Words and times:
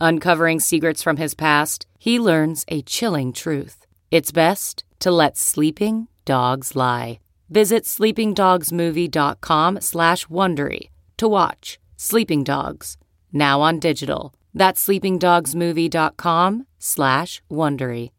Uncovering 0.00 0.60
secrets 0.60 1.02
from 1.02 1.18
his 1.18 1.34
past, 1.34 1.86
he 1.98 2.18
learns 2.18 2.64
a 2.68 2.80
chilling 2.82 3.32
truth. 3.34 3.86
It's 4.10 4.32
best 4.32 4.82
to 5.00 5.10
let 5.10 5.36
sleeping 5.36 6.08
dogs 6.24 6.74
lie. 6.74 7.20
Visit 7.50 7.84
sleepingdogsmovie.com 7.84 9.80
slash 9.80 10.26
Wondery 10.26 10.88
to 11.18 11.28
watch 11.28 11.78
Sleeping 11.96 12.44
Dogs, 12.44 12.96
now 13.30 13.60
on 13.60 13.78
digital. 13.78 14.34
That's 14.54 14.86
sleepingdogsmovie.com 14.86 16.66
slash 16.78 17.42
Wondery. 17.50 18.10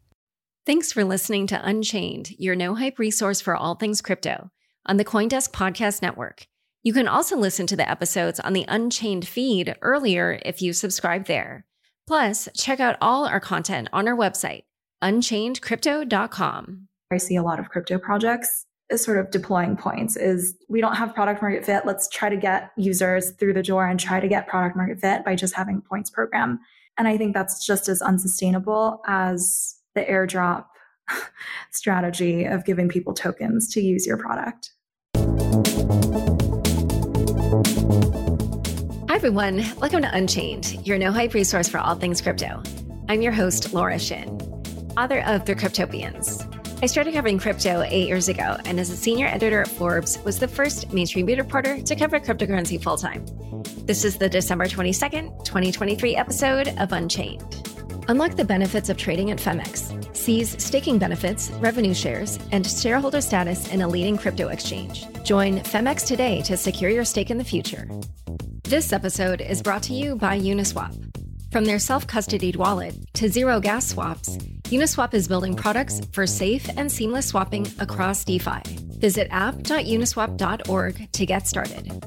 Thanks 0.64 0.92
for 0.92 1.02
listening 1.02 1.48
to 1.48 1.66
Unchained, 1.66 2.30
your 2.38 2.54
no-hype 2.54 3.00
resource 3.00 3.40
for 3.40 3.56
all 3.56 3.74
things 3.74 4.00
crypto 4.00 4.52
on 4.86 4.98
the 4.98 5.04
Coindesk 5.04 5.50
Podcast 5.50 6.00
Network. 6.00 6.46
You 6.84 6.92
can 6.92 7.08
also 7.08 7.36
listen 7.36 7.66
to 7.66 7.76
the 7.76 7.90
episodes 7.90 8.38
on 8.38 8.52
the 8.52 8.66
Unchained 8.68 9.26
feed 9.26 9.74
earlier 9.82 10.38
if 10.44 10.62
you 10.62 10.72
subscribe 10.72 11.26
there. 11.26 11.64
Plus, 12.06 12.48
check 12.56 12.80
out 12.80 12.96
all 13.00 13.26
our 13.26 13.40
content 13.40 13.88
on 13.92 14.08
our 14.08 14.16
website, 14.16 14.64
unchainedcrypto.com. 15.02 16.88
I 17.12 17.16
see 17.18 17.36
a 17.36 17.42
lot 17.42 17.58
of 17.58 17.68
crypto 17.68 17.98
projects 17.98 18.66
is 18.92 19.02
sort 19.02 19.18
of 19.18 19.30
deploying 19.30 19.76
points 19.76 20.16
is 20.16 20.54
we 20.68 20.80
don't 20.80 20.94
have 20.94 21.14
product 21.14 21.42
market 21.42 21.64
fit. 21.64 21.86
Let's 21.86 22.08
try 22.08 22.28
to 22.28 22.36
get 22.36 22.70
users 22.76 23.30
through 23.32 23.54
the 23.54 23.62
door 23.62 23.86
and 23.86 23.98
try 23.98 24.20
to 24.20 24.28
get 24.28 24.46
product 24.46 24.76
market 24.76 25.00
fit 25.00 25.24
by 25.24 25.34
just 25.34 25.54
having 25.54 25.80
points 25.80 26.10
program. 26.10 26.60
And 26.98 27.08
I 27.08 27.16
think 27.16 27.34
that's 27.34 27.64
just 27.66 27.88
as 27.88 28.02
unsustainable 28.02 29.00
as 29.06 29.76
the 29.94 30.02
airdrop 30.02 30.66
strategy 31.70 32.44
of 32.44 32.64
giving 32.64 32.88
people 32.88 33.14
tokens 33.14 33.72
to 33.72 33.80
use 33.80 34.06
your 34.06 34.18
product. 34.18 34.72
Hi, 39.12 39.16
everyone. 39.16 39.62
Welcome 39.76 40.00
to 40.00 40.16
Unchained, 40.16 40.86
your 40.86 40.96
no 40.96 41.12
hype 41.12 41.34
resource 41.34 41.68
for 41.68 41.76
all 41.76 41.94
things 41.94 42.22
crypto. 42.22 42.62
I'm 43.10 43.20
your 43.20 43.30
host, 43.30 43.74
Laura 43.74 43.98
Shin, 43.98 44.40
author 44.96 45.18
of 45.26 45.44
The 45.44 45.54
Cryptopians. 45.54 46.48
I 46.82 46.86
started 46.86 47.12
covering 47.12 47.38
crypto 47.38 47.82
eight 47.82 48.08
years 48.08 48.30
ago, 48.30 48.56
and 48.64 48.80
as 48.80 48.88
a 48.88 48.96
senior 48.96 49.26
editor 49.26 49.60
at 49.60 49.68
Forbes, 49.68 50.18
was 50.24 50.38
the 50.38 50.48
first 50.48 50.94
mainstream 50.94 51.26
beat 51.26 51.36
reporter 51.36 51.82
to 51.82 51.94
cover 51.94 52.18
cryptocurrency 52.20 52.82
full 52.82 52.96
time. 52.96 53.26
This 53.84 54.06
is 54.06 54.16
the 54.16 54.30
December 54.30 54.64
22nd, 54.64 55.44
2023 55.44 56.16
episode 56.16 56.68
of 56.78 56.92
Unchained. 56.92 57.71
Unlock 58.08 58.36
the 58.36 58.44
benefits 58.44 58.88
of 58.88 58.96
trading 58.96 59.30
at 59.30 59.38
Phemex. 59.38 60.16
Seize 60.16 60.62
staking 60.62 60.98
benefits, 60.98 61.50
revenue 61.60 61.94
shares, 61.94 62.38
and 62.50 62.66
shareholder 62.66 63.20
status 63.20 63.72
in 63.72 63.82
a 63.82 63.88
leading 63.88 64.18
crypto 64.18 64.48
exchange. 64.48 65.06
Join 65.22 65.60
Phemex 65.60 66.06
today 66.06 66.42
to 66.42 66.56
secure 66.56 66.90
your 66.90 67.04
stake 67.04 67.30
in 67.30 67.38
the 67.38 67.44
future. 67.44 67.88
This 68.64 68.92
episode 68.92 69.40
is 69.40 69.62
brought 69.62 69.82
to 69.84 69.94
you 69.94 70.16
by 70.16 70.38
Uniswap. 70.38 71.21
From 71.52 71.66
their 71.66 71.78
self 71.78 72.06
custodied 72.06 72.56
wallet 72.56 72.94
to 73.12 73.28
zero 73.28 73.60
gas 73.60 73.86
swaps, 73.86 74.38
Uniswap 74.70 75.12
is 75.12 75.28
building 75.28 75.54
products 75.54 76.00
for 76.10 76.26
safe 76.26 76.66
and 76.78 76.90
seamless 76.90 77.26
swapping 77.26 77.66
across 77.78 78.24
DeFi. 78.24 78.62
Visit 78.98 79.28
app.uniswap.org 79.30 81.12
to 81.12 81.26
get 81.26 81.46
started. 81.46 82.06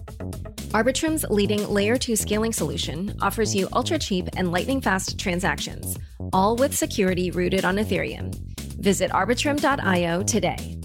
Arbitrum's 0.74 1.26
leading 1.30 1.70
layer 1.70 1.96
2 1.96 2.16
scaling 2.16 2.54
solution 2.54 3.16
offers 3.22 3.54
you 3.54 3.68
ultra 3.72 4.00
cheap 4.00 4.28
and 4.36 4.52
lightning 4.52 4.82
fast 4.82 5.20
transactions, 5.20 5.96
all 6.34 6.56
with 6.56 6.76
security 6.76 7.30
rooted 7.30 7.66
on 7.66 7.76
Ethereum. 7.76 8.34
Visit 8.82 9.12
arbitrum.io 9.12 10.24
today. 10.24 10.76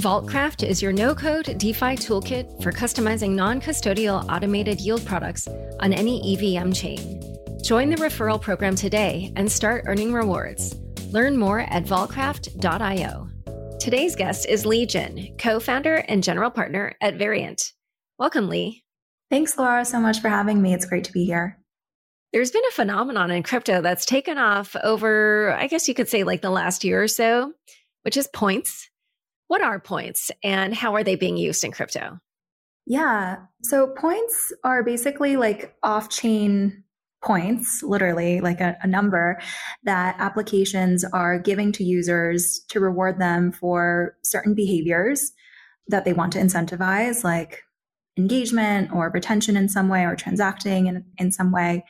Vaultcraft 0.00 0.66
is 0.66 0.80
your 0.80 0.92
no 0.92 1.14
code 1.14 1.58
DeFi 1.58 1.96
toolkit 1.96 2.62
for 2.62 2.72
customizing 2.72 3.32
non 3.32 3.60
custodial 3.60 4.26
automated 4.32 4.80
yield 4.80 5.04
products 5.04 5.46
on 5.80 5.92
any 5.92 6.34
EVM 6.34 6.72
chain. 6.72 7.23
Join 7.64 7.88
the 7.88 7.96
referral 7.96 8.38
program 8.38 8.76
today 8.76 9.32
and 9.36 9.50
start 9.50 9.84
earning 9.86 10.12
rewards. 10.12 10.74
Learn 11.12 11.38
more 11.38 11.60
at 11.60 11.84
vaultcraft.io. 11.84 13.30
Today's 13.80 14.14
guest 14.14 14.46
is 14.46 14.66
Li 14.66 14.84
Jin, 14.84 15.34
co 15.38 15.58
founder 15.58 15.94
and 15.94 16.22
general 16.22 16.50
partner 16.50 16.94
at 17.00 17.14
Variant. 17.14 17.72
Welcome, 18.18 18.50
Li. 18.50 18.84
Thanks, 19.30 19.56
Laura, 19.56 19.86
so 19.86 19.98
much 19.98 20.20
for 20.20 20.28
having 20.28 20.60
me. 20.60 20.74
It's 20.74 20.84
great 20.84 21.04
to 21.04 21.12
be 21.12 21.24
here. 21.24 21.58
There's 22.34 22.50
been 22.50 22.66
a 22.68 22.72
phenomenon 22.72 23.30
in 23.30 23.42
crypto 23.42 23.80
that's 23.80 24.04
taken 24.04 24.36
off 24.36 24.76
over, 24.84 25.56
I 25.58 25.66
guess 25.66 25.88
you 25.88 25.94
could 25.94 26.10
say, 26.10 26.22
like 26.22 26.42
the 26.42 26.50
last 26.50 26.84
year 26.84 27.02
or 27.02 27.08
so, 27.08 27.54
which 28.02 28.18
is 28.18 28.28
points. 28.28 28.90
What 29.48 29.62
are 29.62 29.80
points 29.80 30.30
and 30.42 30.74
how 30.74 30.96
are 30.96 31.02
they 31.02 31.16
being 31.16 31.38
used 31.38 31.64
in 31.64 31.72
crypto? 31.72 32.18
Yeah. 32.86 33.38
So 33.62 33.86
points 33.86 34.52
are 34.64 34.82
basically 34.82 35.38
like 35.38 35.74
off 35.82 36.10
chain 36.10 36.83
points, 37.24 37.82
literally 37.82 38.40
like 38.40 38.60
a, 38.60 38.76
a, 38.82 38.86
number 38.86 39.40
that 39.84 40.14
applications 40.18 41.04
are 41.04 41.38
giving 41.38 41.72
to 41.72 41.82
users 41.82 42.60
to 42.68 42.78
reward 42.78 43.18
them 43.18 43.50
for 43.50 44.14
certain 44.22 44.54
behaviors 44.54 45.32
that 45.88 46.04
they 46.04 46.12
want 46.12 46.32
to 46.34 46.38
incentivize, 46.38 47.24
like 47.24 47.62
engagement 48.18 48.92
or 48.92 49.10
retention 49.10 49.56
in 49.56 49.68
some 49.68 49.88
way 49.88 50.04
or 50.04 50.14
transacting 50.14 50.86
in, 50.86 51.04
in 51.16 51.32
some 51.32 51.50
way. 51.50 51.82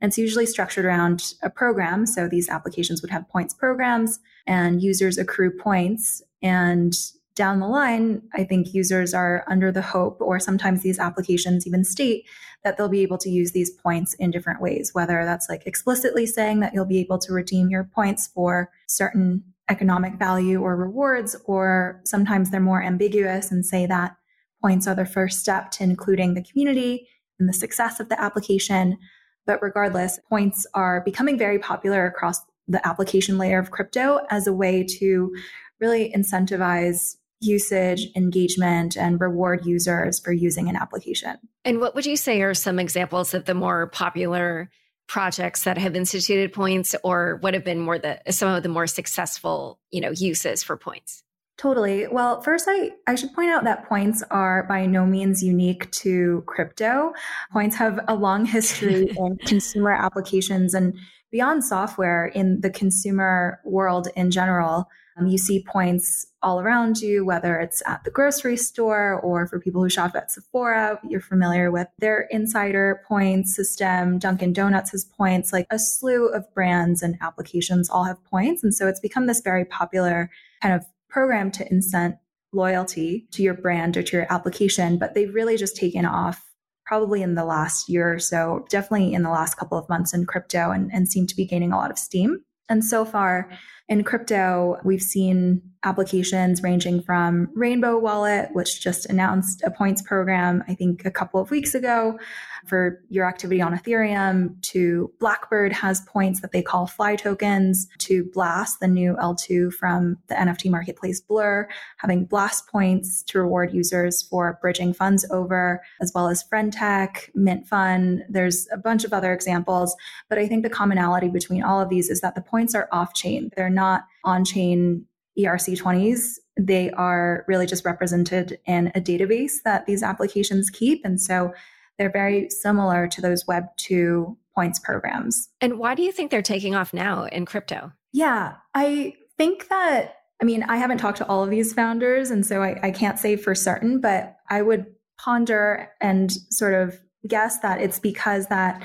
And 0.00 0.10
it's 0.10 0.18
usually 0.18 0.46
structured 0.46 0.84
around 0.84 1.32
a 1.42 1.50
program. 1.50 2.06
So 2.06 2.28
these 2.28 2.48
applications 2.48 3.02
would 3.02 3.10
have 3.10 3.28
points 3.28 3.54
programs 3.54 4.20
and 4.46 4.82
users 4.82 5.18
accrue 5.18 5.50
points 5.50 6.22
and 6.42 6.94
down 7.36 7.60
the 7.60 7.68
line, 7.68 8.22
I 8.34 8.44
think 8.44 8.74
users 8.74 9.14
are 9.14 9.44
under 9.46 9.70
the 9.70 9.82
hope, 9.82 10.20
or 10.20 10.40
sometimes 10.40 10.82
these 10.82 10.98
applications 10.98 11.66
even 11.66 11.84
state 11.84 12.26
that 12.64 12.76
they'll 12.76 12.88
be 12.88 13.02
able 13.02 13.18
to 13.18 13.30
use 13.30 13.52
these 13.52 13.70
points 13.70 14.14
in 14.14 14.30
different 14.30 14.60
ways, 14.60 14.90
whether 14.92 15.24
that's 15.24 15.48
like 15.48 15.66
explicitly 15.66 16.26
saying 16.26 16.60
that 16.60 16.74
you'll 16.74 16.86
be 16.86 16.98
able 16.98 17.18
to 17.18 17.32
redeem 17.32 17.68
your 17.68 17.84
points 17.84 18.26
for 18.26 18.70
certain 18.88 19.44
economic 19.68 20.14
value 20.14 20.60
or 20.62 20.76
rewards, 20.76 21.36
or 21.44 22.00
sometimes 22.04 22.50
they're 22.50 22.60
more 22.60 22.82
ambiguous 22.82 23.52
and 23.52 23.64
say 23.64 23.86
that 23.86 24.16
points 24.62 24.86
are 24.86 24.94
the 24.94 25.04
first 25.04 25.38
step 25.38 25.70
to 25.70 25.84
including 25.84 26.34
the 26.34 26.42
community 26.42 27.06
and 27.38 27.48
the 27.48 27.52
success 27.52 28.00
of 28.00 28.08
the 28.08 28.20
application. 28.20 28.96
But 29.44 29.62
regardless, 29.62 30.18
points 30.28 30.66
are 30.74 31.02
becoming 31.02 31.38
very 31.38 31.58
popular 31.58 32.06
across 32.06 32.40
the 32.66 32.84
application 32.86 33.38
layer 33.38 33.58
of 33.58 33.70
crypto 33.70 34.20
as 34.30 34.46
a 34.46 34.52
way 34.52 34.82
to 34.98 35.32
really 35.78 36.12
incentivize 36.16 37.16
usage, 37.40 38.08
engagement, 38.16 38.96
and 38.96 39.20
reward 39.20 39.66
users 39.66 40.18
for 40.18 40.32
using 40.32 40.68
an 40.68 40.76
application. 40.76 41.36
And 41.64 41.80
what 41.80 41.94
would 41.94 42.06
you 42.06 42.16
say 42.16 42.42
are 42.42 42.54
some 42.54 42.78
examples 42.78 43.34
of 43.34 43.44
the 43.44 43.54
more 43.54 43.88
popular 43.88 44.70
projects 45.08 45.64
that 45.64 45.78
have 45.78 45.94
instituted 45.94 46.52
points 46.52 46.94
or 47.04 47.38
what 47.40 47.54
have 47.54 47.64
been 47.64 47.78
more 47.78 47.98
the 47.98 48.20
some 48.30 48.52
of 48.52 48.62
the 48.62 48.68
more 48.68 48.86
successful, 48.86 49.78
you 49.90 50.00
know, 50.00 50.10
uses 50.10 50.62
for 50.62 50.76
points? 50.76 51.22
Totally. 51.58 52.06
Well, 52.06 52.42
first, 52.42 52.66
I, 52.68 52.90
I 53.06 53.14
should 53.14 53.32
point 53.32 53.50
out 53.50 53.64
that 53.64 53.88
points 53.88 54.22
are 54.30 54.64
by 54.64 54.84
no 54.84 55.06
means 55.06 55.42
unique 55.42 55.90
to 55.92 56.42
crypto. 56.46 57.14
Points 57.50 57.76
have 57.76 57.98
a 58.08 58.14
long 58.14 58.44
history 58.44 59.10
in 59.16 59.38
consumer 59.46 59.92
applications 59.92 60.74
and 60.74 60.98
beyond 61.30 61.64
software 61.64 62.26
in 62.26 62.60
the 62.60 62.70
consumer 62.70 63.60
world 63.64 64.08
in 64.16 64.30
general, 64.30 64.88
um, 65.18 65.26
you 65.26 65.38
see 65.38 65.64
points 65.66 66.26
all 66.46 66.60
around 66.60 66.98
you, 66.98 67.24
whether 67.24 67.58
it's 67.58 67.82
at 67.86 68.04
the 68.04 68.10
grocery 68.10 68.56
store 68.56 69.20
or 69.20 69.48
for 69.48 69.58
people 69.58 69.82
who 69.82 69.90
shop 69.90 70.14
at 70.14 70.30
Sephora, 70.30 71.00
you're 71.02 71.20
familiar 71.20 71.72
with 71.72 71.88
their 71.98 72.28
insider 72.30 73.02
points 73.08 73.56
system. 73.56 74.20
Dunkin' 74.20 74.52
Donuts 74.52 74.92
has 74.92 75.04
points, 75.04 75.52
like 75.52 75.66
a 75.70 75.78
slew 75.80 76.28
of 76.28 76.44
brands 76.54 77.02
and 77.02 77.16
applications 77.20 77.90
all 77.90 78.04
have 78.04 78.24
points. 78.24 78.62
And 78.62 78.72
so 78.72 78.86
it's 78.86 79.00
become 79.00 79.26
this 79.26 79.40
very 79.40 79.64
popular 79.64 80.30
kind 80.62 80.72
of 80.72 80.86
program 81.08 81.50
to 81.50 81.68
incent 81.68 82.16
loyalty 82.52 83.26
to 83.32 83.42
your 83.42 83.54
brand 83.54 83.96
or 83.96 84.04
to 84.04 84.16
your 84.16 84.32
application, 84.32 84.98
but 84.98 85.14
they've 85.14 85.34
really 85.34 85.56
just 85.56 85.74
taken 85.74 86.06
off 86.06 86.44
probably 86.86 87.22
in 87.22 87.34
the 87.34 87.44
last 87.44 87.88
year 87.88 88.14
or 88.14 88.20
so, 88.20 88.64
definitely 88.70 89.12
in 89.12 89.24
the 89.24 89.30
last 89.30 89.56
couple 89.56 89.76
of 89.76 89.88
months 89.88 90.14
in 90.14 90.24
crypto 90.24 90.70
and, 90.70 90.92
and 90.92 91.08
seem 91.08 91.26
to 91.26 91.34
be 91.34 91.44
gaining 91.44 91.72
a 91.72 91.76
lot 91.76 91.90
of 91.90 91.98
steam. 91.98 92.44
And 92.68 92.84
so 92.84 93.04
far 93.04 93.50
in 93.88 94.02
crypto, 94.02 94.78
we've 94.84 95.02
seen 95.02 95.62
applications 95.84 96.62
ranging 96.62 97.00
from 97.00 97.48
Rainbow 97.54 97.98
Wallet, 97.98 98.48
which 98.52 98.80
just 98.80 99.06
announced 99.06 99.62
a 99.64 99.70
points 99.70 100.02
program, 100.02 100.64
I 100.66 100.74
think 100.74 101.04
a 101.04 101.10
couple 101.10 101.40
of 101.40 101.50
weeks 101.50 101.74
ago 101.74 102.18
for 102.66 103.02
your 103.08 103.28
activity 103.28 103.60
on 103.60 103.76
Ethereum, 103.76 104.60
to 104.62 105.12
Blackbird 105.20 105.72
has 105.72 106.00
points 106.02 106.40
that 106.40 106.52
they 106.52 106.62
call 106.62 106.86
fly 106.86 107.16
tokens, 107.16 107.88
to 107.98 108.24
Blast, 108.32 108.80
the 108.80 108.88
new 108.88 109.14
L2 109.14 109.72
from 109.72 110.18
the 110.28 110.34
NFT 110.34 110.70
marketplace 110.70 111.20
Blur, 111.20 111.68
having 111.98 112.24
Blast 112.24 112.68
points 112.68 113.22
to 113.24 113.38
reward 113.38 113.72
users 113.72 114.22
for 114.22 114.58
bridging 114.60 114.92
funds 114.92 115.24
over, 115.30 115.82
as 116.00 116.12
well 116.14 116.28
as 116.28 116.44
Friendtech, 116.44 117.30
Mint 117.34 117.66
Fun. 117.66 118.24
There's 118.28 118.66
a 118.72 118.76
bunch 118.76 119.04
of 119.04 119.12
other 119.12 119.32
examples, 119.32 119.96
but 120.28 120.38
I 120.38 120.46
think 120.46 120.62
the 120.62 120.70
commonality 120.70 121.28
between 121.28 121.62
all 121.62 121.80
of 121.80 121.88
these 121.88 122.10
is 122.10 122.20
that 122.20 122.34
the 122.34 122.40
points 122.40 122.74
are 122.74 122.88
off 122.92 123.14
chain. 123.14 123.50
They're 123.56 123.70
not 123.70 124.04
on 124.24 124.44
chain 124.44 125.06
ERC20s, 125.38 126.38
they 126.56 126.90
are 126.92 127.44
really 127.46 127.66
just 127.66 127.84
represented 127.84 128.58
in 128.66 128.88
a 128.94 129.00
database 129.00 129.62
that 129.64 129.86
these 129.86 130.02
applications 130.02 130.70
keep. 130.70 131.04
And 131.04 131.20
so 131.20 131.52
they're 131.98 132.10
very 132.10 132.50
similar 132.50 133.06
to 133.08 133.20
those 133.20 133.46
Web 133.46 133.64
2 133.78 134.36
points 134.54 134.78
programs. 134.78 135.48
And 135.60 135.78
why 135.78 135.94
do 135.94 136.02
you 136.02 136.12
think 136.12 136.30
they're 136.30 136.42
taking 136.42 136.74
off 136.74 136.92
now 136.92 137.24
in 137.24 137.44
crypto? 137.44 137.92
Yeah, 138.12 138.54
I 138.74 139.14
think 139.36 139.68
that, 139.68 140.16
I 140.40 140.44
mean, 140.44 140.62
I 140.62 140.76
haven't 140.76 140.98
talked 140.98 141.18
to 141.18 141.26
all 141.26 141.44
of 141.44 141.50
these 141.50 141.72
founders, 141.72 142.30
and 142.30 142.44
so 142.44 142.62
I, 142.62 142.78
I 142.82 142.90
can't 142.90 143.18
say 143.18 143.36
for 143.36 143.54
certain, 143.54 144.00
but 144.00 144.36
I 144.48 144.62
would 144.62 144.86
ponder 145.18 145.90
and 146.00 146.32
sort 146.50 146.74
of 146.74 146.98
guess 147.26 147.58
that 147.60 147.80
it's 147.80 147.98
because 147.98 148.46
that 148.46 148.82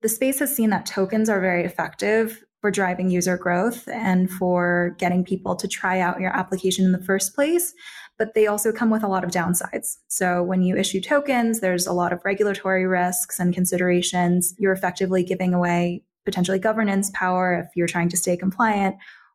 the 0.00 0.08
space 0.08 0.40
has 0.40 0.54
seen 0.54 0.70
that 0.70 0.86
tokens 0.86 1.28
are 1.28 1.40
very 1.40 1.64
effective 1.64 2.42
for 2.60 2.70
driving 2.70 3.10
user 3.10 3.36
growth 3.36 3.88
and 3.88 4.30
for 4.30 4.94
getting 4.98 5.24
people 5.24 5.56
to 5.56 5.68
try 5.68 6.00
out 6.00 6.20
your 6.20 6.34
application 6.34 6.84
in 6.84 6.92
the 6.92 7.02
first 7.02 7.34
place. 7.34 7.74
But 8.22 8.34
they 8.34 8.46
also 8.46 8.70
come 8.70 8.88
with 8.88 9.02
a 9.02 9.08
lot 9.08 9.24
of 9.24 9.32
downsides. 9.32 9.96
So 10.06 10.44
when 10.44 10.62
you 10.62 10.76
issue 10.76 11.00
tokens, 11.00 11.58
there's 11.58 11.88
a 11.88 11.92
lot 11.92 12.12
of 12.12 12.20
regulatory 12.24 12.86
risks 12.86 13.40
and 13.40 13.52
considerations. 13.52 14.54
You're 14.58 14.72
effectively 14.72 15.24
giving 15.24 15.54
away 15.54 16.04
potentially 16.24 16.60
governance 16.60 17.10
power 17.14 17.52
if 17.66 17.74
you're 17.74 17.88
trying 17.88 18.08
to 18.10 18.16
stay 18.16 18.36
compliant 18.36 18.94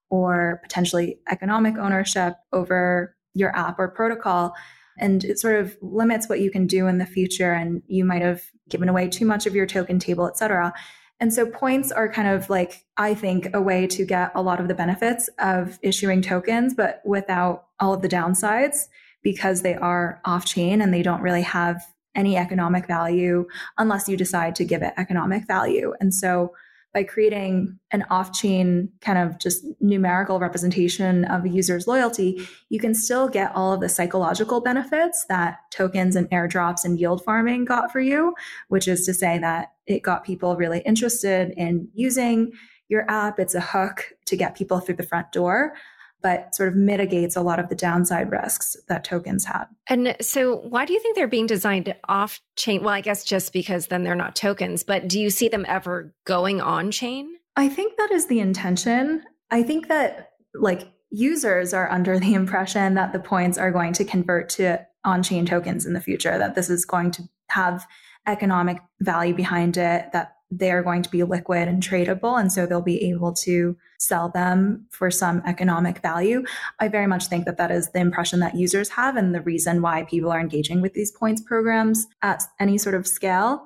or 0.09 0.61
potentially 0.63 1.19
economic 1.29 1.77
ownership 1.77 2.35
over 2.53 3.13
your 3.33 3.53
app 3.57 3.77
or 3.77 3.89
protocol. 3.89 4.53
And 4.97 5.25
it 5.25 5.37
sort 5.37 5.59
of 5.59 5.75
limits 5.81 6.29
what 6.29 6.39
you 6.39 6.49
can 6.49 6.65
do 6.65 6.87
in 6.87 6.97
the 6.97 7.05
future. 7.05 7.51
And 7.51 7.83
you 7.87 8.05
might 8.05 8.21
have 8.21 8.41
given 8.69 8.87
away 8.87 9.09
too 9.09 9.25
much 9.25 9.45
of 9.45 9.53
your 9.53 9.65
token 9.65 9.99
table, 9.99 10.29
et 10.29 10.37
cetera. 10.37 10.73
And 11.19 11.33
so 11.33 11.47
points 11.47 11.91
are 11.91 12.11
kind 12.11 12.27
of 12.27 12.49
like, 12.49 12.85
I 12.95 13.13
think, 13.13 13.49
a 13.53 13.61
way 13.61 13.87
to 13.87 14.05
get 14.05 14.31
a 14.35 14.41
lot 14.41 14.59
of 14.59 14.67
the 14.67 14.75
benefits 14.75 15.29
of 15.39 15.79
issuing 15.81 16.21
tokens, 16.21 16.73
but 16.75 17.01
without 17.03 17.65
all 17.79 17.93
of 17.93 18.01
the 18.01 18.09
downsides 18.09 18.87
because 19.23 19.61
they 19.61 19.75
are 19.75 20.21
off 20.25 20.45
chain 20.45 20.79
and 20.79 20.93
they 20.93 21.01
don't 21.01 21.21
really 21.21 21.41
have 21.41 21.83
any 22.15 22.37
economic 22.37 22.87
value 22.87 23.47
unless 23.77 24.07
you 24.07 24.17
decide 24.17 24.55
to 24.55 24.65
give 24.65 24.81
it 24.81 24.93
economic 24.97 25.47
value. 25.47 25.93
And 25.99 26.13
so 26.13 26.53
by 26.93 27.03
creating 27.03 27.77
an 27.91 28.05
off 28.09 28.33
chain 28.33 28.89
kind 29.01 29.17
of 29.17 29.37
just 29.39 29.65
numerical 29.79 30.39
representation 30.39 31.25
of 31.25 31.45
a 31.45 31.49
user's 31.49 31.87
loyalty, 31.87 32.47
you 32.69 32.79
can 32.79 32.95
still 32.95 33.27
get 33.27 33.51
all 33.55 33.73
of 33.73 33.81
the 33.81 33.89
psychological 33.89 34.61
benefits 34.61 35.25
that 35.29 35.57
tokens 35.71 36.15
and 36.15 36.29
airdrops 36.29 36.83
and 36.83 36.99
yield 36.99 37.23
farming 37.23 37.65
got 37.65 37.91
for 37.91 37.99
you, 37.99 38.33
which 38.69 38.87
is 38.87 39.05
to 39.05 39.13
say 39.13 39.37
that 39.37 39.73
it 39.85 40.01
got 40.01 40.23
people 40.23 40.55
really 40.55 40.79
interested 40.79 41.53
in 41.57 41.87
using 41.93 42.51
your 42.89 43.09
app. 43.09 43.39
It's 43.39 43.55
a 43.55 43.61
hook 43.61 44.13
to 44.25 44.37
get 44.37 44.55
people 44.55 44.79
through 44.79 44.95
the 44.95 45.03
front 45.03 45.31
door 45.31 45.73
but 46.21 46.55
sort 46.55 46.69
of 46.69 46.75
mitigates 46.75 47.35
a 47.35 47.41
lot 47.41 47.59
of 47.59 47.69
the 47.69 47.75
downside 47.75 48.31
risks 48.31 48.75
that 48.87 49.03
tokens 49.03 49.45
had. 49.45 49.65
And 49.87 50.15
so, 50.21 50.55
why 50.55 50.85
do 50.85 50.93
you 50.93 50.99
think 50.99 51.15
they're 51.15 51.27
being 51.27 51.47
designed 51.47 51.93
off 52.07 52.41
chain? 52.55 52.83
Well, 52.83 52.93
I 52.93 53.01
guess 53.01 53.23
just 53.23 53.53
because 53.53 53.87
then 53.87 54.03
they're 54.03 54.15
not 54.15 54.35
tokens, 54.35 54.83
but 54.83 55.07
do 55.07 55.19
you 55.19 55.29
see 55.29 55.47
them 55.47 55.65
ever 55.67 56.13
going 56.25 56.61
on 56.61 56.91
chain? 56.91 57.35
I 57.55 57.69
think 57.69 57.97
that 57.97 58.11
is 58.11 58.27
the 58.27 58.39
intention. 58.39 59.23
I 59.51 59.63
think 59.63 59.87
that 59.87 60.31
like 60.53 60.91
users 61.09 61.73
are 61.73 61.89
under 61.91 62.19
the 62.19 62.33
impression 62.33 62.95
that 62.95 63.13
the 63.13 63.19
points 63.19 63.57
are 63.57 63.71
going 63.71 63.93
to 63.93 64.05
convert 64.05 64.49
to 64.49 64.85
on 65.03 65.23
chain 65.23 65.45
tokens 65.45 65.85
in 65.85 65.93
the 65.93 66.01
future, 66.01 66.37
that 66.37 66.55
this 66.55 66.69
is 66.69 66.85
going 66.85 67.11
to 67.11 67.23
have 67.49 67.85
economic 68.27 68.79
value 68.99 69.33
behind 69.33 69.77
it, 69.77 70.11
that 70.11 70.36
they're 70.49 70.83
going 70.83 71.01
to 71.01 71.09
be 71.09 71.23
liquid 71.23 71.67
and 71.67 71.83
tradable. 71.83 72.39
And 72.39 72.51
so 72.51 72.65
they'll 72.65 72.81
be 72.81 73.09
able 73.09 73.33
to 73.33 73.75
sell 73.99 74.29
them 74.29 74.85
for 74.91 75.11
some 75.11 75.41
economic 75.45 76.01
value. 76.01 76.43
I 76.79 76.87
very 76.87 77.07
much 77.07 77.27
think 77.27 77.45
that 77.45 77.57
that 77.57 77.71
is 77.71 77.89
the 77.89 77.99
impression 77.99 78.39
that 78.39 78.55
users 78.55 78.89
have 78.89 79.17
and 79.17 79.35
the 79.35 79.41
reason 79.41 79.81
why 79.81 80.03
people 80.03 80.31
are 80.31 80.39
engaging 80.39 80.81
with 80.81 80.93
these 80.93 81.11
points 81.11 81.41
programs 81.41 82.07
at 82.21 82.43
any 82.59 82.77
sort 82.77 82.95
of 82.95 83.05
scale. 83.05 83.65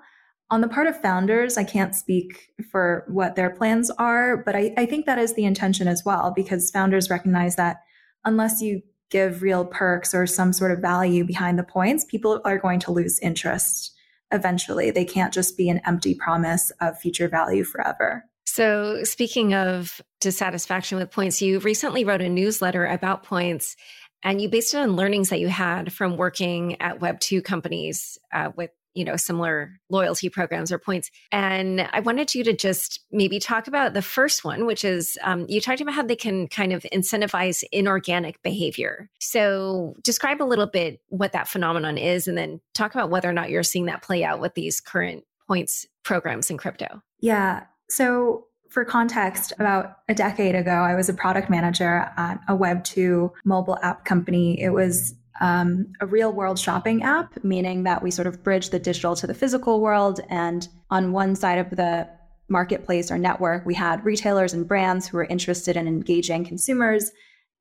On 0.49 0.61
the 0.61 0.67
part 0.67 0.87
of 0.87 0.99
founders, 1.01 1.57
I 1.57 1.63
can't 1.63 1.95
speak 1.95 2.49
for 2.71 3.05
what 3.07 3.35
their 3.35 3.51
plans 3.51 3.89
are, 3.91 4.37
but 4.37 4.55
I, 4.55 4.73
I 4.75 4.85
think 4.85 5.05
that 5.05 5.19
is 5.19 5.33
the 5.35 5.45
intention 5.45 5.87
as 5.87 6.03
well, 6.03 6.33
because 6.35 6.71
founders 6.71 7.09
recognize 7.09 7.55
that 7.55 7.77
unless 8.25 8.61
you 8.61 8.81
give 9.11 9.41
real 9.41 9.65
perks 9.65 10.13
or 10.13 10.25
some 10.25 10.51
sort 10.51 10.71
of 10.71 10.79
value 10.79 11.23
behind 11.23 11.59
the 11.59 11.63
points, 11.63 12.05
people 12.05 12.41
are 12.43 12.57
going 12.57 12.79
to 12.79 12.91
lose 12.91 13.19
interest 13.19 13.93
eventually. 14.31 14.91
They 14.91 15.05
can't 15.05 15.33
just 15.33 15.57
be 15.57 15.69
an 15.69 15.81
empty 15.85 16.15
promise 16.15 16.71
of 16.81 16.99
future 16.99 17.27
value 17.27 17.63
forever. 17.63 18.25
So, 18.45 19.03
speaking 19.03 19.53
of 19.53 20.01
dissatisfaction 20.19 20.97
with 20.97 21.11
points, 21.11 21.41
you 21.41 21.59
recently 21.59 22.03
wrote 22.03 22.21
a 22.21 22.29
newsletter 22.29 22.85
about 22.85 23.23
points 23.23 23.75
and 24.23 24.41
you 24.41 24.49
based 24.49 24.73
it 24.73 24.77
on 24.77 24.95
learnings 24.95 25.29
that 25.29 25.39
you 25.39 25.47
had 25.47 25.91
from 25.93 26.17
working 26.17 26.81
at 26.81 26.99
Web2 26.99 27.43
companies 27.43 28.17
uh, 28.33 28.51
with 28.55 28.71
you 28.93 29.05
know 29.05 29.15
similar 29.15 29.79
loyalty 29.89 30.29
programs 30.29 30.71
or 30.71 30.79
points. 30.79 31.09
And 31.31 31.87
i 31.93 31.99
wanted 31.99 32.33
you 32.33 32.43
to 32.43 32.53
just 32.53 32.99
maybe 33.11 33.39
talk 33.39 33.67
about 33.67 33.93
the 33.93 34.01
first 34.01 34.43
one 34.43 34.65
which 34.65 34.83
is 34.83 35.17
um, 35.23 35.45
you 35.47 35.61
talked 35.61 35.81
about 35.81 35.93
how 35.93 36.03
they 36.03 36.15
can 36.15 36.47
kind 36.47 36.73
of 36.73 36.83
incentivize 36.93 37.63
inorganic 37.71 38.41
behavior. 38.41 39.09
So 39.19 39.95
describe 40.03 40.41
a 40.41 40.45
little 40.45 40.67
bit 40.67 41.01
what 41.09 41.33
that 41.33 41.47
phenomenon 41.47 41.97
is 41.97 42.27
and 42.27 42.37
then 42.37 42.61
talk 42.73 42.93
about 42.93 43.09
whether 43.09 43.29
or 43.29 43.33
not 43.33 43.49
you're 43.49 43.63
seeing 43.63 43.85
that 43.85 44.01
play 44.01 44.23
out 44.23 44.39
with 44.39 44.53
these 44.55 44.79
current 44.79 45.23
points 45.47 45.85
programs 46.03 46.49
in 46.49 46.57
crypto. 46.57 47.01
Yeah. 47.19 47.65
So 47.89 48.45
for 48.71 48.85
context, 48.85 49.51
about 49.59 49.97
a 50.07 50.13
decade 50.13 50.55
ago, 50.55 50.71
I 50.71 50.95
was 50.95 51.09
a 51.09 51.13
product 51.13 51.49
manager 51.49 52.09
at 52.15 52.39
a 52.47 52.55
Web2 52.55 53.31
mobile 53.43 53.77
app 53.83 54.05
company. 54.05 54.61
It 54.61 54.69
was 54.69 55.13
um, 55.41 55.87
a 55.99 56.05
real 56.05 56.31
world 56.31 56.59
shopping 56.59 57.01
app, 57.01 57.43
meaning 57.43 57.83
that 57.83 58.01
we 58.01 58.11
sort 58.11 58.27
of 58.27 58.43
bridge 58.43 58.69
the 58.69 58.79
digital 58.79 59.15
to 59.15 59.27
the 59.27 59.33
physical 59.33 59.81
world. 59.81 60.21
And 60.29 60.67
on 60.91 61.11
one 61.11 61.35
side 61.35 61.57
of 61.57 61.71
the 61.71 62.07
marketplace 62.47 63.11
or 63.11 63.17
network, 63.17 63.65
we 63.65 63.73
had 63.73 64.05
retailers 64.05 64.53
and 64.53 64.67
brands 64.67 65.07
who 65.07 65.17
were 65.17 65.25
interested 65.25 65.75
in 65.75 65.87
engaging 65.87 66.45
consumers. 66.45 67.11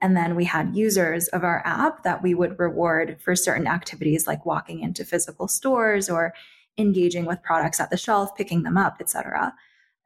And 0.03 0.15
then 0.15 0.37
we 0.37 0.45
had 0.45 0.77
users 0.77 1.29
of 1.29 1.43
our 1.43 1.63
app 1.65 2.05
that 2.05 2.23
we 2.23 2.35
would 2.35 2.59
reward 2.59 3.17
for 3.21 3.35
certain 3.35 3.67
activities 3.67 4.27
like 4.27 4.45
walking 4.45 4.81
into 4.81 5.05
physical 5.05 5.49
stores 5.49 6.11
or 6.11 6.35
engaging 6.77 7.25
with 7.25 7.43
products 7.43 7.81
at 7.81 7.91
the 7.91 7.97
shelf, 7.97 8.37
picking 8.37 8.63
them 8.63 8.77
up, 8.77 8.97
etc. 9.01 9.55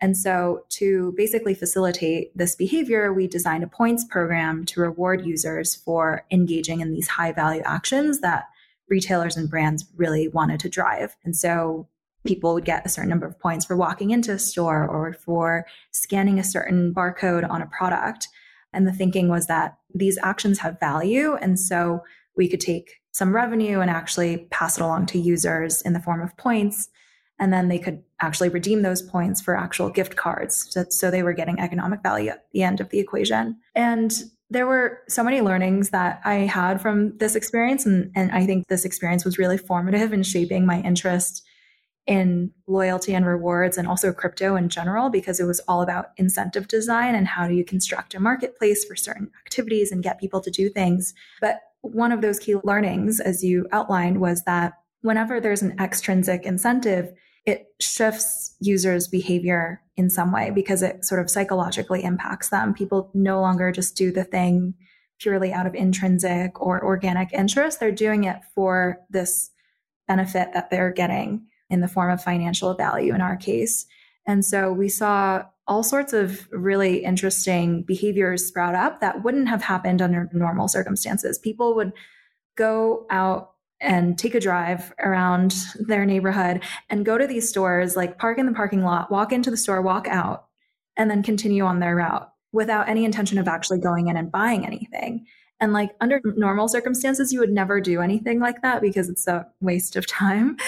And 0.00 0.16
so, 0.16 0.64
to 0.70 1.14
basically 1.16 1.54
facilitate 1.54 2.36
this 2.36 2.56
behavior, 2.56 3.12
we 3.12 3.26
designed 3.26 3.64
a 3.64 3.68
points 3.68 4.04
program 4.04 4.64
to 4.66 4.80
reward 4.80 5.24
users 5.24 5.74
for 5.74 6.24
engaging 6.30 6.80
in 6.80 6.92
these 6.92 7.08
high 7.08 7.32
value 7.32 7.62
actions 7.64 8.20
that 8.20 8.44
retailers 8.88 9.36
and 9.36 9.48
brands 9.48 9.86
really 9.96 10.28
wanted 10.28 10.60
to 10.60 10.68
drive. 10.68 11.16
And 11.24 11.36
so, 11.36 11.88
people 12.26 12.54
would 12.54 12.64
get 12.64 12.84
a 12.84 12.88
certain 12.88 13.10
number 13.10 13.26
of 13.26 13.38
points 13.38 13.64
for 13.66 13.76
walking 13.76 14.10
into 14.10 14.32
a 14.32 14.38
store 14.38 14.86
or 14.86 15.12
for 15.12 15.66
scanning 15.92 16.38
a 16.38 16.44
certain 16.44 16.92
barcode 16.92 17.48
on 17.48 17.62
a 17.62 17.66
product. 17.66 18.28
And 18.72 18.86
the 18.86 18.92
thinking 18.92 19.28
was 19.28 19.46
that 19.46 19.78
these 19.94 20.18
actions 20.22 20.58
have 20.58 20.80
value. 20.80 21.36
And 21.36 21.58
so, 21.58 22.02
we 22.36 22.48
could 22.48 22.60
take 22.60 23.00
some 23.12 23.34
revenue 23.34 23.78
and 23.78 23.90
actually 23.90 24.48
pass 24.50 24.76
it 24.76 24.82
along 24.82 25.06
to 25.06 25.18
users 25.20 25.80
in 25.82 25.92
the 25.92 26.00
form 26.00 26.20
of 26.20 26.36
points 26.36 26.88
And 27.38 27.52
then 27.52 27.68
they 27.68 27.78
could 27.78 28.02
actually 28.20 28.48
redeem 28.48 28.82
those 28.82 29.02
points 29.02 29.40
for 29.40 29.56
actual 29.56 29.90
gift 29.90 30.16
cards. 30.16 30.76
So, 30.90 31.10
they 31.10 31.22
were 31.22 31.32
getting 31.32 31.58
economic 31.58 32.02
value 32.02 32.30
at 32.30 32.44
the 32.52 32.62
end 32.62 32.80
of 32.80 32.90
the 32.90 33.00
equation. 33.00 33.58
And 33.74 34.12
there 34.50 34.66
were 34.66 35.00
so 35.08 35.24
many 35.24 35.40
learnings 35.40 35.90
that 35.90 36.20
I 36.24 36.34
had 36.34 36.80
from 36.80 37.16
this 37.18 37.34
experience. 37.34 37.86
And, 37.86 38.12
and 38.14 38.30
I 38.30 38.46
think 38.46 38.68
this 38.68 38.84
experience 38.84 39.24
was 39.24 39.38
really 39.38 39.58
formative 39.58 40.12
in 40.12 40.22
shaping 40.22 40.64
my 40.64 40.80
interest 40.80 41.44
in 42.06 42.50
loyalty 42.66 43.14
and 43.14 43.24
rewards 43.24 43.78
and 43.78 43.88
also 43.88 44.12
crypto 44.12 44.56
in 44.56 44.68
general 44.68 45.08
because 45.08 45.40
it 45.40 45.44
was 45.44 45.60
all 45.60 45.80
about 45.80 46.10
incentive 46.18 46.68
design 46.68 47.14
and 47.14 47.26
how 47.26 47.48
do 47.48 47.54
you 47.54 47.64
construct 47.64 48.14
a 48.14 48.20
marketplace 48.20 48.84
for 48.84 48.94
certain 48.94 49.30
activities 49.46 49.90
and 49.90 50.02
get 50.02 50.20
people 50.20 50.40
to 50.40 50.50
do 50.50 50.68
things. 50.68 51.14
But 51.40 51.60
one 51.80 52.12
of 52.12 52.20
those 52.20 52.38
key 52.38 52.56
learnings, 52.62 53.20
as 53.20 53.42
you 53.42 53.66
outlined, 53.72 54.20
was 54.20 54.42
that 54.44 54.74
whenever 55.00 55.40
there's 55.40 55.62
an 55.62 55.78
extrinsic 55.80 56.44
incentive, 56.44 57.12
it 57.46 57.66
shifts 57.80 58.56
users' 58.60 59.08
behavior 59.08 59.82
in 59.96 60.10
some 60.10 60.32
way 60.32 60.50
because 60.50 60.82
it 60.82 61.04
sort 61.04 61.20
of 61.20 61.30
psychologically 61.30 62.02
impacts 62.02 62.48
them. 62.48 62.74
People 62.74 63.10
no 63.14 63.40
longer 63.40 63.70
just 63.70 63.96
do 63.96 64.10
the 64.10 64.24
thing 64.24 64.74
purely 65.18 65.52
out 65.52 65.66
of 65.66 65.74
intrinsic 65.74 66.60
or 66.60 66.84
organic 66.84 67.32
interest. 67.32 67.80
They're 67.80 67.92
doing 67.92 68.24
it 68.24 68.38
for 68.54 68.98
this 69.10 69.50
benefit 70.08 70.52
that 70.54 70.70
they're 70.70 70.92
getting 70.92 71.46
in 71.70 71.80
the 71.80 71.88
form 71.88 72.10
of 72.10 72.22
financial 72.22 72.74
value 72.74 73.14
in 73.14 73.20
our 73.20 73.36
case. 73.36 73.86
And 74.26 74.44
so 74.44 74.72
we 74.72 74.88
saw 74.88 75.44
all 75.66 75.82
sorts 75.82 76.12
of 76.12 76.46
really 76.50 77.04
interesting 77.04 77.82
behaviors 77.82 78.46
sprout 78.46 78.74
up 78.74 79.00
that 79.00 79.22
wouldn't 79.22 79.48
have 79.48 79.62
happened 79.62 80.02
under 80.02 80.28
normal 80.32 80.68
circumstances. 80.68 81.38
People 81.38 81.74
would 81.74 81.92
go 82.56 83.06
out 83.10 83.53
and 83.84 84.18
take 84.18 84.34
a 84.34 84.40
drive 84.40 84.92
around 84.98 85.54
their 85.78 86.06
neighborhood 86.06 86.62
and 86.90 87.04
go 87.04 87.18
to 87.18 87.26
these 87.26 87.48
stores, 87.48 87.96
like 87.96 88.18
park 88.18 88.38
in 88.38 88.46
the 88.46 88.52
parking 88.52 88.82
lot, 88.82 89.10
walk 89.10 89.32
into 89.32 89.50
the 89.50 89.56
store, 89.56 89.82
walk 89.82 90.08
out, 90.08 90.46
and 90.96 91.10
then 91.10 91.22
continue 91.22 91.64
on 91.64 91.80
their 91.80 91.96
route 91.96 92.30
without 92.52 92.88
any 92.88 93.04
intention 93.04 93.38
of 93.38 93.48
actually 93.48 93.78
going 93.78 94.08
in 94.08 94.16
and 94.16 94.32
buying 94.32 94.64
anything. 94.66 95.26
And 95.60 95.72
like 95.72 95.90
under 96.00 96.20
normal 96.24 96.68
circumstances, 96.68 97.32
you 97.32 97.40
would 97.40 97.50
never 97.50 97.80
do 97.80 98.00
anything 98.00 98.40
like 98.40 98.62
that 98.62 98.80
because 98.80 99.08
it's 99.08 99.26
a 99.26 99.46
waste 99.60 99.96
of 99.96 100.06
time. 100.06 100.56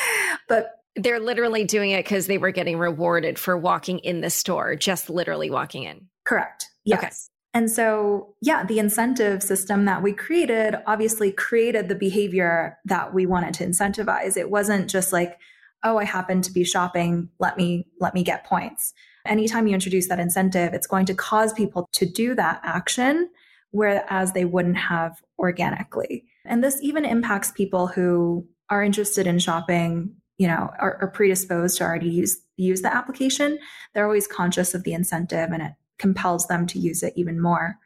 But 0.48 0.76
they're 0.94 1.18
literally 1.18 1.64
doing 1.64 1.90
it 1.90 2.04
because 2.04 2.28
they 2.28 2.38
were 2.38 2.52
getting 2.52 2.78
rewarded 2.78 3.36
for 3.36 3.56
walking 3.56 3.98
in 3.98 4.20
the 4.20 4.30
store, 4.30 4.76
just 4.76 5.10
literally 5.10 5.50
walking 5.50 5.82
in. 5.82 6.06
Correct. 6.24 6.66
Yes. 6.84 6.98
Okay. 6.98 7.35
And 7.56 7.70
so, 7.70 8.34
yeah, 8.42 8.66
the 8.66 8.78
incentive 8.78 9.42
system 9.42 9.86
that 9.86 10.02
we 10.02 10.12
created 10.12 10.74
obviously 10.86 11.32
created 11.32 11.88
the 11.88 11.94
behavior 11.94 12.76
that 12.84 13.14
we 13.14 13.24
wanted 13.24 13.54
to 13.54 13.66
incentivize. 13.66 14.36
It 14.36 14.50
wasn't 14.50 14.90
just 14.90 15.10
like, 15.10 15.38
oh, 15.82 15.96
I 15.96 16.04
happen 16.04 16.42
to 16.42 16.52
be 16.52 16.64
shopping, 16.64 17.30
let 17.38 17.56
me 17.56 17.86
let 17.98 18.12
me 18.12 18.22
get 18.22 18.44
points. 18.44 18.92
Anytime 19.24 19.66
you 19.66 19.72
introduce 19.72 20.06
that 20.08 20.20
incentive, 20.20 20.74
it's 20.74 20.86
going 20.86 21.06
to 21.06 21.14
cause 21.14 21.54
people 21.54 21.88
to 21.94 22.04
do 22.04 22.34
that 22.34 22.60
action 22.62 23.30
whereas 23.70 24.32
they 24.32 24.44
wouldn't 24.44 24.76
have 24.76 25.22
organically. 25.38 26.24
And 26.44 26.62
this 26.62 26.78
even 26.82 27.06
impacts 27.06 27.52
people 27.52 27.86
who 27.86 28.46
are 28.68 28.82
interested 28.82 29.26
in 29.26 29.38
shopping 29.38 30.14
you 30.36 30.46
know 30.46 30.70
are, 30.78 30.98
are 31.00 31.10
predisposed 31.10 31.78
to 31.78 31.84
already 31.84 32.10
use 32.10 32.38
use 32.58 32.82
the 32.82 32.94
application 32.94 33.58
they're 33.94 34.04
always 34.04 34.26
conscious 34.26 34.74
of 34.74 34.82
the 34.82 34.92
incentive 34.92 35.50
and 35.50 35.62
it 35.62 35.72
compels 35.98 36.46
them 36.46 36.66
to 36.66 36.78
use 36.78 37.02
it 37.02 37.12
even 37.16 37.40
more 37.40 37.78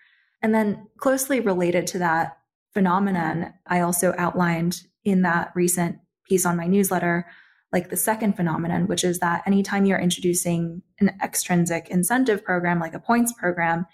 and 0.43 0.55
then 0.55 0.87
closely 0.99 1.41
related 1.41 1.87
to 1.87 1.99
that 1.99 2.39
phenomenon 2.73 3.53
i 3.67 3.81
also 3.81 4.15
outlined 4.19 4.83
in 5.05 5.23
that 5.23 5.51
recent 5.55 5.99
piece 6.29 6.47
on 6.47 6.57
my 6.57 6.67
newsletter 6.67 7.27
like 7.73 7.91
the 7.91 7.97
second 7.97 8.35
phenomenon 8.35 8.87
which 8.87 9.05
is 9.05 9.19
that 9.19 9.43
anytime 9.47 9.85
you're 9.85 9.99
introducing 9.99 10.83
an 11.01 11.11
extrinsic 11.23 11.89
incentive 11.89 12.45
program 12.45 12.79
like 12.79 12.95
a 12.95 13.01
points 13.01 13.33
program 13.33 13.87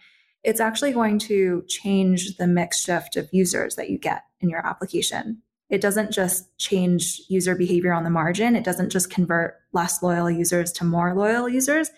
it's 0.42 0.60
actually 0.60 0.92
going 0.92 1.18
to 1.18 1.64
change 1.68 2.36
the 2.36 2.46
mix 2.46 2.80
shift 2.80 3.16
of 3.16 3.28
users 3.32 3.74
that 3.74 3.90
you 3.90 3.98
get 3.98 4.22
in 4.40 4.48
your 4.48 4.64
application 4.64 5.42
it 5.68 5.80
doesn't 5.80 6.12
just 6.12 6.56
change 6.58 7.22
user 7.28 7.56
behavior 7.56 7.92
on 7.92 8.04
the 8.04 8.10
margin. 8.10 8.54
It 8.54 8.64
doesn't 8.64 8.90
just 8.90 9.10
convert 9.10 9.56
less 9.72 10.02
loyal 10.02 10.30
users 10.30 10.70
to 10.72 10.84
more 10.84 11.14
loyal 11.14 11.48
users. 11.48 11.90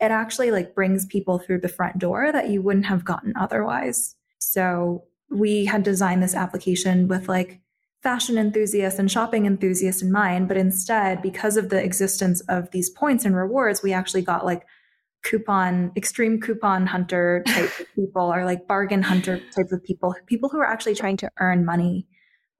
It 0.00 0.10
actually 0.10 0.50
like 0.50 0.74
brings 0.74 1.06
people 1.06 1.38
through 1.38 1.60
the 1.60 1.68
front 1.68 1.98
door 1.98 2.30
that 2.32 2.48
you 2.48 2.62
wouldn't 2.62 2.86
have 2.86 3.04
gotten 3.04 3.34
otherwise. 3.36 4.16
So 4.38 5.04
we 5.30 5.64
had 5.64 5.82
designed 5.82 6.22
this 6.22 6.34
application 6.34 7.08
with 7.08 7.28
like 7.28 7.60
fashion 8.02 8.36
enthusiasts 8.36 8.98
and 8.98 9.10
shopping 9.10 9.46
enthusiasts 9.46 10.02
in 10.02 10.12
mind, 10.12 10.46
but 10.46 10.58
instead, 10.58 11.22
because 11.22 11.56
of 11.56 11.70
the 11.70 11.82
existence 11.82 12.42
of 12.42 12.70
these 12.70 12.90
points 12.90 13.24
and 13.24 13.34
rewards, 13.34 13.82
we 13.82 13.92
actually 13.94 14.20
got 14.22 14.44
like 14.44 14.66
coupon, 15.22 15.90
extreme 15.96 16.38
coupon 16.38 16.86
hunter 16.86 17.42
type 17.46 17.80
of 17.80 17.86
people 17.94 18.32
or 18.32 18.44
like 18.44 18.68
bargain 18.68 19.02
hunter 19.02 19.40
type 19.56 19.72
of 19.72 19.82
people, 19.82 20.14
people 20.26 20.50
who 20.50 20.58
are 20.58 20.66
actually 20.66 20.94
trying 20.94 21.16
to 21.16 21.30
earn 21.40 21.64
money 21.64 22.06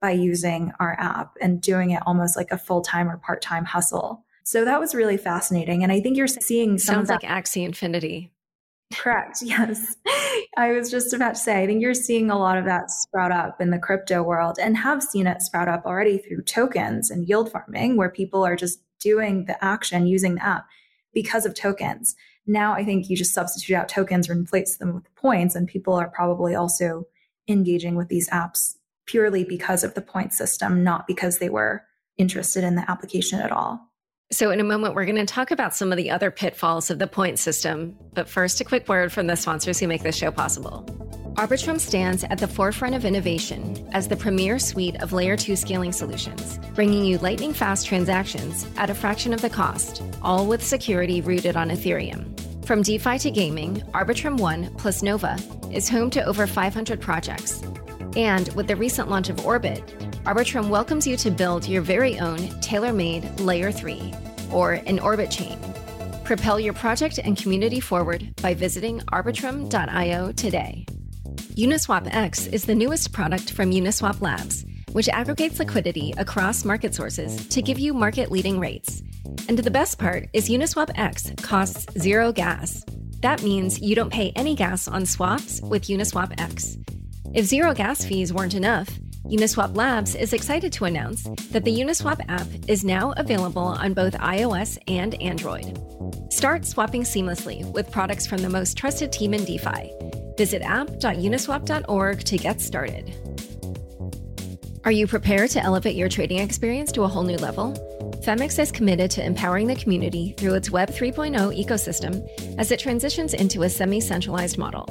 by 0.01 0.11
using 0.11 0.71
our 0.79 0.99
app 0.99 1.33
and 1.39 1.61
doing 1.61 1.91
it 1.91 2.01
almost 2.05 2.35
like 2.35 2.51
a 2.51 2.57
full 2.57 2.81
time 2.81 3.07
or 3.07 3.17
part 3.17 3.41
time 3.41 3.65
hustle. 3.65 4.24
So 4.45 4.63
that 4.63 4.79
was 4.79 4.93
really 4.93 5.17
fascinating. 5.17 5.81
And 5.81 5.91
I 5.91 5.99
think 5.99 6.17
you're 6.17 6.27
seeing 6.27 6.77
some 6.77 6.95
Sounds 7.05 7.09
like 7.09 7.21
Axie 7.21 7.65
Infinity. 7.65 8.31
Correct. 8.93 9.39
Yes. 9.43 9.95
I 10.57 10.71
was 10.71 10.89
just 10.89 11.13
about 11.13 11.33
to 11.35 11.41
say, 11.41 11.61
I 11.61 11.65
think 11.65 11.81
you're 11.81 11.93
seeing 11.93 12.29
a 12.29 12.37
lot 12.37 12.57
of 12.57 12.65
that 12.65 12.91
sprout 12.91 13.31
up 13.31 13.59
in 13.59 13.71
the 13.71 13.79
crypto 13.79 14.21
world 14.23 14.57
and 14.61 14.77
have 14.77 15.03
seen 15.03 15.27
it 15.27 15.41
sprout 15.41 15.67
up 15.67 15.85
already 15.85 16.19
through 16.19 16.43
tokens 16.43 17.09
and 17.09 17.27
yield 17.27 17.51
farming, 17.51 17.97
where 17.97 18.09
people 18.09 18.45
are 18.45 18.55
just 18.55 18.79
doing 18.99 19.45
the 19.45 19.63
action 19.63 20.07
using 20.07 20.35
the 20.35 20.45
app 20.45 20.65
because 21.13 21.45
of 21.45 21.55
tokens. 21.55 22.15
Now 22.45 22.73
I 22.73 22.85
think 22.85 23.09
you 23.09 23.17
just 23.17 23.33
substitute 23.33 23.75
out 23.75 23.89
tokens 23.89 24.29
or 24.29 24.33
inflates 24.33 24.77
them 24.77 24.93
with 24.93 25.13
points, 25.15 25.55
and 25.55 25.67
people 25.67 25.95
are 25.95 26.09
probably 26.09 26.53
also 26.55 27.05
engaging 27.47 27.95
with 27.95 28.07
these 28.07 28.29
apps 28.29 28.75
purely 29.07 29.43
because 29.43 29.83
of 29.83 29.95
the 29.95 30.01
point 30.01 30.33
system, 30.33 30.83
not 30.83 31.07
because 31.07 31.39
they 31.39 31.49
were 31.49 31.83
interested 32.17 32.63
in 32.63 32.75
the 32.75 32.89
application 32.89 33.39
at 33.39 33.51
all. 33.51 33.91
So, 34.31 34.49
in 34.49 34.59
a 34.59 34.63
moment, 34.63 34.95
we're 34.95 35.05
going 35.05 35.23
to 35.23 35.25
talk 35.25 35.51
about 35.51 35.75
some 35.75 35.91
of 35.91 35.97
the 35.97 36.09
other 36.09 36.31
pitfalls 36.31 36.89
of 36.89 36.97
the 36.97 37.05
point 37.05 37.37
system. 37.37 37.95
But 38.13 38.27
first, 38.27 38.59
a 38.59 38.63
quick 38.63 38.89
word 38.89 39.11
from 39.11 39.27
the 39.27 39.35
sponsors 39.35 39.79
who 39.79 39.87
make 39.87 40.01
this 40.01 40.15
show 40.15 40.31
possible. 40.31 40.83
Arbitrum 41.35 41.79
stands 41.79 42.23
at 42.23 42.39
the 42.39 42.47
forefront 42.47 42.95
of 42.95 43.05
innovation 43.05 43.87
as 43.91 44.07
the 44.07 44.15
premier 44.15 44.57
suite 44.57 44.99
of 45.03 45.13
layer 45.13 45.37
2 45.37 45.55
scaling 45.55 45.91
solutions, 45.91 46.59
bringing 46.73 47.05
you 47.05 47.19
lightning 47.19 47.53
fast 47.53 47.85
transactions 47.85 48.65
at 48.77 48.89
a 48.89 48.95
fraction 48.95 49.31
of 49.31 49.41
the 49.41 49.49
cost, 49.49 50.01
all 50.23 50.47
with 50.47 50.65
security 50.65 51.21
rooted 51.21 51.55
on 51.55 51.69
Ethereum. 51.69 52.25
From 52.65 52.81
DeFi 52.81 53.19
to 53.19 53.29
gaming, 53.29 53.83
Arbitrum 53.93 54.39
One 54.39 54.73
plus 54.77 55.03
Nova 55.03 55.37
is 55.71 55.87
home 55.87 56.09
to 56.09 56.25
over 56.25 56.47
500 56.47 56.99
projects 56.99 57.61
and 58.15 58.51
with 58.53 58.67
the 58.67 58.75
recent 58.75 59.09
launch 59.09 59.29
of 59.29 59.45
Orbit, 59.45 59.83
Arbitrum 60.25 60.69
welcomes 60.69 61.05
you 61.05 61.15
to 61.17 61.29
build 61.29 61.67
your 61.67 61.83
very 61.83 62.17
own 62.17 62.39
tailor 62.59 62.91
made 62.91 63.39
Layer 63.39 63.71
3, 63.71 64.11
or 64.51 64.73
an 64.73 64.97
Orbit 64.97 65.29
chain. 65.29 65.59
Propel 66.23 66.59
your 66.59 66.73
project 66.73 67.19
and 67.19 67.37
community 67.37 67.79
forward 67.79 68.33
by 68.41 68.55
visiting 68.55 69.01
arbitrum.io 69.11 70.31
today. 70.31 70.83
Uniswap 71.55 72.11
X 72.11 72.47
is 72.47 72.65
the 72.65 72.73
newest 72.73 73.13
product 73.13 73.53
from 73.53 73.69
Uniswap 73.69 74.19
Labs, 74.19 74.65
which 74.93 75.09
aggregates 75.09 75.59
liquidity 75.59 76.11
across 76.17 76.65
market 76.65 76.95
sources 76.95 77.47
to 77.49 77.61
give 77.61 77.77
you 77.77 77.93
market 77.93 78.31
leading 78.31 78.59
rates. 78.59 79.03
And 79.47 79.59
the 79.59 79.69
best 79.69 79.99
part 79.99 80.27
is 80.33 80.49
Uniswap 80.49 80.89
X 80.95 81.31
costs 81.43 81.85
zero 81.99 82.31
gas. 82.31 82.83
That 83.19 83.43
means 83.43 83.79
you 83.79 83.93
don't 83.93 84.11
pay 84.11 84.31
any 84.35 84.55
gas 84.55 84.87
on 84.87 85.05
swaps 85.05 85.61
with 85.61 85.83
Uniswap 85.83 86.41
X. 86.41 86.79
If 87.35 87.45
zero 87.45 87.75
gas 87.75 88.03
fees 88.03 88.33
weren't 88.33 88.55
enough, 88.55 88.89
Uniswap 89.29 89.75
Labs 89.75 90.13
is 90.13 90.33
excited 90.33 90.71
to 90.73 90.85
announce 90.85 91.23
that 91.49 91.63
the 91.63 91.75
Uniswap 91.75 92.19
app 92.29 92.47
is 92.67 92.85
now 92.85 93.11
available 93.17 93.63
on 93.63 93.93
both 93.93 94.13
iOS 94.13 94.77
and 94.87 95.19
Android. 95.19 95.81
Start 96.31 96.63
swapping 96.63 97.01
seamlessly 97.01 97.65
with 97.71 97.91
products 97.91 98.27
from 98.27 98.43
the 98.43 98.49
most 98.49 98.77
trusted 98.77 99.11
team 99.11 99.33
in 99.33 99.43
DeFi. 99.43 99.91
Visit 100.37 100.61
app.uniswap.org 100.61 102.19
to 102.23 102.37
get 102.37 102.61
started. 102.61 103.15
Are 104.83 104.91
you 104.91 105.07
prepared 105.07 105.49
to 105.51 105.63
elevate 105.63 105.95
your 105.95 106.09
trading 106.09 106.37
experience 106.37 106.91
to 106.91 107.01
a 107.01 107.07
whole 107.07 107.23
new 107.23 107.37
level? 107.37 107.73
Phemex 108.23 108.59
is 108.59 108.71
committed 108.71 109.09
to 109.11 109.25
empowering 109.25 109.65
the 109.65 109.75
community 109.75 110.35
through 110.37 110.53
its 110.53 110.69
Web 110.69 110.89
3.0 110.91 111.65
ecosystem 111.65 112.23
as 112.59 112.71
it 112.71 112.79
transitions 112.79 113.33
into 113.33 113.63
a 113.63 113.69
semi 113.69 113.99
centralized 113.99 114.59
model. 114.59 114.85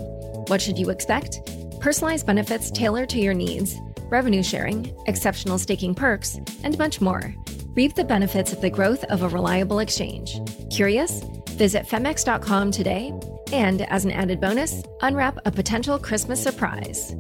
What 0.49 0.61
should 0.61 0.77
you 0.77 0.91
expect? 0.91 1.39
personalized 1.85 2.27
benefits 2.27 2.71
tailored 2.71 3.11
to 3.11 3.21
your 3.21 3.35
needs, 3.35 3.79
revenue 4.11 4.43
sharing, 4.43 4.95
exceptional 5.07 5.59
staking 5.59 5.95
perks, 5.95 6.39
and 6.63 6.79
much 6.79 7.01
more. 7.01 7.35
Reap 7.75 7.95
the 7.95 8.05
benefits 8.05 8.53
of 8.53 8.61
the 8.61 8.71
growth 8.71 9.05
of 9.05 9.23
a 9.23 9.29
reliable 9.29 9.81
exchange. 9.81 10.39
Curious? 10.71 11.23
Visit 11.51 11.87
Phemex.com 11.87 12.71
today, 12.71 13.13
and 13.53 13.83
as 13.83 14.05
an 14.05 14.11
added 14.11 14.41
bonus, 14.41 14.83
unwrap 15.03 15.39
a 15.45 15.51
potential 15.51 15.99
Christmas 15.99 16.43
surprise. 16.43 17.15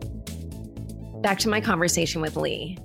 Back 1.23 1.39
to 1.41 1.49
my 1.49 1.61
conversation 1.61 2.21
with 2.21 2.37
Li. 2.37 2.79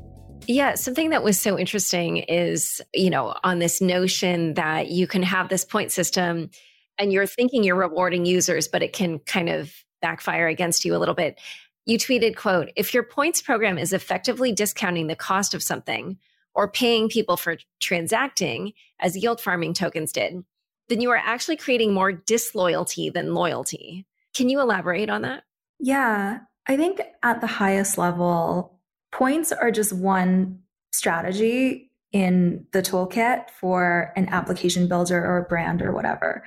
Yeah, 0.47 0.75
something 0.75 1.11
that 1.11 1.23
was 1.23 1.39
so 1.39 1.59
interesting 1.59 2.17
is, 2.17 2.81
you 2.93 3.09
know, 3.11 3.35
on 3.43 3.59
this 3.59 3.81
notion 3.81 4.55
that 4.55 4.89
you 4.89 5.05
can 5.05 5.21
have 5.21 5.49
this 5.49 5.63
point 5.63 5.91
system 5.91 6.49
and 6.97 7.13
you're 7.13 7.27
thinking 7.27 7.63
you're 7.63 7.75
rewarding 7.75 8.25
users, 8.25 8.67
but 8.67 8.81
it 8.81 8.93
can 8.93 9.19
kind 9.19 9.49
of 9.49 9.71
backfire 10.01 10.47
against 10.47 10.85
you 10.85 10.95
a 10.95 10.97
little 10.97 11.13
bit. 11.13 11.39
You 11.85 11.97
tweeted, 11.97 12.35
quote, 12.35 12.71
if 12.75 12.93
your 12.93 13.03
points 13.03 13.41
program 13.41 13.77
is 13.77 13.93
effectively 13.93 14.51
discounting 14.51 15.07
the 15.07 15.15
cost 15.15 15.53
of 15.53 15.63
something 15.63 16.17
or 16.53 16.71
paying 16.71 17.09
people 17.09 17.37
for 17.37 17.57
transacting 17.79 18.73
as 18.99 19.17
yield 19.17 19.41
farming 19.41 19.73
tokens 19.73 20.11
did, 20.11 20.43
then 20.89 21.01
you 21.01 21.09
are 21.09 21.17
actually 21.17 21.57
creating 21.57 21.93
more 21.93 22.11
disloyalty 22.11 23.09
than 23.09 23.33
loyalty. 23.33 24.05
Can 24.33 24.49
you 24.49 24.59
elaborate 24.59 25.09
on 25.09 25.21
that? 25.21 25.43
Yeah, 25.79 26.39
I 26.67 26.77
think 26.77 27.01
at 27.23 27.41
the 27.41 27.47
highest 27.47 27.97
level, 27.97 28.79
points 29.11 29.51
are 29.51 29.71
just 29.71 29.93
one 29.93 30.59
strategy 30.91 31.91
in 32.11 32.65
the 32.73 32.81
toolkit 32.81 33.49
for 33.59 34.11
an 34.15 34.27
application 34.29 34.87
builder 34.87 35.23
or 35.23 35.37
a 35.37 35.43
brand 35.43 35.81
or 35.81 35.91
whatever. 35.91 36.43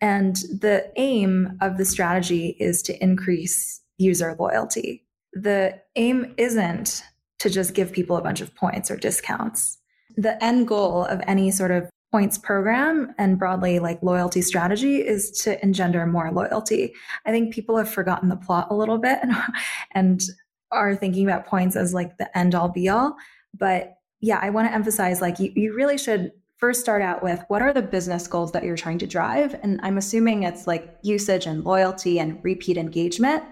And 0.00 0.36
the 0.36 0.92
aim 0.96 1.56
of 1.60 1.78
the 1.78 1.84
strategy 1.84 2.56
is 2.60 2.82
to 2.82 3.02
increase 3.02 3.80
user 3.98 4.36
loyalty. 4.38 5.04
The 5.32 5.80
aim 5.96 6.34
isn't 6.36 7.02
to 7.40 7.50
just 7.50 7.74
give 7.74 7.92
people 7.92 8.16
a 8.16 8.22
bunch 8.22 8.40
of 8.40 8.54
points 8.54 8.90
or 8.90 8.96
discounts. 8.96 9.78
The 10.16 10.42
end 10.42 10.68
goal 10.68 11.04
of 11.04 11.20
any 11.26 11.50
sort 11.50 11.70
of 11.70 11.90
points 12.14 12.38
program 12.38 13.12
and 13.18 13.40
broadly 13.40 13.80
like 13.80 14.00
loyalty 14.00 14.40
strategy 14.40 14.98
is 14.98 15.32
to 15.32 15.60
engender 15.64 16.06
more 16.06 16.30
loyalty. 16.30 16.94
I 17.26 17.32
think 17.32 17.52
people 17.52 17.76
have 17.76 17.88
forgotten 17.88 18.28
the 18.28 18.36
plot 18.36 18.68
a 18.70 18.74
little 18.76 18.98
bit 18.98 19.18
and, 19.20 19.34
and 19.92 20.22
are 20.70 20.94
thinking 20.94 21.24
about 21.24 21.46
points 21.46 21.74
as 21.74 21.92
like 21.92 22.16
the 22.18 22.38
end 22.38 22.54
all 22.54 22.68
be 22.68 22.88
all. 22.88 23.16
But 23.52 23.94
yeah, 24.20 24.38
I 24.40 24.50
want 24.50 24.68
to 24.68 24.74
emphasize 24.74 25.20
like 25.20 25.40
you, 25.40 25.52
you 25.56 25.74
really 25.74 25.98
should 25.98 26.30
first 26.58 26.80
start 26.80 27.02
out 27.02 27.22
with 27.22 27.42
what 27.48 27.62
are 27.62 27.72
the 27.72 27.82
business 27.82 28.26
goals 28.26 28.52
that 28.52 28.62
you're 28.62 28.76
trying 28.76 28.98
to 28.98 29.06
drive? 29.06 29.54
And 29.62 29.80
I'm 29.82 29.98
assuming 29.98 30.44
it's 30.44 30.66
like 30.66 30.96
usage 31.02 31.46
and 31.46 31.64
loyalty 31.64 32.20
and 32.20 32.38
repeat 32.44 32.76
engagement. 32.76 33.42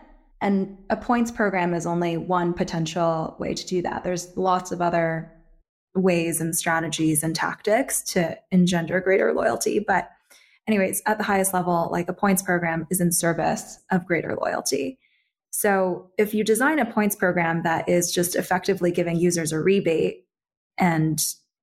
And 0.42 0.76
a 0.90 0.96
points 0.96 1.30
program 1.30 1.72
is 1.72 1.86
only 1.86 2.16
one 2.16 2.52
potential 2.52 3.36
way 3.38 3.54
to 3.54 3.64
do 3.64 3.80
that. 3.82 4.02
There's 4.02 4.36
lots 4.36 4.72
of 4.72 4.82
other 4.82 5.32
ways 5.94 6.40
and 6.40 6.56
strategies 6.56 7.22
and 7.22 7.34
tactics 7.34 8.02
to 8.02 8.36
engender 8.50 9.00
greater 9.00 9.32
loyalty. 9.32 9.78
But, 9.78 10.10
anyways, 10.66 11.00
at 11.06 11.18
the 11.18 11.24
highest 11.24 11.54
level, 11.54 11.88
like 11.92 12.08
a 12.08 12.12
points 12.12 12.42
program 12.42 12.88
is 12.90 13.00
in 13.00 13.12
service 13.12 13.78
of 13.92 14.04
greater 14.04 14.34
loyalty. 14.34 14.98
So, 15.50 16.10
if 16.18 16.34
you 16.34 16.42
design 16.42 16.80
a 16.80 16.90
points 16.90 17.14
program 17.14 17.62
that 17.62 17.88
is 17.88 18.10
just 18.10 18.34
effectively 18.34 18.90
giving 18.90 19.16
users 19.16 19.52
a 19.52 19.60
rebate 19.60 20.26
and 20.76 21.20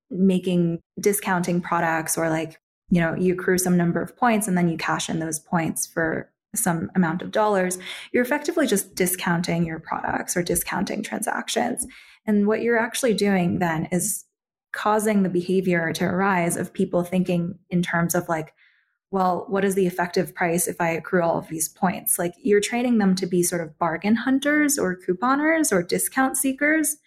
making 0.09 0.79
discounting 1.01 1.59
products 1.59 2.17
or 2.17 2.29
like, 2.29 2.61
you 2.89 3.01
know, 3.01 3.13
you 3.13 3.33
accrue 3.33 3.57
some 3.57 3.75
number 3.75 4.01
of 4.01 4.15
points 4.15 4.47
and 4.47 4.57
then 4.57 4.69
you 4.69 4.77
cash 4.77 5.09
in 5.09 5.19
those 5.19 5.37
points 5.37 5.85
for 5.85 6.31
some 6.55 6.89
amount 6.95 7.21
of 7.21 7.31
dollars, 7.31 7.77
you're 8.11 8.23
effectively 8.23 8.65
just 8.65 8.95
discounting 8.95 9.65
your 9.65 9.79
products 9.79 10.35
or 10.35 10.43
discounting 10.43 11.03
transactions. 11.03 11.85
And 12.25 12.47
what 12.47 12.61
you're 12.61 12.79
actually 12.79 13.13
doing 13.13 13.59
then 13.59 13.87
is 13.91 14.25
causing 14.71 15.23
the 15.23 15.29
behavior 15.29 15.91
to 15.93 16.05
arise 16.05 16.57
of 16.57 16.73
people 16.73 17.03
thinking 17.03 17.57
in 17.69 17.81
terms 17.81 18.15
of 18.15 18.29
like, 18.29 18.53
well, 19.11 19.45
what 19.47 19.65
is 19.65 19.73
the 19.73 19.87
effective 19.87 20.35
price 20.35 20.67
if 20.67 20.79
I 20.79 20.89
accrue 20.89 21.23
all 21.23 21.39
of 21.39 21.47
these 21.47 21.67
points? 21.67 22.19
Like 22.19 22.33
you're 22.41 22.61
training 22.61 22.99
them 22.99 23.15
to 23.15 23.25
be 23.25 23.41
sort 23.41 23.61
of 23.61 23.77
bargain 23.79 24.15
hunters 24.15 24.77
or 24.77 24.99
couponers 24.99 25.71
or 25.71 25.81
discount 25.81 26.37
seekers, 26.37 26.97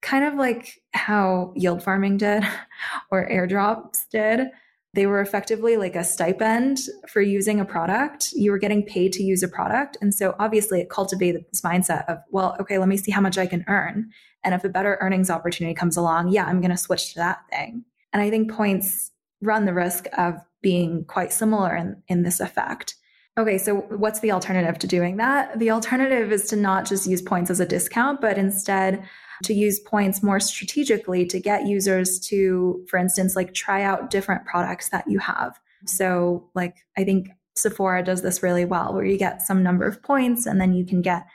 kind 0.00 0.24
of 0.24 0.34
like 0.34 0.80
how 0.92 1.52
yield 1.56 1.82
farming 1.82 2.18
did 2.18 2.44
or 3.10 3.28
airdrops 3.28 4.08
did. 4.10 4.48
They 4.94 5.06
were 5.06 5.20
effectively 5.20 5.76
like 5.76 5.96
a 5.96 6.04
stipend 6.04 6.78
for 7.08 7.20
using 7.20 7.60
a 7.60 7.64
product. 7.64 8.32
You 8.32 8.50
were 8.50 8.58
getting 8.58 8.84
paid 8.84 9.12
to 9.14 9.22
use 9.22 9.42
a 9.42 9.48
product. 9.48 9.98
And 10.00 10.14
so 10.14 10.34
obviously 10.38 10.80
it 10.80 10.90
cultivated 10.90 11.44
this 11.50 11.60
mindset 11.60 12.06
of, 12.08 12.18
well, 12.30 12.56
okay, 12.60 12.78
let 12.78 12.88
me 12.88 12.96
see 12.96 13.12
how 13.12 13.20
much 13.20 13.36
I 13.36 13.46
can 13.46 13.64
earn. 13.68 14.10
And 14.44 14.54
if 14.54 14.64
a 14.64 14.68
better 14.68 14.96
earnings 15.00 15.30
opportunity 15.30 15.74
comes 15.74 15.96
along, 15.96 16.28
yeah, 16.28 16.46
I'm 16.46 16.60
going 16.60 16.70
to 16.70 16.76
switch 16.76 17.12
to 17.12 17.18
that 17.18 17.40
thing. 17.50 17.84
And 18.12 18.22
I 18.22 18.30
think 18.30 18.50
points 18.50 19.10
run 19.42 19.66
the 19.66 19.74
risk 19.74 20.06
of 20.16 20.36
being 20.62 21.04
quite 21.04 21.32
similar 21.32 21.76
in, 21.76 22.02
in 22.08 22.22
this 22.22 22.40
effect. 22.40 22.94
Okay, 23.36 23.58
so 23.58 23.76
what's 23.76 24.20
the 24.20 24.32
alternative 24.32 24.78
to 24.80 24.86
doing 24.88 25.18
that? 25.18 25.58
The 25.58 25.70
alternative 25.70 26.32
is 26.32 26.46
to 26.46 26.56
not 26.56 26.86
just 26.86 27.06
use 27.06 27.22
points 27.22 27.50
as 27.50 27.60
a 27.60 27.66
discount, 27.66 28.20
but 28.20 28.36
instead 28.36 29.04
to 29.44 29.54
use 29.54 29.80
points 29.80 30.22
more 30.22 30.40
strategically 30.40 31.26
to 31.26 31.40
get 31.40 31.66
users 31.66 32.18
to, 32.20 32.84
for 32.88 32.98
instance, 32.98 33.36
like 33.36 33.54
try 33.54 33.82
out 33.82 34.10
different 34.10 34.44
products 34.44 34.88
that 34.90 35.04
you 35.08 35.18
have. 35.18 35.58
So, 35.86 36.50
like, 36.54 36.76
I 36.96 37.04
think 37.04 37.28
Sephora 37.56 38.04
does 38.04 38.22
this 38.22 38.42
really 38.42 38.64
well, 38.64 38.94
where 38.94 39.04
you 39.04 39.18
get 39.18 39.42
some 39.42 39.62
number 39.62 39.86
of 39.86 40.02
points 40.02 40.46
and 40.46 40.60
then 40.60 40.74
you 40.74 40.84
can 40.84 41.02
get 41.02 41.26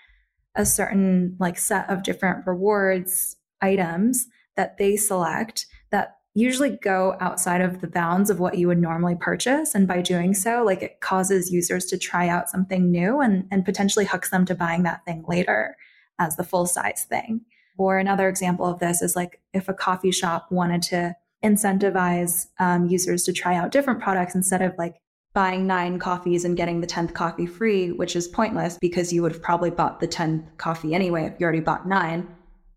a 0.56 0.66
certain 0.66 1.36
like 1.39 1.58
set 1.58 1.89
of 1.89 2.04
different 2.04 2.46
rewards 2.46 3.36
items 3.62 4.28
that 4.56 4.78
they 4.78 4.96
select 4.96 5.66
that 5.92 6.18
usually 6.36 6.78
go 6.82 7.16
outside 7.20 7.62
of 7.62 7.82
the 7.82 7.88
bounds 7.88 8.30
of 8.30 8.39
what 8.39 8.58
you 8.58 8.68
would 8.68 8.80
normally 8.80 9.16
purchase 9.20 9.74
and 9.74 9.88
by 9.88 10.02
doing 10.02 10.34
so 10.34 10.63
like 10.63 10.82
it 10.82 11.00
causes 11.00 11.52
users 11.52 11.86
to 11.86 11.98
try 11.98 12.28
out 12.28 12.50
something 12.50 12.92
new 12.92 13.20
and, 13.20 13.48
and 13.52 13.66
potentially 13.66 14.06
hooks 14.06 14.30
them 14.30 14.46
to 14.46 14.56
buying 14.56 14.84
that 14.84 15.04
thing 15.06 15.24
later 15.28 15.76
as 16.20 16.36
the 16.36 16.44
full 16.44 16.66
size 16.66 17.06
thing 17.10 17.42
or 17.78 17.98
another 17.98 18.28
example 18.30 18.66
of 18.66 18.80
this 18.80 19.02
is 19.02 19.16
like 19.16 19.40
if 19.54 19.70
a 19.70 19.74
coffee 19.74 20.12
shop 20.12 20.52
wanted 20.52 20.82
to 20.84 21.16
incentivize 21.44 22.48
um, 22.60 22.88
users 22.88 23.24
to 23.24 23.34
try 23.34 23.56
out 23.56 23.72
different 23.72 24.00
products 24.00 24.36
instead 24.36 24.62
of 24.62 24.74
like 24.78 24.96
buying 25.34 25.66
nine 25.66 26.00
coffees 26.00 26.46
and 26.46 26.56
getting 26.56 26.80
the 26.80 26.88
10th 26.88 27.14
coffee 27.14 27.48
free, 27.48 27.92
which 27.92 28.16
is 28.16 28.28
pointless 28.28 28.78
because 28.80 29.12
you 29.12 29.22
would 29.22 29.32
have 29.32 29.42
probably 29.42 29.72
bought 29.72 30.00
the 30.00 30.08
10th 30.08 30.46
coffee 30.58 30.94
anyway 30.94 31.26
if 31.26 31.40
you 31.40 31.44
already 31.44 31.60
bought 31.60 31.88
nine. 31.88 32.28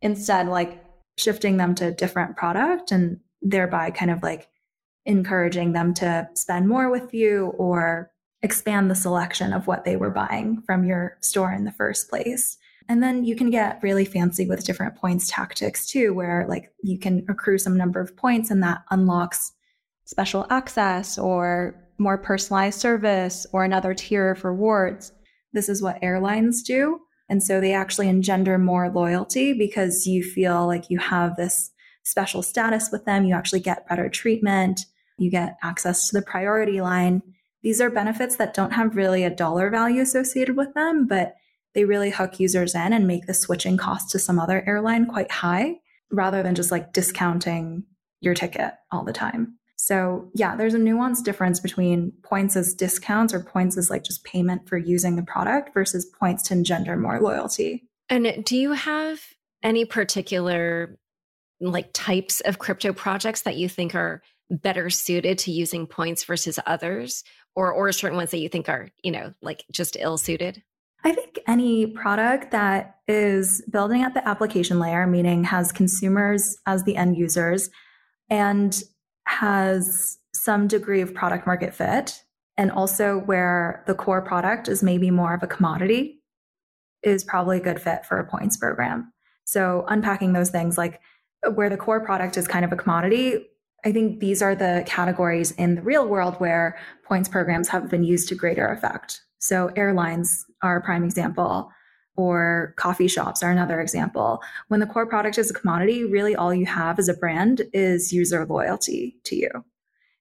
Instead, 0.01 0.49
like 0.49 0.83
shifting 1.19 1.59
them 1.59 1.75
to 1.75 1.89
a 1.89 1.93
different 1.93 2.37
product 2.37 2.93
and 2.93 3.21
thereby 3.43 3.91
kind 3.91 4.11
of 4.11 4.23
like 4.23 4.49
encouraging 5.05 5.73
them 5.73 5.95
to 5.95 6.29
spend 6.35 6.69
more 6.69 6.91
with 6.91 7.15
you 7.15 7.47
or 7.59 8.11
expand 8.43 8.91
the 8.91 8.95
selection 8.95 9.53
of 9.53 9.67
what 9.67 9.85
they 9.85 9.97
were 9.97 10.11
buying 10.11 10.63
from 10.67 10.85
your 10.85 11.17
store 11.21 11.53
in 11.53 11.65
the 11.65 11.73
first 11.73 12.09
place. 12.09 12.59
And 12.89 13.03
then 13.03 13.25
you 13.25 13.35
can 13.35 13.51
get 13.51 13.83
really 13.83 14.05
fancy 14.05 14.47
with 14.47 14.65
different 14.65 14.97
points 14.97 15.29
tactics 15.29 15.87
too, 15.87 16.15
where 16.15 16.47
like 16.49 16.73
you 16.83 16.99
can 16.99 17.25
accrue 17.29 17.59
some 17.59 17.77
number 17.77 18.01
of 18.01 18.17
points 18.17 18.51
and 18.51 18.63
that 18.63 18.83
unlocks 18.91 19.53
special 20.05 20.47
access 20.51 21.19
or 21.19 21.75
more 21.99 22.19
personalized 22.19 22.81
service 22.81 23.47
or 23.53 23.65
another 23.65 23.95
tier 23.95 24.31
of 24.31 24.45
rewards. 24.45 25.13
This 25.53 25.69
is 25.69 25.83
what 25.83 25.99
airlines 26.03 26.63
do. 26.63 27.01
And 27.29 27.43
so 27.43 27.61
they 27.61 27.73
actually 27.73 28.09
engender 28.09 28.57
more 28.57 28.89
loyalty 28.89 29.53
because 29.53 30.07
you 30.07 30.23
feel 30.23 30.67
like 30.67 30.91
you 30.91 30.99
have 30.99 31.35
this 31.37 31.73
special 32.05 32.43
status 32.43 32.91
with 32.93 33.05
them. 33.05 33.25
You 33.25 33.35
actually 33.35 33.61
get 33.61 33.89
better 33.89 34.09
treatment. 34.09 34.81
You 35.19 35.31
get 35.31 35.57
access 35.63 36.09
to 36.09 36.17
the 36.19 36.25
priority 36.25 36.81
line. 36.81 37.23
These 37.63 37.81
are 37.81 37.91
benefits 37.91 38.37
that 38.37 38.55
don't 38.55 38.73
have 38.73 38.95
really 38.95 39.25
a 39.25 39.31
dollar 39.31 39.71
value 39.71 40.03
associated 40.03 40.57
with 40.57 40.73
them, 40.75 41.07
but 41.09 41.35
they 41.77 41.85
really 41.85 42.09
hook 42.09 42.41
users 42.41 42.75
in 42.75 42.95
and 42.95 43.07
make 43.07 43.27
the 43.27 43.35
switching 43.35 43.77
cost 43.77 44.11
to 44.11 44.19
some 44.19 44.39
other 44.41 44.65
airline 44.67 45.05
quite 45.05 45.31
high 45.31 45.75
rather 46.11 46.43
than 46.43 46.55
just 46.55 46.71
like 46.71 46.95
discounting 46.95 47.85
your 48.23 48.33
ticket 48.33 48.73
all 48.91 49.05
the 49.05 49.13
time. 49.13 49.59
So, 49.77 50.31
yeah, 50.35 50.57
there's 50.57 50.73
a 50.73 50.79
nuanced 50.79 51.25
difference 51.25 51.61
between 51.61 52.13
points 52.23 52.57
as 52.57 52.75
discounts 52.75 53.35
or 53.35 53.41
points 53.41 53.77
as 53.77 53.91
like 53.91 54.05
just 54.05 54.25
payment 54.25 54.67
for 54.67 54.79
using 54.79 55.17
the 55.17 55.23
product 55.23 55.75
versus 55.75 56.07
points 56.19 56.45
to 56.45 56.55
engender 56.55 56.97
more 56.97 57.21
loyalty. 57.21 57.85
And 58.09 58.43
do 58.43 58.57
you 58.57 58.73
have 58.73 59.21
any 59.63 59.85
particular 59.85 60.99
like 61.61 61.91
types 61.93 62.41
of 62.41 62.59
crypto 62.59 62.95
projects 62.95 63.43
that 63.43 63.57
you 63.57 63.69
think 63.69 63.95
are 63.95 64.23
better 64.51 64.89
suited 64.89 65.37
to 65.41 65.53
using 65.53 65.87
points 65.87 66.25
versus 66.25 66.59
others 66.65 67.23
or 67.55 67.71
or 67.71 67.93
certain 67.93 68.17
ones 68.17 68.31
that 68.31 68.39
you 68.39 68.49
think 68.49 68.71
are, 68.71 68.89
you 69.03 69.11
know, 69.11 69.35
like 69.43 69.67
just 69.71 69.99
ill 70.01 70.17
suited? 70.17 70.63
I 71.07 71.13
think 71.13 71.39
any 71.47 71.87
product 71.87 72.51
that 72.51 72.97
is 73.07 73.63
building 73.71 74.03
at 74.03 74.15
the 74.15 74.27
application 74.27 74.81
layer, 74.81 75.07
meaning 75.07 75.45
has 75.45 75.71
consumers 75.71 76.57
as 76.67 76.83
the 76.83 76.97
end 76.97 77.17
users 77.17 77.71
and 78.29 78.83
has 79.29 80.19
some 80.35 80.67
degree 80.67 81.01
of 81.03 81.15
product 81.15 81.47
market 81.47 81.73
fit, 81.73 82.25
and 82.57 82.73
also 82.73 83.19
where 83.19 83.85
the 83.87 83.95
core 83.95 84.21
product 84.21 84.67
is 84.67 84.83
maybe 84.83 85.13
more 85.13 85.33
of 85.33 85.45
a 85.45 85.47
commodity, 85.47 86.25
is 87.05 87.23
probably 87.23 87.59
a 87.59 87.63
good 87.63 87.81
fit 87.81 88.05
for 88.05 88.19
a 88.19 88.29
points 88.29 88.57
program. 88.57 89.13
So, 89.45 89.85
unpacking 89.87 90.33
those 90.33 90.51
things 90.51 90.77
like 90.77 91.01
where 91.55 91.71
the 91.71 91.77
core 91.77 92.05
product 92.05 92.37
is 92.37 92.49
kind 92.49 92.65
of 92.65 92.73
a 92.73 92.77
commodity, 92.77 93.47
I 93.85 93.93
think 93.93 94.19
these 94.19 94.43
are 94.43 94.57
the 94.57 94.83
categories 94.89 95.53
in 95.53 95.77
the 95.77 95.83
real 95.83 96.09
world 96.09 96.35
where 96.41 96.77
points 97.05 97.29
programs 97.29 97.69
have 97.69 97.89
been 97.89 98.03
used 98.03 98.29
to 98.31 98.35
greater 98.35 98.67
effect. 98.67 99.21
So, 99.39 99.71
airlines 99.77 100.45
are 100.63 100.79
a 100.79 100.83
prime 100.83 101.05
example. 101.05 101.71
or 102.19 102.73
coffee 102.79 103.09
shops 103.09 103.43
are 103.43 103.51
another 103.51 103.79
example. 103.79 104.41
When 104.69 104.81
the 104.81 104.87
core 104.87 105.05
product 105.07 105.37
is 105.37 105.51
a 105.51 105.55
commodity, 105.55 106.05
really 106.05 106.35
all 106.35 106.55
you 106.55 106.65
have 106.65 106.99
as 106.99 107.11
a 107.11 107.15
brand 107.15 107.61
is 107.75 108.11
user 108.11 108.47
loyalty 108.47 109.19
to 109.25 109.37
you. 109.37 109.51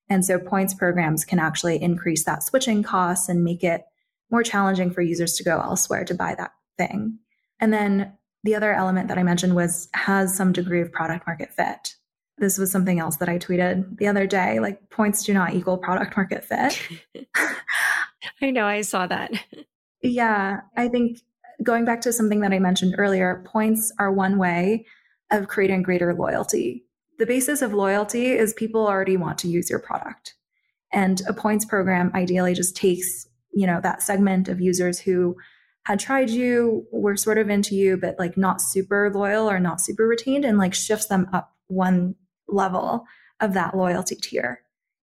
And 0.09 0.25
so 0.25 0.37
points 0.37 0.73
programs 0.73 1.25
can 1.25 1.39
actually 1.39 1.81
increase 1.81 2.25
that 2.25 2.43
switching 2.43 2.83
costs 2.83 3.29
and 3.29 3.43
make 3.43 3.63
it 3.63 3.85
more 4.29 4.43
challenging 4.43 4.91
for 4.91 5.01
users 5.01 5.33
to 5.33 5.43
go 5.43 5.59
elsewhere 5.59 6.03
to 6.05 6.13
buy 6.13 6.35
that 6.35 6.51
thing. 6.77 7.17
And 7.59 7.71
then 7.71 8.13
the 8.43 8.55
other 8.55 8.73
element 8.73 9.07
that 9.07 9.17
I 9.17 9.23
mentioned 9.23 9.55
was 9.55 9.89
has 9.93 10.35
some 10.35 10.51
degree 10.51 10.81
of 10.81 10.91
product 10.91 11.25
market 11.25 11.51
fit. 11.51 11.95
This 12.37 12.57
was 12.57 12.69
something 12.69 12.99
else 12.99 13.17
that 13.17 13.29
I 13.29 13.39
tweeted 13.39 13.97
the 13.97 14.07
other 14.07 14.27
day 14.27 14.59
like 14.59 14.89
points 14.89 15.23
do 15.23 15.33
not 15.33 15.53
equal 15.53 15.77
product 15.77 16.17
market 16.17 16.43
fit. 16.43 16.79
I 18.41 18.51
know, 18.51 18.65
I 18.65 18.81
saw 18.81 19.07
that. 19.07 19.31
Yeah, 20.01 20.61
I 20.77 20.87
think 20.87 21.21
going 21.63 21.83
back 21.83 22.01
to 22.01 22.13
something 22.13 22.41
that 22.41 22.53
I 22.53 22.59
mentioned 22.59 22.93
earlier, 22.99 23.43
points 23.47 23.91
are 23.97 24.11
one 24.11 24.37
way 24.37 24.85
of 25.31 25.47
creating 25.47 25.81
greater 25.81 26.13
loyalty. 26.13 26.85
The 27.17 27.25
basis 27.25 27.63
of 27.63 27.73
loyalty 27.73 28.33
is 28.33 28.53
people 28.53 28.85
already 28.85 29.17
want 29.17 29.39
to 29.39 29.47
use 29.47 29.67
your 29.67 29.79
product. 29.79 30.35
And 30.93 31.21
a 31.27 31.33
points 31.33 31.65
program 31.65 32.11
ideally 32.13 32.53
just 32.53 32.75
takes, 32.75 33.27
you 33.51 33.65
know, 33.65 33.81
that 33.81 34.03
segment 34.03 34.47
of 34.47 34.61
users 34.61 34.99
who 34.99 35.37
had 35.85 35.99
tried 35.99 36.29
you, 36.29 36.85
were 36.91 37.15
sort 37.15 37.37
of 37.37 37.49
into 37.49 37.75
you, 37.75 37.97
but 37.97 38.17
like 38.17 38.37
not 38.37 38.61
super 38.61 39.11
loyal 39.13 39.49
or 39.49 39.59
not 39.59 39.81
super 39.81 40.07
retained 40.07 40.45
and 40.45 40.57
like 40.57 40.73
shifts 40.73 41.07
them 41.07 41.27
up 41.31 41.53
one 41.67 42.15
level 42.47 43.05
of 43.39 43.53
that 43.53 43.75
loyalty 43.75 44.15
tier. 44.15 44.61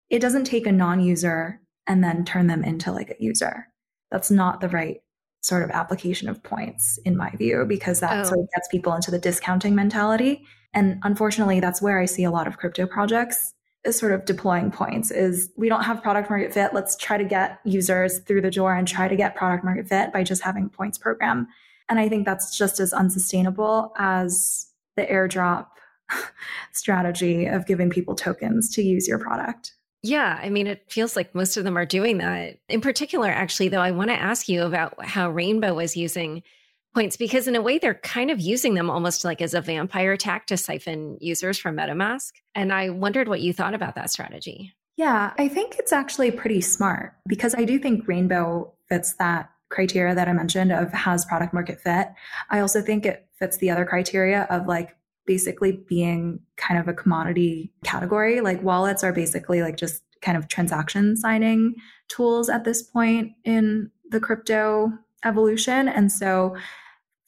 It 0.08 0.20
doesn't 0.20 0.44
take 0.44 0.66
a 0.66 0.72
non 0.72 1.00
user 1.00 1.59
and 1.86 2.02
then 2.02 2.24
turn 2.24 2.46
them 2.46 2.64
into 2.64 2.92
like 2.92 3.10
a 3.10 3.22
user. 3.22 3.66
That's 4.10 4.30
not 4.30 4.60
the 4.60 4.68
right 4.68 5.00
sort 5.42 5.62
of 5.62 5.70
application 5.70 6.28
of 6.28 6.42
points 6.42 6.98
in 7.04 7.16
my 7.16 7.30
view 7.30 7.64
because 7.66 8.00
that 8.00 8.26
oh. 8.26 8.28
sort 8.28 8.40
of 8.40 8.48
gets 8.54 8.68
people 8.68 8.92
into 8.94 9.10
the 9.10 9.18
discounting 9.18 9.74
mentality 9.74 10.44
and 10.74 11.00
unfortunately 11.02 11.60
that's 11.60 11.80
where 11.80 11.98
i 11.98 12.04
see 12.04 12.24
a 12.24 12.30
lot 12.30 12.46
of 12.46 12.58
crypto 12.58 12.86
projects 12.86 13.54
is 13.84 13.98
sort 13.98 14.12
of 14.12 14.26
deploying 14.26 14.70
points 14.70 15.10
is 15.10 15.50
we 15.56 15.68
don't 15.68 15.84
have 15.84 16.02
product 16.02 16.28
market 16.28 16.52
fit 16.52 16.74
let's 16.74 16.96
try 16.96 17.16
to 17.16 17.24
get 17.24 17.58
users 17.64 18.18
through 18.20 18.42
the 18.42 18.50
door 18.50 18.74
and 18.74 18.86
try 18.86 19.08
to 19.08 19.16
get 19.16 19.34
product 19.34 19.64
market 19.64 19.88
fit 19.88 20.12
by 20.12 20.22
just 20.22 20.42
having 20.42 20.68
points 20.68 20.98
program 20.98 21.48
and 21.88 21.98
i 21.98 22.08
think 22.08 22.26
that's 22.26 22.56
just 22.56 22.78
as 22.78 22.92
unsustainable 22.92 23.92
as 23.96 24.66
the 24.96 25.06
airdrop 25.06 25.68
strategy 26.72 27.46
of 27.46 27.66
giving 27.66 27.88
people 27.88 28.14
tokens 28.14 28.68
to 28.68 28.82
use 28.82 29.08
your 29.08 29.18
product 29.18 29.72
yeah, 30.02 30.38
I 30.42 30.48
mean, 30.48 30.66
it 30.66 30.84
feels 30.88 31.14
like 31.16 31.34
most 31.34 31.56
of 31.56 31.64
them 31.64 31.76
are 31.76 31.86
doing 31.86 32.18
that. 32.18 32.58
In 32.68 32.80
particular, 32.80 33.28
actually, 33.28 33.68
though, 33.68 33.80
I 33.80 33.90
want 33.90 34.10
to 34.10 34.16
ask 34.16 34.48
you 34.48 34.62
about 34.62 35.04
how 35.04 35.30
Rainbow 35.30 35.78
is 35.78 35.96
using 35.96 36.42
points 36.94 37.16
because, 37.16 37.46
in 37.46 37.54
a 37.54 37.62
way, 37.62 37.78
they're 37.78 37.94
kind 37.94 38.30
of 38.30 38.40
using 38.40 38.74
them 38.74 38.90
almost 38.90 39.24
like 39.24 39.42
as 39.42 39.54
a 39.54 39.60
vampire 39.60 40.12
attack 40.12 40.46
to 40.46 40.56
siphon 40.56 41.18
users 41.20 41.58
from 41.58 41.76
MetaMask. 41.76 42.32
And 42.54 42.72
I 42.72 42.90
wondered 42.90 43.28
what 43.28 43.40
you 43.40 43.52
thought 43.52 43.74
about 43.74 43.94
that 43.96 44.10
strategy. 44.10 44.72
Yeah, 44.96 45.32
I 45.38 45.48
think 45.48 45.76
it's 45.78 45.92
actually 45.92 46.30
pretty 46.30 46.60
smart 46.60 47.14
because 47.26 47.54
I 47.54 47.64
do 47.64 47.78
think 47.78 48.08
Rainbow 48.08 48.72
fits 48.88 49.14
that 49.14 49.50
criteria 49.70 50.14
that 50.14 50.28
I 50.28 50.32
mentioned 50.32 50.72
of 50.72 50.92
has 50.92 51.24
product 51.24 51.54
market 51.54 51.80
fit. 51.80 52.08
I 52.50 52.60
also 52.60 52.82
think 52.82 53.06
it 53.06 53.26
fits 53.38 53.56
the 53.58 53.70
other 53.70 53.84
criteria 53.84 54.46
of 54.50 54.66
like 54.66 54.96
basically 55.30 55.80
being 55.88 56.40
kind 56.56 56.80
of 56.80 56.88
a 56.88 56.92
commodity 56.92 57.72
category. 57.84 58.40
Like 58.40 58.60
wallets 58.64 59.04
are 59.04 59.12
basically 59.12 59.62
like 59.62 59.76
just 59.76 60.02
kind 60.22 60.36
of 60.36 60.48
transaction 60.48 61.16
signing 61.16 61.76
tools 62.08 62.48
at 62.48 62.64
this 62.64 62.82
point 62.82 63.30
in 63.44 63.92
the 64.10 64.18
crypto 64.18 64.90
evolution. 65.24 65.86
And 65.86 66.10
so 66.10 66.56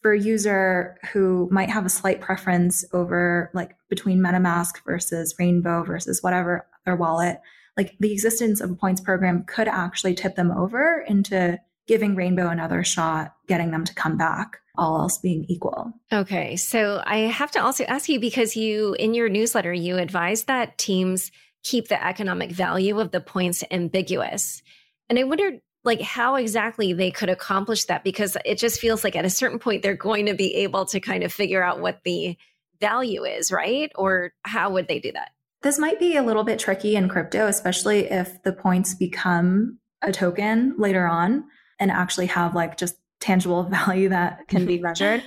for 0.00 0.14
a 0.14 0.20
user 0.20 0.98
who 1.12 1.48
might 1.52 1.70
have 1.70 1.86
a 1.86 1.88
slight 1.88 2.20
preference 2.20 2.84
over 2.92 3.52
like 3.54 3.76
between 3.88 4.18
MetaMask 4.18 4.84
versus 4.84 5.36
Rainbow 5.38 5.84
versus 5.84 6.24
whatever 6.24 6.66
other 6.84 6.96
wallet, 6.96 7.40
like 7.76 7.94
the 8.00 8.12
existence 8.12 8.60
of 8.60 8.72
a 8.72 8.74
points 8.74 9.00
program 9.00 9.44
could 9.44 9.68
actually 9.68 10.16
tip 10.16 10.34
them 10.34 10.50
over 10.50 11.04
into 11.06 11.56
giving 11.86 12.14
Rainbow 12.14 12.48
another 12.48 12.84
shot, 12.84 13.34
getting 13.48 13.70
them 13.70 13.84
to 13.84 13.94
come 13.94 14.16
back 14.16 14.58
all 14.76 15.00
else 15.00 15.18
being 15.18 15.44
equal. 15.48 15.92
Okay. 16.12 16.56
So 16.56 17.02
I 17.04 17.18
have 17.18 17.50
to 17.52 17.62
also 17.62 17.84
ask 17.84 18.08
you 18.08 18.18
because 18.20 18.56
you, 18.56 18.94
in 18.94 19.14
your 19.14 19.28
newsletter, 19.28 19.72
you 19.72 19.98
advise 19.98 20.44
that 20.44 20.78
teams 20.78 21.30
keep 21.62 21.88
the 21.88 22.04
economic 22.04 22.50
value 22.50 22.98
of 22.98 23.10
the 23.10 23.20
points 23.20 23.62
ambiguous. 23.70 24.62
And 25.08 25.18
I 25.18 25.24
wondered, 25.24 25.60
like, 25.84 26.00
how 26.00 26.36
exactly 26.36 26.92
they 26.92 27.10
could 27.10 27.28
accomplish 27.28 27.84
that 27.84 28.02
because 28.02 28.36
it 28.44 28.58
just 28.58 28.80
feels 28.80 29.04
like 29.04 29.14
at 29.14 29.24
a 29.24 29.30
certain 29.30 29.58
point 29.58 29.82
they're 29.82 29.94
going 29.94 30.26
to 30.26 30.34
be 30.34 30.54
able 30.56 30.86
to 30.86 31.00
kind 31.00 31.22
of 31.22 31.32
figure 31.32 31.62
out 31.62 31.80
what 31.80 32.00
the 32.04 32.36
value 32.80 33.24
is, 33.24 33.52
right? 33.52 33.92
Or 33.94 34.32
how 34.42 34.70
would 34.72 34.88
they 34.88 34.98
do 34.98 35.12
that? 35.12 35.30
This 35.62 35.78
might 35.78 36.00
be 36.00 36.16
a 36.16 36.22
little 36.22 36.42
bit 36.42 36.58
tricky 36.58 36.96
in 36.96 37.08
crypto, 37.08 37.46
especially 37.46 38.10
if 38.10 38.42
the 38.42 38.52
points 38.52 38.94
become 38.94 39.78
a 40.00 40.10
token 40.10 40.74
later 40.78 41.06
on 41.06 41.44
and 41.82 41.90
actually 41.90 42.26
have 42.26 42.54
like 42.54 42.76
just 42.76 42.94
tangible 43.18 43.62
value 43.86 44.08
that 44.08 44.46
can 44.46 44.64
be 44.64 44.76
mm-hmm. 44.76 44.84
measured. 44.84 45.22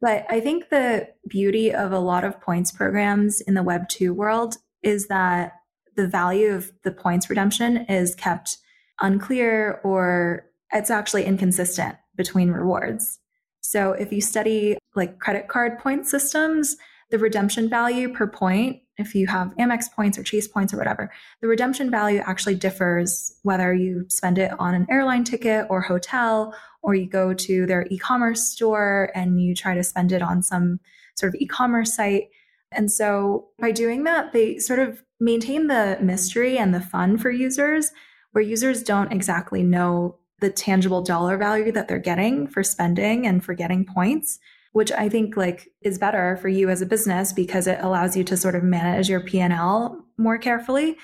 But 0.00 0.24
I 0.30 0.40
think 0.40 0.68
the 0.68 1.08
beauty 1.26 1.74
of 1.74 1.90
a 1.90 1.98
lot 1.98 2.22
of 2.22 2.40
points 2.40 2.70
programs 2.70 3.40
in 3.40 3.54
the 3.54 3.62
Web 3.62 3.88
2 3.88 4.14
world 4.14 4.56
is 4.82 5.08
that 5.08 5.54
the 5.96 6.06
value 6.06 6.52
of 6.52 6.70
the 6.84 6.92
points 6.92 7.28
redemption 7.28 7.78
is 7.88 8.14
kept 8.14 8.58
unclear 9.00 9.80
or 9.82 10.44
it's 10.72 10.90
actually 10.90 11.24
inconsistent 11.24 11.96
between 12.14 12.50
rewards. 12.50 13.18
So 13.62 13.92
if 13.92 14.12
you 14.12 14.20
study 14.20 14.78
like 14.94 15.18
credit 15.18 15.48
card 15.48 15.78
point 15.78 16.06
systems, 16.06 16.76
the 17.10 17.18
redemption 17.18 17.68
value 17.68 18.12
per 18.12 18.26
point, 18.26 18.80
if 18.98 19.14
you 19.14 19.26
have 19.26 19.54
Amex 19.56 19.92
points 19.92 20.18
or 20.18 20.22
Chase 20.22 20.48
points 20.48 20.72
or 20.72 20.76
whatever, 20.76 21.12
the 21.40 21.48
redemption 21.48 21.90
value 21.90 22.22
actually 22.24 22.54
differs 22.54 23.38
whether 23.42 23.72
you 23.72 24.06
spend 24.08 24.38
it 24.38 24.52
on 24.58 24.74
an 24.74 24.86
airline 24.90 25.24
ticket 25.24 25.66
or 25.70 25.82
hotel, 25.82 26.54
or 26.82 26.94
you 26.94 27.06
go 27.06 27.34
to 27.34 27.66
their 27.66 27.86
e 27.90 27.98
commerce 27.98 28.50
store 28.50 29.10
and 29.14 29.40
you 29.40 29.54
try 29.54 29.74
to 29.74 29.84
spend 29.84 30.12
it 30.12 30.22
on 30.22 30.42
some 30.42 30.80
sort 31.16 31.34
of 31.34 31.40
e 31.40 31.46
commerce 31.46 31.94
site. 31.94 32.28
And 32.72 32.90
so 32.90 33.48
by 33.58 33.70
doing 33.70 34.04
that, 34.04 34.32
they 34.32 34.58
sort 34.58 34.78
of 34.78 35.02
maintain 35.20 35.66
the 35.66 35.98
mystery 36.00 36.58
and 36.58 36.74
the 36.74 36.80
fun 36.80 37.18
for 37.18 37.30
users, 37.30 37.92
where 38.32 38.42
users 38.42 38.82
don't 38.82 39.12
exactly 39.12 39.62
know 39.62 40.16
the 40.40 40.50
tangible 40.50 41.02
dollar 41.02 41.38
value 41.38 41.72
that 41.72 41.88
they're 41.88 41.98
getting 41.98 42.46
for 42.46 42.62
spending 42.62 43.26
and 43.26 43.44
for 43.44 43.54
getting 43.54 43.84
points 43.84 44.38
which 44.76 44.92
I 44.92 45.08
think 45.08 45.38
like 45.38 45.72
is 45.80 45.96
better 45.96 46.36
for 46.36 46.50
you 46.50 46.68
as 46.68 46.82
a 46.82 46.86
business 46.86 47.32
because 47.32 47.66
it 47.66 47.78
allows 47.80 48.14
you 48.14 48.22
to 48.24 48.36
sort 48.36 48.54
of 48.54 48.62
manage 48.62 49.08
your 49.08 49.20
P&L 49.20 50.04
more 50.18 50.36
carefully. 50.36 50.98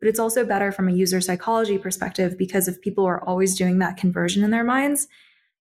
But 0.00 0.08
it's 0.08 0.18
also 0.18 0.46
better 0.46 0.72
from 0.72 0.88
a 0.88 0.92
user 0.92 1.20
psychology 1.20 1.76
perspective 1.76 2.38
because 2.38 2.68
if 2.68 2.80
people 2.80 3.04
are 3.04 3.22
always 3.22 3.54
doing 3.54 3.80
that 3.80 3.98
conversion 3.98 4.42
in 4.42 4.50
their 4.50 4.64
minds, 4.64 5.08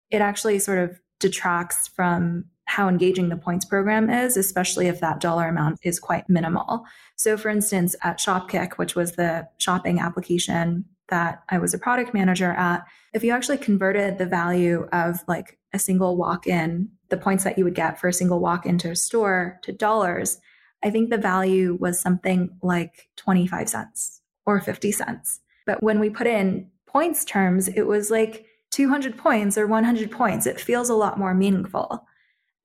it 0.09 0.21
actually 0.21 0.59
sort 0.59 0.79
of 0.79 1.01
detracts 1.19 1.89
from 1.89 2.45
how 2.67 2.87
engaging 2.87 3.27
the 3.27 3.35
points 3.35 3.65
program 3.65 4.09
is, 4.09 4.37
especially 4.37 4.87
if 4.87 5.01
that 5.01 5.19
dollar 5.19 5.49
amount 5.49 5.77
is 5.83 5.99
quite 5.99 6.29
minimal. 6.29 6.85
So, 7.17 7.35
for 7.35 7.49
instance, 7.49 7.97
at 8.01 8.17
Shopkick, 8.17 8.75
which 8.77 8.95
was 8.95 9.17
the 9.17 9.45
shopping 9.57 9.99
application 9.99 10.85
that 11.09 11.43
I 11.49 11.57
was 11.57 11.73
a 11.73 11.79
product 11.79 12.13
manager 12.13 12.51
at, 12.51 12.85
if 13.13 13.25
you 13.25 13.33
actually 13.33 13.57
converted 13.57 14.19
the 14.19 14.25
value 14.25 14.87
of 14.93 15.19
like 15.27 15.59
a 15.73 15.79
single 15.79 16.15
walk 16.15 16.47
in 16.47 16.91
the 17.09 17.17
points 17.17 17.43
that 17.43 17.57
you 17.57 17.63
would 17.63 17.75
get 17.75 17.99
for 17.99 18.07
a 18.07 18.13
single 18.13 18.39
walk 18.39 18.65
into 18.65 18.91
a 18.91 18.95
store 18.95 19.59
to 19.63 19.71
dollars, 19.71 20.39
I 20.83 20.89
think 20.89 21.09
the 21.09 21.17
value 21.17 21.77
was 21.79 21.99
something 21.99 22.57
like 22.61 23.09
25 23.17 23.69
cents 23.69 24.21
or 24.45 24.59
50 24.59 24.91
cents. 24.91 25.39
But 25.65 25.83
when 25.83 25.99
we 25.99 26.09
put 26.09 26.27
in 26.27 26.69
points 26.85 27.25
terms, 27.25 27.67
it 27.67 27.83
was 27.83 28.09
like 28.09 28.45
200 28.71 29.17
points 29.17 29.57
or 29.57 29.67
100 29.67 30.11
points. 30.11 30.45
It 30.45 30.59
feels 30.59 30.89
a 30.89 30.95
lot 30.95 31.19
more 31.19 31.33
meaningful. 31.33 32.05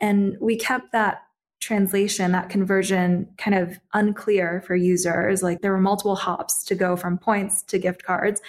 And 0.00 0.36
we 0.40 0.56
kept 0.56 0.92
that 0.92 1.22
translation, 1.60 2.32
that 2.32 2.48
conversion 2.48 3.28
kind 3.38 3.56
of 3.56 3.78
unclear 3.94 4.62
for 4.66 4.74
users. 4.74 5.42
Like 5.42 5.62
there 5.62 5.70
were 5.70 5.80
multiple 5.80 6.16
hops 6.16 6.64
to 6.64 6.74
go 6.74 6.96
from 6.96 7.18
points 7.18 7.62
to 7.64 7.78
gift 7.78 8.02
cards. 8.02 8.40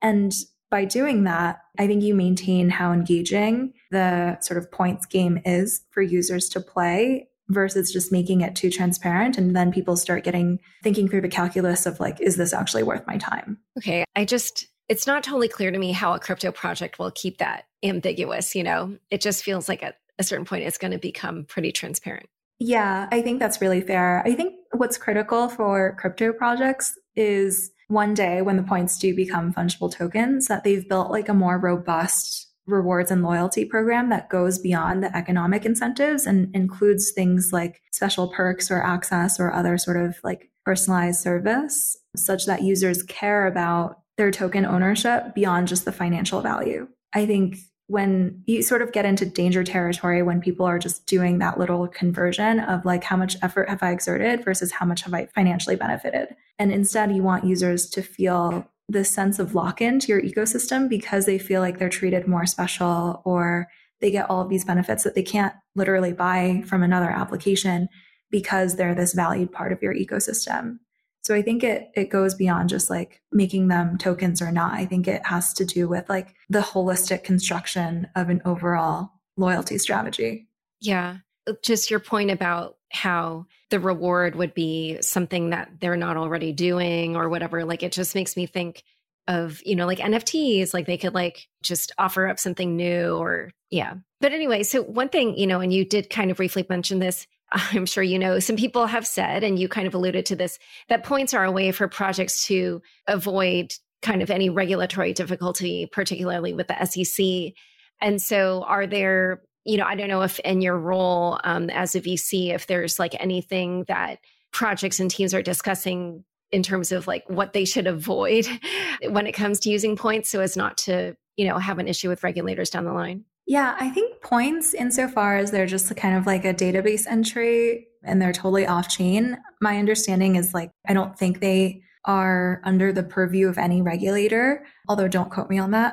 And 0.00 0.32
by 0.72 0.86
doing 0.86 1.24
that, 1.24 1.60
I 1.78 1.86
think 1.86 2.02
you 2.02 2.14
maintain 2.14 2.70
how 2.70 2.92
engaging 2.92 3.74
the 3.90 4.40
sort 4.40 4.56
of 4.56 4.72
points 4.72 5.04
game 5.04 5.38
is 5.44 5.84
for 5.90 6.00
users 6.00 6.48
to 6.48 6.60
play 6.60 7.28
versus 7.50 7.92
just 7.92 8.10
making 8.10 8.40
it 8.40 8.56
too 8.56 8.70
transparent. 8.70 9.36
And 9.36 9.54
then 9.54 9.70
people 9.70 9.96
start 9.96 10.24
getting 10.24 10.58
thinking 10.82 11.08
through 11.08 11.20
the 11.20 11.28
calculus 11.28 11.84
of 11.84 12.00
like, 12.00 12.18
is 12.22 12.36
this 12.36 12.54
actually 12.54 12.84
worth 12.84 13.06
my 13.06 13.18
time? 13.18 13.58
Okay. 13.76 14.04
I 14.16 14.24
just, 14.24 14.66
it's 14.88 15.06
not 15.06 15.22
totally 15.22 15.48
clear 15.48 15.70
to 15.70 15.78
me 15.78 15.92
how 15.92 16.14
a 16.14 16.18
crypto 16.18 16.50
project 16.50 16.98
will 16.98 17.10
keep 17.10 17.36
that 17.36 17.64
ambiguous. 17.82 18.54
You 18.54 18.62
know, 18.62 18.96
it 19.10 19.20
just 19.20 19.44
feels 19.44 19.68
like 19.68 19.82
at 19.82 19.96
a 20.18 20.24
certain 20.24 20.46
point 20.46 20.64
it's 20.64 20.78
going 20.78 20.92
to 20.92 20.98
become 20.98 21.44
pretty 21.44 21.70
transparent. 21.70 22.30
Yeah, 22.58 23.08
I 23.12 23.20
think 23.20 23.40
that's 23.40 23.60
really 23.60 23.82
fair. 23.82 24.22
I 24.24 24.32
think 24.34 24.54
what's 24.72 24.96
critical 24.96 25.50
for 25.50 25.96
crypto 25.98 26.32
projects 26.32 26.98
is 27.14 27.72
one 27.92 28.14
day 28.14 28.40
when 28.42 28.56
the 28.56 28.62
points 28.62 28.98
do 28.98 29.14
become 29.14 29.52
fungible 29.52 29.92
tokens 29.92 30.46
that 30.46 30.64
they've 30.64 30.88
built 30.88 31.10
like 31.10 31.28
a 31.28 31.34
more 31.34 31.58
robust 31.58 32.48
rewards 32.66 33.10
and 33.10 33.22
loyalty 33.22 33.64
program 33.64 34.08
that 34.08 34.30
goes 34.30 34.58
beyond 34.58 35.02
the 35.02 35.14
economic 35.16 35.66
incentives 35.66 36.26
and 36.26 36.54
includes 36.54 37.10
things 37.10 37.50
like 37.52 37.82
special 37.92 38.28
perks 38.28 38.70
or 38.70 38.82
access 38.82 39.38
or 39.38 39.52
other 39.52 39.76
sort 39.76 39.96
of 39.96 40.16
like 40.22 40.50
personalized 40.64 41.20
service 41.20 41.96
such 42.16 42.46
that 42.46 42.62
users 42.62 43.02
care 43.02 43.46
about 43.46 44.00
their 44.16 44.30
token 44.30 44.64
ownership 44.64 45.34
beyond 45.34 45.66
just 45.68 45.84
the 45.84 45.92
financial 45.92 46.40
value. 46.40 46.86
I 47.14 47.26
think 47.26 47.56
when 47.92 48.42
you 48.46 48.62
sort 48.62 48.80
of 48.80 48.90
get 48.90 49.04
into 49.04 49.26
danger 49.26 49.62
territory 49.62 50.22
when 50.22 50.40
people 50.40 50.64
are 50.64 50.78
just 50.78 51.06
doing 51.06 51.40
that 51.40 51.58
little 51.58 51.86
conversion 51.86 52.58
of 52.58 52.86
like 52.86 53.04
how 53.04 53.18
much 53.18 53.36
effort 53.42 53.68
have 53.68 53.82
I 53.82 53.90
exerted 53.90 54.42
versus 54.42 54.72
how 54.72 54.86
much 54.86 55.02
have 55.02 55.12
I 55.12 55.26
financially 55.26 55.76
benefited. 55.76 56.34
And 56.58 56.72
instead 56.72 57.14
you 57.14 57.22
want 57.22 57.44
users 57.44 57.90
to 57.90 58.00
feel 58.00 58.66
this 58.88 59.10
sense 59.10 59.38
of 59.38 59.54
lock 59.54 59.82
in 59.82 60.00
to 60.00 60.08
your 60.08 60.22
ecosystem 60.22 60.88
because 60.88 61.26
they 61.26 61.38
feel 61.38 61.60
like 61.60 61.78
they're 61.78 61.90
treated 61.90 62.26
more 62.26 62.46
special 62.46 63.20
or 63.26 63.68
they 64.00 64.10
get 64.10 64.30
all 64.30 64.40
of 64.40 64.48
these 64.48 64.64
benefits 64.64 65.04
that 65.04 65.14
they 65.14 65.22
can't 65.22 65.54
literally 65.74 66.14
buy 66.14 66.64
from 66.66 66.82
another 66.82 67.10
application 67.10 67.90
because 68.30 68.76
they're 68.76 68.94
this 68.94 69.12
valued 69.12 69.52
part 69.52 69.70
of 69.70 69.82
your 69.82 69.94
ecosystem. 69.94 70.78
So 71.22 71.34
I 71.34 71.42
think 71.42 71.62
it 71.62 71.90
it 71.94 72.10
goes 72.10 72.34
beyond 72.34 72.68
just 72.68 72.90
like 72.90 73.22
making 73.30 73.68
them 73.68 73.96
tokens 73.96 74.42
or 74.42 74.50
not. 74.50 74.72
I 74.74 74.86
think 74.86 75.06
it 75.06 75.24
has 75.26 75.52
to 75.54 75.64
do 75.64 75.88
with 75.88 76.08
like 76.08 76.34
the 76.48 76.60
holistic 76.60 77.24
construction 77.24 78.08
of 78.16 78.28
an 78.28 78.42
overall 78.44 79.12
loyalty 79.36 79.78
strategy. 79.78 80.48
Yeah. 80.80 81.18
Just 81.62 81.90
your 81.90 82.00
point 82.00 82.30
about 82.30 82.76
how 82.90 83.46
the 83.70 83.80
reward 83.80 84.34
would 84.36 84.52
be 84.52 84.98
something 85.00 85.50
that 85.50 85.80
they're 85.80 85.96
not 85.96 86.16
already 86.16 86.52
doing 86.52 87.16
or 87.16 87.28
whatever. 87.28 87.64
Like 87.64 87.82
it 87.82 87.92
just 87.92 88.14
makes 88.14 88.36
me 88.36 88.46
think 88.46 88.82
of, 89.28 89.62
you 89.64 89.76
know, 89.76 89.86
like 89.86 89.98
NFTs, 89.98 90.74
like 90.74 90.86
they 90.86 90.98
could 90.98 91.14
like 91.14 91.48
just 91.62 91.92
offer 91.98 92.26
up 92.26 92.38
something 92.38 92.76
new 92.76 93.16
or 93.16 93.52
yeah. 93.70 93.94
But 94.20 94.32
anyway, 94.32 94.62
so 94.64 94.82
one 94.82 95.08
thing, 95.08 95.36
you 95.38 95.46
know, 95.46 95.60
and 95.60 95.72
you 95.72 95.84
did 95.84 96.10
kind 96.10 96.30
of 96.30 96.36
briefly 96.36 96.66
mention 96.68 96.98
this, 96.98 97.26
I'm 97.52 97.86
sure 97.86 98.02
you 98.02 98.18
know, 98.18 98.38
some 98.38 98.56
people 98.56 98.86
have 98.86 99.06
said, 99.06 99.44
and 99.44 99.58
you 99.58 99.68
kind 99.68 99.86
of 99.86 99.94
alluded 99.94 100.26
to 100.26 100.36
this, 100.36 100.58
that 100.88 101.04
points 101.04 101.34
are 101.34 101.44
a 101.44 101.52
way 101.52 101.72
for 101.72 101.88
projects 101.88 102.46
to 102.46 102.82
avoid 103.06 103.74
kind 104.00 104.22
of 104.22 104.30
any 104.30 104.50
regulatory 104.50 105.12
difficulty, 105.12 105.86
particularly 105.90 106.52
with 106.52 106.68
the 106.68 106.84
SEC. 106.84 107.54
And 108.00 108.20
so, 108.20 108.64
are 108.66 108.86
there 108.86 109.42
you 109.64 109.76
know, 109.76 109.84
I 109.84 109.94
don't 109.94 110.08
know 110.08 110.22
if 110.22 110.38
in 110.40 110.60
your 110.60 110.76
role 110.76 111.38
um, 111.44 111.70
as 111.70 111.94
a 111.94 112.00
VC, 112.00 112.52
if 112.52 112.66
there's 112.66 112.98
like 112.98 113.14
anything 113.20 113.84
that 113.88 114.18
projects 114.52 115.00
and 115.00 115.10
teams 115.10 115.34
are 115.34 115.42
discussing 115.42 116.24
in 116.50 116.62
terms 116.62 116.92
of 116.92 117.06
like 117.06 117.24
what 117.28 117.52
they 117.52 117.64
should 117.64 117.86
avoid 117.86 118.46
when 119.08 119.26
it 119.26 119.32
comes 119.32 119.60
to 119.60 119.70
using 119.70 119.96
points 119.96 120.28
so 120.28 120.40
as 120.40 120.56
not 120.56 120.76
to, 120.78 121.16
you 121.36 121.46
know, 121.46 121.58
have 121.58 121.78
an 121.78 121.88
issue 121.88 122.08
with 122.08 122.24
regulators 122.24 122.70
down 122.70 122.84
the 122.84 122.92
line. 122.92 123.24
Yeah, 123.52 123.76
I 123.78 123.90
think 123.90 124.22
points, 124.22 124.72
insofar 124.72 125.36
as 125.36 125.50
they're 125.50 125.66
just 125.66 125.94
kind 125.94 126.16
of 126.16 126.24
like 126.24 126.46
a 126.46 126.54
database 126.54 127.06
entry 127.06 127.86
and 128.02 128.20
they're 128.20 128.32
totally 128.32 128.66
off 128.66 128.88
chain, 128.88 129.36
my 129.60 129.76
understanding 129.76 130.36
is 130.36 130.54
like, 130.54 130.70
I 130.88 130.94
don't 130.94 131.18
think 131.18 131.40
they 131.40 131.82
are 132.06 132.62
under 132.64 132.94
the 132.94 133.02
purview 133.02 133.48
of 133.48 133.58
any 133.58 133.82
regulator, 133.82 134.64
although 134.88 135.06
don't 135.06 135.30
quote 135.30 135.50
me 135.50 135.58
on 135.58 135.72
that. 135.72 135.92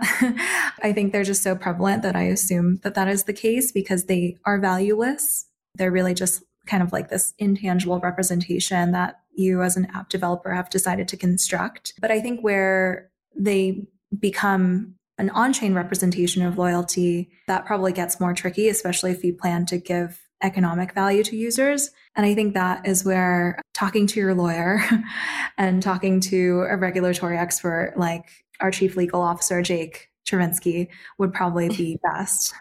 I 0.83 0.93
think 0.93 1.11
they're 1.11 1.25
just 1.25 1.43
so 1.43 1.53
prevalent 1.53 2.01
that 2.03 2.15
I 2.15 2.23
assume 2.23 2.79
that 2.83 2.95
that 2.95 3.09
is 3.09 3.25
the 3.25 3.33
case 3.33 3.73
because 3.73 4.05
they 4.05 4.37
are 4.45 4.57
valueless. 4.57 5.45
They're 5.75 5.91
really 5.91 6.13
just 6.13 6.41
kind 6.65 6.81
of 6.81 6.93
like 6.93 7.09
this 7.09 7.33
intangible 7.39 7.99
representation 7.99 8.93
that 8.93 9.19
you 9.33 9.63
as 9.63 9.75
an 9.75 9.87
app 9.93 10.07
developer 10.07 10.53
have 10.53 10.69
decided 10.69 11.09
to 11.09 11.17
construct. 11.17 11.91
But 11.99 12.09
I 12.09 12.21
think 12.21 12.39
where 12.39 13.11
they 13.37 13.85
become 14.17 14.95
an 15.19 15.29
on 15.31 15.53
chain 15.53 15.73
representation 15.73 16.41
of 16.43 16.57
loyalty, 16.57 17.29
that 17.47 17.65
probably 17.65 17.91
gets 17.91 18.19
more 18.19 18.33
tricky, 18.33 18.69
especially 18.69 19.11
if 19.11 19.23
you 19.23 19.33
plan 19.33 19.65
to 19.67 19.77
give 19.77 20.19
economic 20.41 20.93
value 20.93 21.23
to 21.25 21.35
users. 21.35 21.91
And 22.15 22.25
I 22.25 22.33
think 22.33 22.53
that 22.53 22.87
is 22.87 23.03
where 23.03 23.61
talking 23.73 24.07
to 24.07 24.19
your 24.19 24.33
lawyer 24.33 24.81
and 25.57 25.83
talking 25.83 26.21
to 26.21 26.65
a 26.69 26.77
regulatory 26.77 27.37
expert 27.37 27.93
like 27.97 28.25
our 28.61 28.71
chief 28.71 28.95
legal 28.95 29.21
officer, 29.21 29.61
Jake 29.61 30.09
Chervinsky, 30.25 30.87
would 31.17 31.33
probably 31.33 31.67
be 31.67 31.99
best 32.03 32.53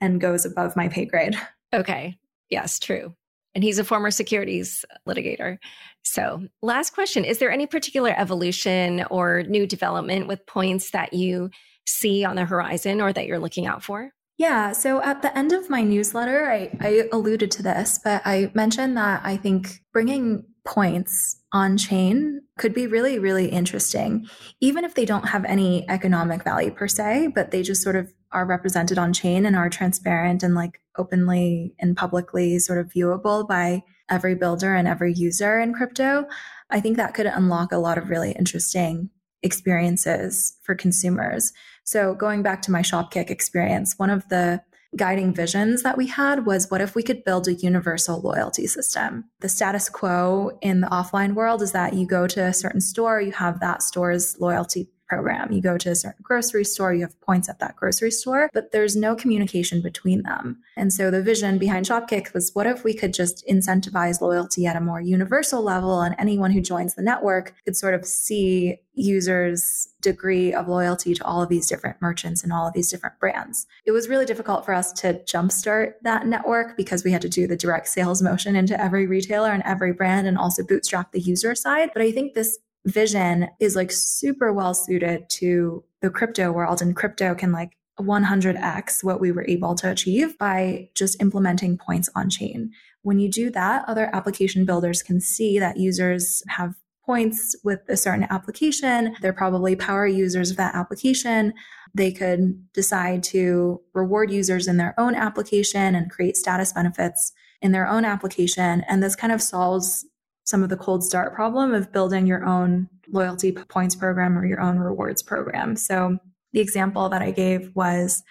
and 0.00 0.20
goes 0.20 0.44
above 0.44 0.76
my 0.76 0.88
pay 0.88 1.04
grade. 1.04 1.36
Okay. 1.72 2.16
Yes, 2.48 2.78
true. 2.78 3.14
And 3.56 3.64
he's 3.64 3.78
a 3.78 3.84
former 3.84 4.10
securities 4.10 4.84
litigator. 5.06 5.58
So, 6.04 6.46
last 6.60 6.92
question 6.92 7.24
Is 7.24 7.38
there 7.38 7.50
any 7.50 7.66
particular 7.66 8.14
evolution 8.16 9.04
or 9.10 9.44
new 9.44 9.66
development 9.66 10.26
with 10.26 10.46
points 10.46 10.90
that 10.90 11.12
you 11.12 11.50
see 11.86 12.24
on 12.24 12.36
the 12.36 12.44
horizon 12.44 13.00
or 13.00 13.12
that 13.12 13.26
you're 13.26 13.38
looking 13.38 13.66
out 13.66 13.82
for? 13.82 14.12
Yeah. 14.36 14.72
So 14.72 15.00
at 15.02 15.22
the 15.22 15.36
end 15.36 15.52
of 15.52 15.70
my 15.70 15.82
newsletter, 15.82 16.50
I, 16.50 16.70
I 16.80 17.04
alluded 17.12 17.50
to 17.52 17.62
this, 17.62 18.00
but 18.02 18.20
I 18.24 18.50
mentioned 18.52 18.96
that 18.96 19.20
I 19.24 19.36
think 19.36 19.82
bringing 19.92 20.44
points 20.66 21.40
on 21.52 21.76
chain 21.76 22.40
could 22.58 22.74
be 22.74 22.86
really, 22.86 23.18
really 23.18 23.46
interesting, 23.46 24.26
even 24.60 24.84
if 24.84 24.94
they 24.94 25.04
don't 25.04 25.28
have 25.28 25.44
any 25.44 25.88
economic 25.88 26.42
value 26.42 26.72
per 26.72 26.88
se, 26.88 27.28
but 27.34 27.50
they 27.50 27.62
just 27.62 27.82
sort 27.82 27.96
of 27.96 28.12
are 28.32 28.46
represented 28.46 28.98
on 28.98 29.12
chain 29.12 29.46
and 29.46 29.54
are 29.54 29.70
transparent 29.70 30.42
and 30.42 30.54
like 30.54 30.80
openly 30.98 31.74
and 31.78 31.96
publicly 31.96 32.58
sort 32.58 32.78
of 32.78 32.90
viewable 32.92 33.46
by 33.46 33.82
every 34.10 34.34
builder 34.34 34.74
and 34.74 34.88
every 34.88 35.12
user 35.12 35.60
in 35.60 35.72
crypto. 35.72 36.26
I 36.70 36.80
think 36.80 36.96
that 36.96 37.14
could 37.14 37.26
unlock 37.26 37.72
a 37.72 37.78
lot 37.78 37.98
of 37.98 38.10
really 38.10 38.32
interesting 38.32 39.10
experiences 39.42 40.58
for 40.62 40.74
consumers. 40.74 41.52
So 41.84 42.14
going 42.14 42.42
back 42.42 42.62
to 42.62 42.72
my 42.72 42.82
Shopkick 42.82 43.30
experience, 43.30 43.94
one 43.98 44.10
of 44.10 44.28
the 44.28 44.62
guiding 44.96 45.34
visions 45.34 45.82
that 45.82 45.96
we 45.96 46.06
had 46.06 46.46
was 46.46 46.70
what 46.70 46.80
if 46.80 46.94
we 46.94 47.02
could 47.02 47.24
build 47.24 47.48
a 47.48 47.54
universal 47.54 48.20
loyalty 48.20 48.66
system? 48.66 49.24
The 49.40 49.48
status 49.48 49.88
quo 49.88 50.58
in 50.62 50.80
the 50.80 50.86
offline 50.88 51.34
world 51.34 51.62
is 51.62 51.72
that 51.72 51.94
you 51.94 52.06
go 52.06 52.26
to 52.26 52.44
a 52.44 52.54
certain 52.54 52.80
store, 52.80 53.20
you 53.20 53.32
have 53.32 53.60
that 53.60 53.82
store's 53.82 54.38
loyalty 54.40 54.88
program. 55.08 55.52
You 55.52 55.60
go 55.60 55.78
to 55.78 55.90
a 55.90 55.94
certain 55.94 56.22
grocery 56.22 56.64
store, 56.64 56.94
you 56.94 57.02
have 57.02 57.20
points 57.20 57.48
at 57.48 57.58
that 57.60 57.76
grocery 57.76 58.10
store, 58.10 58.50
but 58.52 58.72
there's 58.72 58.96
no 58.96 59.14
communication 59.14 59.82
between 59.82 60.22
them. 60.22 60.58
And 60.76 60.92
so 60.92 61.10
the 61.10 61.22
vision 61.22 61.58
behind 61.58 61.86
Shopkick 61.86 62.32
was 62.34 62.50
what 62.54 62.66
if 62.66 62.84
we 62.84 62.94
could 62.94 63.14
just 63.14 63.44
incentivize 63.46 64.20
loyalty 64.20 64.66
at 64.66 64.76
a 64.76 64.80
more 64.80 65.00
universal 65.00 65.62
level 65.62 66.00
and 66.00 66.14
anyone 66.18 66.50
who 66.50 66.60
joins 66.60 66.94
the 66.94 67.02
network 67.02 67.54
could 67.64 67.76
sort 67.76 67.94
of 67.94 68.06
see 68.06 68.78
users' 68.94 69.88
degree 70.00 70.52
of 70.52 70.68
loyalty 70.68 71.14
to 71.14 71.24
all 71.24 71.42
of 71.42 71.48
these 71.48 71.66
different 71.66 72.00
merchants 72.00 72.42
and 72.42 72.52
all 72.52 72.66
of 72.66 72.74
these 72.74 72.90
different 72.90 73.18
brands. 73.18 73.66
It 73.84 73.90
was 73.90 74.08
really 74.08 74.24
difficult 74.24 74.64
for 74.64 74.72
us 74.72 74.92
to 74.94 75.14
jumpstart 75.24 75.94
that 76.02 76.26
network 76.26 76.76
because 76.76 77.04
we 77.04 77.10
had 77.10 77.22
to 77.22 77.28
do 77.28 77.46
the 77.46 77.56
direct 77.56 77.88
sales 77.88 78.22
motion 78.22 78.54
into 78.56 78.80
every 78.80 79.06
retailer 79.06 79.50
and 79.50 79.62
every 79.64 79.92
brand 79.92 80.26
and 80.26 80.38
also 80.38 80.64
bootstrap 80.64 81.12
the 81.12 81.20
user 81.20 81.54
side. 81.54 81.90
But 81.92 82.02
I 82.02 82.12
think 82.12 82.34
this 82.34 82.58
vision 82.86 83.48
is 83.60 83.76
like 83.76 83.90
super 83.90 84.52
well 84.52 84.74
suited 84.74 85.28
to 85.28 85.84
the 86.02 86.10
crypto 86.10 86.52
world 86.52 86.82
and 86.82 86.94
crypto 86.94 87.34
can 87.34 87.52
like 87.52 87.76
100x 88.00 89.04
what 89.04 89.20
we 89.20 89.30
were 89.32 89.46
able 89.46 89.74
to 89.76 89.90
achieve 89.90 90.36
by 90.38 90.88
just 90.94 91.20
implementing 91.22 91.78
points 91.78 92.10
on 92.14 92.28
chain. 92.28 92.70
When 93.02 93.18
you 93.18 93.30
do 93.30 93.50
that, 93.50 93.84
other 93.86 94.10
application 94.12 94.64
builders 94.64 95.02
can 95.02 95.20
see 95.20 95.58
that 95.58 95.76
users 95.76 96.42
have 96.48 96.74
points 97.06 97.54
with 97.62 97.80
a 97.88 97.96
certain 97.96 98.26
application. 98.30 99.14
They're 99.20 99.32
probably 99.32 99.76
power 99.76 100.06
users 100.06 100.50
of 100.50 100.56
that 100.56 100.74
application. 100.74 101.52
They 101.94 102.10
could 102.10 102.72
decide 102.72 103.22
to 103.24 103.80
reward 103.92 104.30
users 104.30 104.66
in 104.66 104.78
their 104.78 104.94
own 104.98 105.14
application 105.14 105.94
and 105.94 106.10
create 106.10 106.36
status 106.36 106.72
benefits 106.72 107.32
in 107.60 107.72
their 107.72 107.86
own 107.86 108.04
application. 108.04 108.82
And 108.88 109.02
this 109.02 109.14
kind 109.14 109.32
of 109.32 109.42
solves 109.42 110.04
some 110.44 110.62
of 110.62 110.68
the 110.68 110.76
cold 110.76 111.02
start 111.02 111.34
problem 111.34 111.72
of 111.74 111.92
building 111.92 112.26
your 112.26 112.44
own 112.44 112.88
loyalty 113.08 113.52
points 113.52 113.96
program 113.96 114.38
or 114.38 114.46
your 114.46 114.60
own 114.60 114.78
rewards 114.78 115.22
program. 115.22 115.76
So 115.76 116.18
the 116.52 116.60
example 116.60 117.08
that 117.08 117.22
I 117.22 117.30
gave 117.30 117.74
was, 117.74 118.22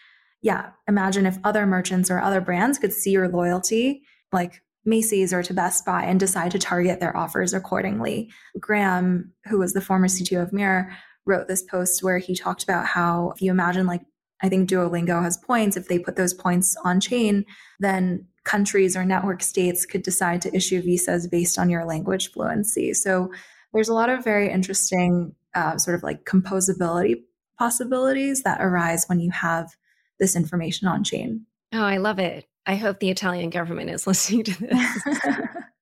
yeah, 0.42 0.72
imagine 0.88 1.26
if 1.26 1.38
other 1.44 1.66
merchants 1.66 2.10
or 2.10 2.20
other 2.20 2.42
brands 2.42 2.78
could 2.78 2.94
see 2.94 3.12
your 3.12 3.28
loyalty, 3.28 4.04
like 4.32 4.62
Macy's 4.86 5.34
or 5.34 5.44
to 5.44 5.54
Best 5.54 5.86
Buy, 5.86 6.04
and 6.04 6.20
decide 6.20 6.52
to 6.52 6.60
target 6.60 7.00
their 7.00 7.16
offers 7.16 7.54
accordingly. 7.54 8.32
Graham, 8.60 9.34
who 9.46 9.60
was 9.60 9.74
the 9.74 9.82
former 9.82 10.08
CTO 10.08 10.42
of 10.42 10.54
Mirror, 10.54 10.92
wrote 11.26 11.48
this 11.48 11.64
post 11.64 12.04
where 12.04 12.18
he 12.18 12.36
talked 12.36 12.64
about 12.64 12.86
how 12.86 13.32
if 13.32 13.42
you 13.42 13.50
imagine 13.50 13.88
like 13.88 14.02
I 14.42 14.50
think 14.50 14.70
Duolingo 14.70 15.24
has 15.24 15.38
points. 15.38 15.78
If 15.78 15.88
they 15.88 15.98
put 15.98 16.18
those 16.18 16.34
points 16.34 16.76
on 16.84 17.00
chain, 17.00 17.46
then 17.80 18.28
countries 18.44 18.96
or 18.96 19.06
network 19.06 19.42
states 19.42 19.86
could 19.86 20.04
decide 20.04 20.42
to 20.42 20.56
issue 20.56 20.82
visas 20.82 21.28
based 21.28 21.58
on 21.58 21.70
your 21.70 21.86
language 21.86 22.32
fluency. 22.32 22.94
So 22.94 23.32
there's 23.74 23.90
a 23.90 23.94
lot 23.94 24.10
of 24.10 24.24
very 24.24 24.52
interesting 24.52 25.36
uh, 25.56 25.78
sort 25.78 25.96
of 25.96 26.04
like 26.04 26.26
composability 26.26 27.24
possibilities 27.58 28.44
that 28.44 28.62
arise 28.62 29.06
when 29.06 29.20
you 29.20 29.32
have 29.32 29.76
this 30.20 30.36
information 30.36 30.88
on 30.88 31.04
chain. 31.04 31.46
Oh, 31.74 31.84
I 31.84 31.98
love 31.98 32.20
it. 32.20 32.46
I 32.66 32.76
hope 32.76 33.00
the 33.00 33.10
Italian 33.10 33.50
government 33.50 33.90
is 33.90 34.08
listening 34.08 34.44
to 34.46 34.60
this. 34.60 35.08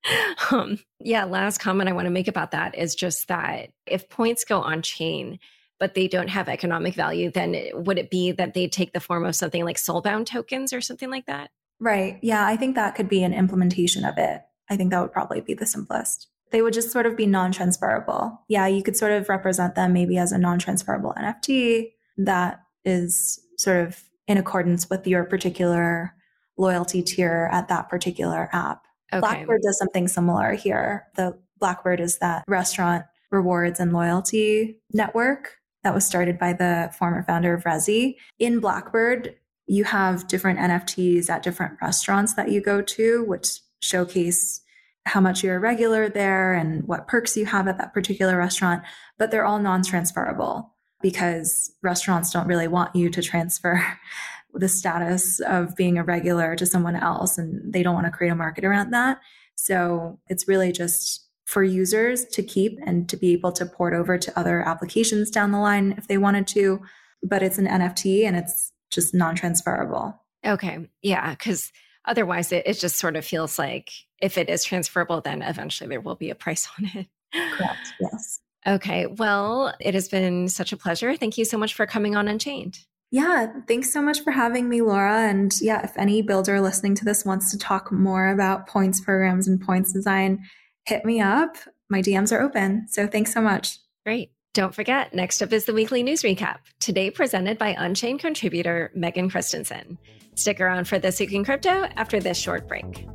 um, 0.51 0.79
yeah, 0.99 1.25
last 1.25 1.59
comment 1.59 1.89
I 1.89 1.93
want 1.93 2.05
to 2.05 2.11
make 2.11 2.27
about 2.27 2.51
that 2.51 2.77
is 2.77 2.95
just 2.95 3.27
that 3.27 3.69
if 3.85 4.09
points 4.09 4.45
go 4.45 4.61
on 4.61 4.81
chain, 4.81 5.39
but 5.79 5.95
they 5.95 6.07
don't 6.07 6.29
have 6.29 6.47
economic 6.47 6.93
value, 6.93 7.31
then 7.31 7.57
would 7.73 7.97
it 7.97 8.11
be 8.11 8.31
that 8.33 8.53
they 8.53 8.67
take 8.67 8.93
the 8.93 8.99
form 8.99 9.25
of 9.25 9.35
something 9.35 9.65
like 9.65 9.77
soulbound 9.77 10.27
tokens 10.27 10.73
or 10.73 10.81
something 10.81 11.09
like 11.09 11.25
that? 11.25 11.49
Right. 11.81 12.19
Yeah, 12.21 12.45
I 12.45 12.55
think 12.55 12.75
that 12.75 12.93
could 12.95 13.09
be 13.09 13.23
an 13.23 13.33
implementation 13.33 14.05
of 14.05 14.17
it. 14.17 14.41
I 14.69 14.77
think 14.77 14.91
that 14.91 15.01
would 15.01 15.11
probably 15.11 15.41
be 15.41 15.55
the 15.55 15.65
simplest. 15.65 16.27
They 16.51 16.61
would 16.61 16.73
just 16.73 16.91
sort 16.91 17.07
of 17.07 17.17
be 17.17 17.25
non 17.25 17.51
transferable. 17.51 18.39
Yeah, 18.47 18.67
you 18.67 18.83
could 18.83 18.95
sort 18.95 19.11
of 19.11 19.27
represent 19.27 19.73
them 19.75 19.91
maybe 19.91 20.17
as 20.17 20.31
a 20.31 20.37
non 20.37 20.59
transferable 20.59 21.13
NFT 21.17 21.91
that 22.17 22.61
is 22.85 23.39
sort 23.57 23.85
of 23.85 24.03
in 24.27 24.37
accordance 24.37 24.89
with 24.89 25.07
your 25.07 25.23
particular 25.23 26.13
loyalty 26.57 27.01
tier 27.01 27.49
at 27.51 27.67
that 27.69 27.89
particular 27.89 28.47
app. 28.53 28.85
Okay. 29.11 29.19
Blackbird 29.19 29.61
does 29.63 29.77
something 29.77 30.07
similar 30.07 30.53
here. 30.53 31.07
The 31.15 31.37
Blackbird 31.59 31.99
is 31.99 32.19
that 32.19 32.43
restaurant 32.47 33.05
rewards 33.31 33.79
and 33.79 33.91
loyalty 33.91 34.77
network 34.93 35.57
that 35.83 35.95
was 35.95 36.05
started 36.05 36.37
by 36.37 36.53
the 36.53 36.93
former 36.97 37.23
founder 37.23 37.53
of 37.53 37.63
Resy. 37.63 38.15
In 38.39 38.59
Blackbird, 38.59 39.35
you 39.67 39.83
have 39.83 40.27
different 40.27 40.59
NFTs 40.59 41.29
at 41.29 41.43
different 41.43 41.73
restaurants 41.81 42.33
that 42.33 42.51
you 42.51 42.61
go 42.61 42.81
to, 42.81 43.23
which 43.25 43.59
showcase 43.81 44.61
how 45.05 45.19
much 45.19 45.43
you're 45.43 45.55
a 45.55 45.59
regular 45.59 46.09
there 46.09 46.53
and 46.53 46.87
what 46.87 47.07
perks 47.07 47.35
you 47.35 47.45
have 47.45 47.67
at 47.67 47.77
that 47.77 47.93
particular 47.93 48.37
restaurant, 48.37 48.83
but 49.17 49.31
they're 49.31 49.45
all 49.45 49.59
non 49.59 49.83
transferable 49.83 50.75
because 51.01 51.71
restaurants 51.81 52.31
don't 52.31 52.47
really 52.47 52.67
want 52.67 52.95
you 52.95 53.09
to 53.09 53.21
transfer 53.21 53.83
the 54.53 54.69
status 54.69 55.39
of 55.39 55.75
being 55.75 55.97
a 55.97 56.03
regular 56.03 56.55
to 56.55 56.65
someone 56.65 56.95
else 56.95 57.37
and 57.37 57.73
they 57.73 57.81
don't 57.81 57.95
want 57.95 58.05
to 58.05 58.11
create 58.11 58.31
a 58.31 58.35
market 58.35 58.65
around 58.65 58.91
that. 58.91 59.19
So 59.55 60.19
it's 60.27 60.47
really 60.47 60.71
just 60.71 61.27
for 61.45 61.63
users 61.63 62.25
to 62.25 62.43
keep 62.43 62.77
and 62.85 63.09
to 63.09 63.17
be 63.17 63.33
able 63.33 63.51
to 63.53 63.65
port 63.65 63.93
over 63.93 64.17
to 64.17 64.39
other 64.39 64.61
applications 64.61 65.29
down 65.29 65.51
the 65.51 65.59
line 65.59 65.95
if 65.97 66.07
they 66.07 66.17
wanted 66.17 66.47
to. 66.47 66.81
But 67.23 67.43
it's 67.43 67.57
an 67.57 67.67
NFT 67.67 68.25
and 68.25 68.35
it's 68.35 68.71
just 68.91 69.13
non 69.13 69.35
transferable. 69.35 70.19
Okay. 70.45 70.89
Yeah. 71.01 71.33
Cause 71.35 71.71
otherwise 72.05 72.51
it, 72.51 72.63
it 72.65 72.73
just 72.73 72.97
sort 72.97 73.15
of 73.15 73.25
feels 73.25 73.57
like 73.59 73.91
if 74.21 74.37
it 74.37 74.49
is 74.49 74.63
transferable, 74.63 75.21
then 75.21 75.41
eventually 75.41 75.89
there 75.89 76.01
will 76.01 76.15
be 76.15 76.29
a 76.29 76.35
price 76.35 76.67
on 76.77 76.85
it. 76.93 77.07
Correct. 77.33 77.93
Yes. 77.99 78.39
Okay. 78.67 79.07
Well, 79.07 79.73
it 79.79 79.93
has 79.93 80.07
been 80.07 80.47
such 80.47 80.71
a 80.71 80.77
pleasure. 80.77 81.15
Thank 81.15 81.37
you 81.37 81.45
so 81.45 81.57
much 81.57 81.73
for 81.73 81.85
coming 81.85 82.15
on 82.15 82.27
Unchained. 82.27 82.79
Yeah, 83.13 83.47
thanks 83.67 83.91
so 83.91 84.01
much 84.01 84.21
for 84.21 84.31
having 84.31 84.69
me, 84.69 84.81
Laura. 84.81 85.27
And 85.29 85.53
yeah, 85.59 85.83
if 85.83 85.97
any 85.97 86.21
builder 86.21 86.61
listening 86.61 86.95
to 86.95 87.05
this 87.05 87.25
wants 87.25 87.51
to 87.51 87.57
talk 87.57 87.91
more 87.91 88.29
about 88.29 88.67
points 88.67 89.01
programs 89.01 89.49
and 89.49 89.59
points 89.59 89.91
design, 89.91 90.39
hit 90.85 91.03
me 91.03 91.19
up. 91.19 91.57
My 91.89 92.01
DMs 92.01 92.31
are 92.31 92.41
open. 92.41 92.87
So 92.87 93.07
thanks 93.07 93.33
so 93.33 93.41
much. 93.41 93.79
Great. 94.05 94.31
Don't 94.53 94.75
forget, 94.75 95.13
next 95.13 95.41
up 95.41 95.53
is 95.53 95.63
the 95.63 95.73
weekly 95.73 96.03
news 96.03 96.23
recap, 96.23 96.57
today 96.81 97.09
presented 97.09 97.57
by 97.57 97.69
Unchained 97.69 98.19
contributor 98.19 98.91
Megan 98.93 99.29
Christensen. 99.29 99.97
Stick 100.35 100.59
around 100.59 100.89
for 100.89 100.99
This 100.99 101.21
Week 101.21 101.31
in 101.31 101.45
Crypto 101.45 101.87
after 101.95 102.19
this 102.19 102.37
short 102.37 102.67
break. 102.67 103.07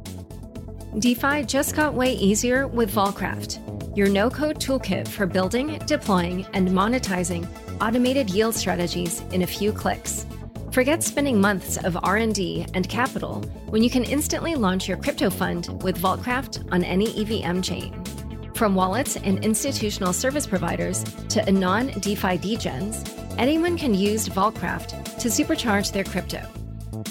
DeFi 0.99 1.43
just 1.43 1.77
got 1.77 1.93
way 1.93 2.15
easier 2.15 2.67
with 2.67 2.91
Vaultcraft, 2.91 3.95
your 3.95 4.09
no-code 4.09 4.59
toolkit 4.59 5.07
for 5.07 5.27
building, 5.27 5.79
deploying, 5.85 6.47
and 6.55 6.71
monetizing 6.71 7.47
automated 7.83 8.31
yield 8.31 8.55
strategies 8.55 9.21
in 9.33 9.43
a 9.43 9.47
few 9.47 9.73
clicks. 9.73 10.25
Forget 10.71 11.03
spending 11.03 11.39
months 11.39 11.77
of 11.85 11.99
R&D 12.03 12.67
and 12.73 12.89
capital 12.89 13.43
when 13.69 13.83
you 13.83 13.91
can 13.91 14.05
instantly 14.05 14.55
launch 14.55 14.89
your 14.89 14.97
crypto 14.97 15.29
fund 15.29 15.83
with 15.83 16.01
Vaultcraft 16.01 16.73
on 16.73 16.83
any 16.83 17.09
EVM 17.21 17.61
chain. 17.61 18.06
From 18.57 18.75
wallets 18.75 19.17
and 19.17 19.45
institutional 19.45 20.15
service 20.15 20.47
providers 20.47 21.05
to 21.29 21.47
anon 21.47 21.89
DeFi 22.01 22.39
degens, 22.39 23.07
anyone 23.37 23.77
can 23.77 23.93
use 23.93 24.31
Vaultcraft 24.31 25.19
to 25.19 25.29
supercharge 25.29 25.93
their 25.93 26.05
crypto. 26.05 26.41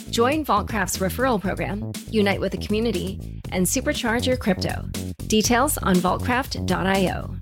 Join 0.09 0.43
Vaultcraft's 0.43 0.97
referral 0.97 1.39
program, 1.39 1.91
unite 2.09 2.39
with 2.39 2.51
the 2.51 2.57
community, 2.57 3.41
and 3.51 3.63
supercharge 3.63 4.25
your 4.25 4.37
crypto. 4.37 4.89
Details 5.27 5.77
on 5.77 5.97
vaultcraft.io. 5.97 7.35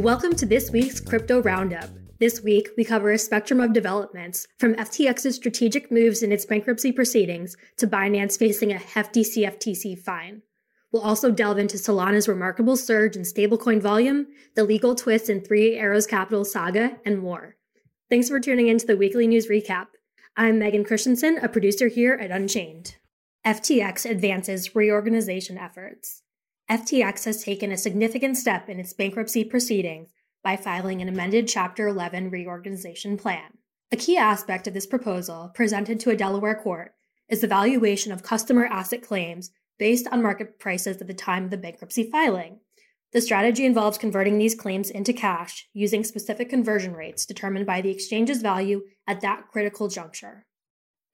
Welcome 0.00 0.34
to 0.36 0.46
this 0.46 0.70
week's 0.70 0.98
Crypto 0.98 1.42
Roundup. 1.42 1.90
This 2.22 2.40
week, 2.40 2.68
we 2.76 2.84
cover 2.84 3.10
a 3.10 3.18
spectrum 3.18 3.58
of 3.58 3.72
developments 3.72 4.46
from 4.60 4.76
FTX's 4.76 5.34
strategic 5.34 5.90
moves 5.90 6.22
in 6.22 6.30
its 6.30 6.46
bankruptcy 6.46 6.92
proceedings 6.92 7.56
to 7.78 7.88
Binance 7.88 8.38
facing 8.38 8.70
a 8.70 8.78
hefty 8.78 9.24
CFTC 9.24 9.98
fine. 9.98 10.42
We'll 10.92 11.02
also 11.02 11.32
delve 11.32 11.58
into 11.58 11.78
Solana's 11.78 12.28
remarkable 12.28 12.76
surge 12.76 13.16
in 13.16 13.22
stablecoin 13.22 13.80
volume, 13.80 14.28
the 14.54 14.62
legal 14.62 14.94
twist 14.94 15.28
in 15.28 15.40
Three 15.40 15.74
Arrows 15.74 16.06
Capital 16.06 16.44
saga, 16.44 16.96
and 17.04 17.18
more. 17.18 17.56
Thanks 18.08 18.28
for 18.28 18.38
tuning 18.38 18.68
in 18.68 18.78
to 18.78 18.86
the 18.86 18.96
weekly 18.96 19.26
news 19.26 19.48
recap. 19.48 19.88
I'm 20.36 20.60
Megan 20.60 20.84
Christensen, 20.84 21.38
a 21.38 21.48
producer 21.48 21.88
here 21.88 22.14
at 22.14 22.30
Unchained. 22.30 22.98
FTX 23.44 24.08
advances 24.08 24.76
reorganization 24.76 25.58
efforts. 25.58 26.22
FTX 26.70 27.24
has 27.24 27.42
taken 27.42 27.72
a 27.72 27.76
significant 27.76 28.36
step 28.36 28.68
in 28.68 28.78
its 28.78 28.92
bankruptcy 28.92 29.42
proceedings 29.42 30.10
by 30.42 30.56
filing 30.56 31.00
an 31.00 31.08
amended 31.08 31.48
Chapter 31.48 31.86
11 31.86 32.30
reorganization 32.30 33.16
plan. 33.16 33.58
A 33.92 33.96
key 33.96 34.16
aspect 34.16 34.66
of 34.66 34.74
this 34.74 34.86
proposal, 34.86 35.50
presented 35.54 36.00
to 36.00 36.10
a 36.10 36.16
Delaware 36.16 36.54
court, 36.54 36.94
is 37.28 37.40
the 37.40 37.46
valuation 37.46 38.12
of 38.12 38.22
customer 38.22 38.66
asset 38.66 39.02
claims 39.02 39.50
based 39.78 40.06
on 40.10 40.22
market 40.22 40.58
prices 40.58 41.00
at 41.00 41.06
the 41.06 41.14
time 41.14 41.44
of 41.44 41.50
the 41.50 41.56
bankruptcy 41.56 42.04
filing. 42.10 42.60
The 43.12 43.20
strategy 43.20 43.66
involves 43.66 43.98
converting 43.98 44.38
these 44.38 44.54
claims 44.54 44.88
into 44.88 45.12
cash 45.12 45.68
using 45.74 46.04
specific 46.04 46.48
conversion 46.48 46.94
rates 46.94 47.26
determined 47.26 47.66
by 47.66 47.82
the 47.82 47.90
exchange's 47.90 48.40
value 48.40 48.82
at 49.06 49.20
that 49.20 49.48
critical 49.50 49.88
juncture. 49.88 50.46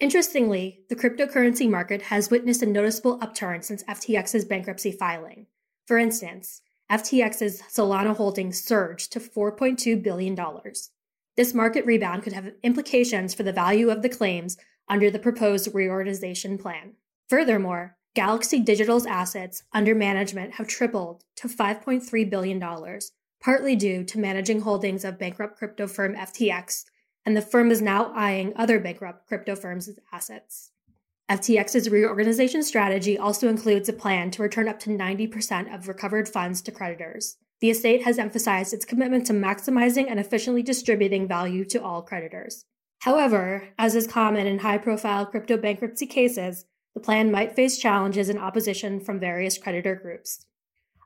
Interestingly, 0.01 0.83
the 0.89 0.95
cryptocurrency 0.95 1.69
market 1.69 2.03
has 2.03 2.31
witnessed 2.31 2.63
a 2.63 2.67
noticeable 2.67 3.19
upturn 3.21 3.63
since 3.63 3.83
FTX's 3.85 4.45
bankruptcy 4.45 4.93
filing. 4.93 5.47
For 5.87 5.99
instance, 5.99 6.63
FTX's 6.91 7.63
Solana 7.63 8.17
holdings 8.17 8.63
surged 8.63 9.13
to 9.13 9.21
$4.2 9.21 10.03
billion. 10.03 10.37
This 11.37 11.53
market 11.55 11.85
rebound 11.85 12.23
could 12.23 12.33
have 12.33 12.53
implications 12.63 13.35
for 13.35 13.43
the 13.43 13.53
value 13.53 13.91
of 13.91 14.03
the 14.03 14.09
claims 14.09 14.57
under 14.89 15.11
the 15.11 15.19
proposed 15.19 15.75
reorganization 15.75 16.59
plan. 16.59 16.95
Furthermore, 17.29 17.97
Galaxy 18.15 18.59
Digital's 18.59 19.07
assets 19.07 19.63
under 19.73 19.95
management 19.95 20.55
have 20.55 20.67
tripled 20.67 21.25
to 21.37 21.47
$5.3 21.47 22.31
billion, 22.31 23.01
partly 23.41 23.77
due 23.77 24.03
to 24.05 24.19
managing 24.19 24.63
holdings 24.63 25.05
of 25.05 25.19
bankrupt 25.19 25.59
crypto 25.59 25.87
firm 25.87 26.15
FTX, 26.15 26.85
and 27.25 27.37
the 27.37 27.43
firm 27.43 27.71
is 27.71 27.83
now 27.83 28.11
eyeing 28.15 28.53
other 28.57 28.81
bankrupt 28.81 29.29
crypto 29.29 29.55
firms' 29.55 29.91
assets. 30.11 30.73
FTX's 31.31 31.91
reorganization 31.91 32.63
strategy 32.63 33.19
also 33.19 33.49
includes 33.49 33.89
a 33.89 33.93
plan 33.93 34.31
to 34.31 34.43
return 34.43 34.67
up 34.67 34.81
to 34.81 34.91
90% 34.91 35.75
of 35.75 35.87
recovered 35.87 36.27
funds 36.27 36.63
to 36.63 36.73
creditors. 36.73 37.37
The 37.61 37.69
estate 37.71 38.05
has 38.05 38.19
emphasized 38.19 38.73
its 38.73 38.87
commitment 38.87 39.27
to 39.27 39.35
maximizing 39.35 40.07
and 40.09 40.19
efficiently 40.19 40.63
distributing 40.63 41.29
value 41.29 41.67
to 41.67 41.83
all 41.83 42.01
creditors. 42.01 42.65
However, 43.01 43.69
as 43.79 43.95
is 43.95 44.07
common 44.07 44.47
in 44.47 44.61
high 44.61 44.79
profile 44.79 45.27
crypto 45.27 45.59
bankruptcy 45.59 46.07
cases, 46.07 46.65
the 46.95 47.01
plan 47.01 47.31
might 47.31 47.55
face 47.55 47.79
challenges 47.79 48.29
and 48.29 48.39
opposition 48.39 48.99
from 48.99 49.21
various 49.21 49.59
creditor 49.59 49.95
groups. 49.95 50.47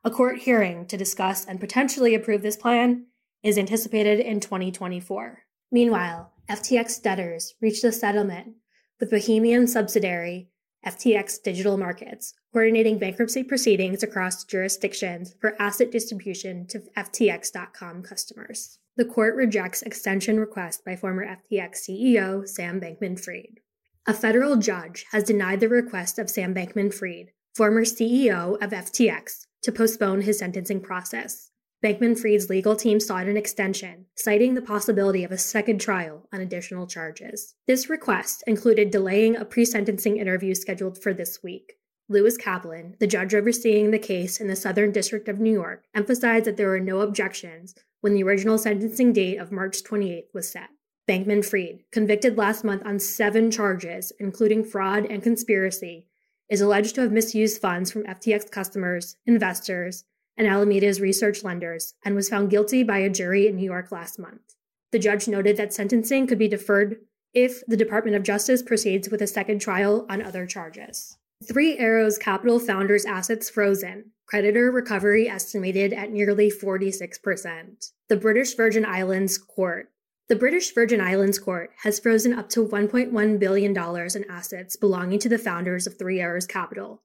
A 0.04 0.10
court 0.10 0.38
hearing 0.38 0.86
to 0.86 0.96
discuss 0.96 1.44
and 1.44 1.58
potentially 1.58 2.14
approve 2.14 2.42
this 2.42 2.56
plan 2.56 3.06
is 3.42 3.58
anticipated 3.58 4.20
in 4.20 4.38
2024. 4.38 5.40
Meanwhile, 5.70 6.32
FTX 6.48 7.02
debtors 7.02 7.54
reached 7.60 7.84
a 7.84 7.92
settlement 7.92 8.54
with 9.00 9.10
Bahamian 9.10 9.68
subsidiary 9.68 10.48
FTX 10.86 11.40
Digital 11.42 11.76
Markets, 11.76 12.34
coordinating 12.52 12.98
bankruptcy 12.98 13.44
proceedings 13.44 14.02
across 14.02 14.44
jurisdictions 14.44 15.34
for 15.40 15.60
asset 15.60 15.92
distribution 15.92 16.66
to 16.66 16.82
FTX.com 16.96 18.02
customers. 18.02 18.78
The 18.96 19.04
court 19.04 19.36
rejects 19.36 19.82
extension 19.82 20.40
request 20.40 20.84
by 20.84 20.96
former 20.96 21.24
FTX 21.24 21.88
CEO 21.88 22.46
Sam 22.46 22.80
Bankman 22.80 23.18
Fried. 23.18 23.60
A 24.06 24.12
federal 24.12 24.56
judge 24.56 25.06
has 25.12 25.22
denied 25.22 25.60
the 25.60 25.68
request 25.68 26.18
of 26.18 26.28
Sam 26.28 26.52
Bankman 26.52 26.92
Fried, 26.92 27.30
former 27.54 27.84
CEO 27.84 28.60
of 28.60 28.70
FTX, 28.70 29.46
to 29.62 29.70
postpone 29.70 30.22
his 30.22 30.40
sentencing 30.40 30.80
process. 30.80 31.51
Bankman 31.82 32.16
Fried's 32.16 32.48
legal 32.48 32.76
team 32.76 33.00
sought 33.00 33.26
an 33.26 33.36
extension, 33.36 34.06
citing 34.14 34.54
the 34.54 34.62
possibility 34.62 35.24
of 35.24 35.32
a 35.32 35.38
second 35.38 35.80
trial 35.80 36.28
on 36.32 36.40
additional 36.40 36.86
charges. 36.86 37.56
This 37.66 37.90
request 37.90 38.44
included 38.46 38.92
delaying 38.92 39.34
a 39.34 39.44
pre 39.44 39.64
sentencing 39.64 40.16
interview 40.16 40.54
scheduled 40.54 41.02
for 41.02 41.12
this 41.12 41.42
week. 41.42 41.72
Lewis 42.08 42.36
Kaplan, 42.36 42.94
the 43.00 43.08
judge 43.08 43.34
overseeing 43.34 43.90
the 43.90 43.98
case 43.98 44.40
in 44.40 44.46
the 44.46 44.54
Southern 44.54 44.92
District 44.92 45.28
of 45.28 45.40
New 45.40 45.52
York, 45.52 45.82
emphasized 45.92 46.44
that 46.44 46.56
there 46.56 46.68
were 46.68 46.78
no 46.78 47.00
objections 47.00 47.74
when 48.00 48.14
the 48.14 48.22
original 48.22 48.58
sentencing 48.58 49.12
date 49.12 49.38
of 49.38 49.50
March 49.50 49.82
28 49.82 50.26
was 50.32 50.48
set. 50.48 50.68
Bankman 51.08 51.44
Fried, 51.44 51.80
convicted 51.90 52.38
last 52.38 52.62
month 52.62 52.86
on 52.86 53.00
seven 53.00 53.50
charges, 53.50 54.12
including 54.20 54.62
fraud 54.62 55.04
and 55.10 55.20
conspiracy, 55.20 56.06
is 56.48 56.60
alleged 56.60 56.94
to 56.94 57.00
have 57.00 57.10
misused 57.10 57.60
funds 57.60 57.90
from 57.90 58.04
FTX 58.04 58.48
customers, 58.52 59.16
investors, 59.26 60.04
and 60.36 60.46
Alameda's 60.46 61.00
research 61.00 61.44
lenders 61.44 61.94
and 62.04 62.14
was 62.14 62.28
found 62.28 62.50
guilty 62.50 62.82
by 62.82 62.98
a 62.98 63.10
jury 63.10 63.46
in 63.46 63.56
New 63.56 63.64
York 63.64 63.92
last 63.92 64.18
month. 64.18 64.54
The 64.90 64.98
judge 64.98 65.28
noted 65.28 65.56
that 65.56 65.72
sentencing 65.72 66.26
could 66.26 66.38
be 66.38 66.48
deferred 66.48 66.96
if 67.34 67.64
the 67.66 67.76
Department 67.76 68.16
of 68.16 68.22
Justice 68.22 68.62
proceeds 68.62 69.08
with 69.08 69.22
a 69.22 69.26
second 69.26 69.60
trial 69.60 70.06
on 70.08 70.22
other 70.22 70.46
charges. 70.46 71.16
Three 71.46 71.78
Arrows 71.78 72.18
Capital 72.18 72.60
founders' 72.60 73.04
assets 73.04 73.50
frozen, 73.50 74.12
creditor 74.26 74.70
recovery 74.70 75.28
estimated 75.28 75.92
at 75.92 76.10
nearly 76.10 76.50
46%. 76.50 77.90
The 78.08 78.16
British 78.16 78.54
Virgin 78.54 78.84
Islands 78.84 79.38
Court. 79.38 79.90
The 80.28 80.36
British 80.36 80.72
Virgin 80.72 81.00
Islands 81.00 81.38
Court 81.38 81.70
has 81.82 81.98
frozen 81.98 82.32
up 82.32 82.48
to 82.50 82.66
$1.1 82.66 83.38
billion 83.38 83.76
in 83.76 84.30
assets 84.30 84.76
belonging 84.76 85.18
to 85.18 85.28
the 85.28 85.38
founders 85.38 85.86
of 85.86 85.98
Three 85.98 86.20
Arrows 86.20 86.46
Capital, 86.46 87.02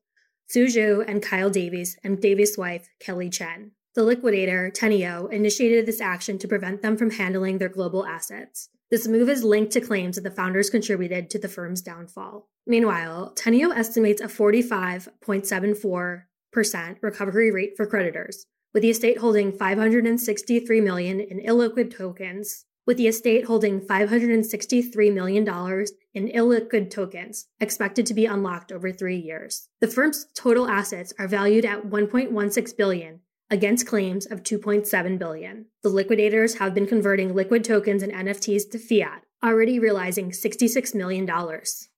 Su 0.49 0.65
Zhu 0.65 1.03
and 1.05 1.21
Kyle 1.21 1.49
Davies, 1.49 1.97
and 2.05 2.21
Davies' 2.21 2.57
wife, 2.57 2.87
Kelly 3.01 3.29
Chen. 3.29 3.71
The 3.95 4.03
liquidator, 4.03 4.71
Teneo, 4.73 5.29
initiated 5.29 5.85
this 5.85 5.99
action 5.99 6.39
to 6.39 6.47
prevent 6.47 6.81
them 6.81 6.95
from 6.95 7.11
handling 7.11 7.57
their 7.57 7.67
global 7.67 8.05
assets. 8.05 8.69
This 8.89 9.09
move 9.09 9.27
is 9.27 9.43
linked 9.43 9.73
to 9.73 9.81
claims 9.81 10.15
that 10.15 10.21
the 10.21 10.31
founders 10.31 10.69
contributed 10.69 11.29
to 11.31 11.39
the 11.39 11.49
firm's 11.49 11.81
downfall. 11.81 12.47
Meanwhile, 12.65 13.33
Teneo 13.35 13.75
estimates 13.75 14.21
a 14.21 14.27
45.74% 14.27 16.23
recovery 17.01 17.51
rate 17.51 17.73
for 17.75 17.85
creditors, 17.85 18.45
with 18.73 18.83
the 18.83 18.89
estate 18.89 19.17
holding 19.17 19.51
563 19.51 20.79
million 20.79 21.19
in 21.19 21.41
illiquid 21.41 21.93
tokens 21.93 22.63
with 22.87 22.97
the 22.97 23.07
estate 23.07 23.45
holding 23.45 23.81
$563 23.81 25.13
million 25.13 25.45
in 26.17 26.27
illiquid 26.29 26.89
tokens 26.89 27.45
expected 27.59 28.07
to 28.07 28.13
be 28.15 28.25
unlocked 28.25 28.71
over 28.71 28.91
three 28.91 29.17
years. 29.17 29.69
The 29.79 29.87
firm's 29.87 30.25
total 30.33 30.67
assets 30.67 31.13
are 31.19 31.27
valued 31.27 31.63
at 31.63 31.85
1.16 31.85 32.75
billion 32.75 33.19
against 33.51 33.85
claims 33.85 34.25
of 34.25 34.41
2.7 34.41 35.19
billion. 35.19 35.67
The 35.83 35.89
liquidators 35.89 36.55
have 36.55 36.73
been 36.73 36.87
converting 36.87 37.35
liquid 37.35 37.63
tokens 37.63 38.01
and 38.01 38.11
NFTs 38.11 38.71
to 38.71 38.79
fiat, 38.79 39.23
already 39.43 39.77
realizing 39.77 40.31
$66 40.31 40.95
million. 40.95 41.29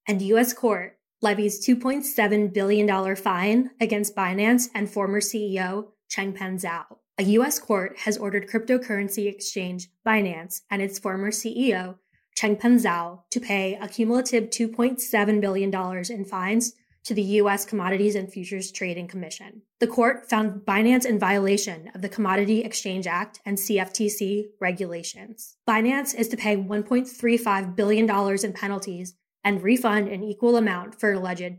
And 0.08 0.22
US 0.22 0.52
court 0.54 0.98
levies 1.22 1.66
$2.7 1.66 2.54
billion 2.54 3.16
fine 3.16 3.72
against 3.80 4.16
Binance 4.16 4.68
and 4.76 4.90
former 4.90 5.22
CEO 5.22 5.88
Changpeng 6.12 6.62
Zhao. 6.62 6.98
A 7.18 7.24
US 7.24 7.60
court 7.60 8.00
has 8.00 8.18
ordered 8.18 8.50
cryptocurrency 8.50 9.28
exchange 9.28 9.90
Binance 10.06 10.62
and 10.70 10.82
its 10.82 11.00
former 11.00 11.32
CEO, 11.32 11.96
Changpeng 12.40 12.80
Zhao, 12.82 13.20
to 13.32 13.40
pay 13.42 13.78
a 13.82 13.88
cumulative 13.90 14.46
$2.7 14.46 15.42
billion 15.42 15.76
in 16.10 16.24
fines 16.24 16.74
to 17.04 17.14
the 17.14 17.22
U.S. 17.22 17.66
Commodities 17.66 18.16
and 18.16 18.32
Futures 18.32 18.72
Trading 18.72 19.10
Commission. 19.10 19.62
The 19.80 19.88
court 19.88 20.30
found 20.30 20.62
Binance 20.62 21.06
in 21.06 21.20
violation 21.20 21.92
of 21.94 22.02
the 22.02 22.08
Commodity 22.08 22.62
Exchange 22.62 23.08
Act 23.08 23.42
and 23.46 23.58
CFTC 23.58 24.46
regulations. 24.62 25.58
Binance 25.68 26.16
is 26.16 26.30
to 26.30 26.38
pay 26.38 26.56
$1.35 26.56 27.76
billion 27.76 28.10
in 28.46 28.54
penalties 28.54 29.16
and 29.44 29.62
refund 29.62 30.08
an 30.08 30.24
equal 30.24 30.56
amount 30.56 30.98
for 30.98 31.12
alleged, 31.12 31.58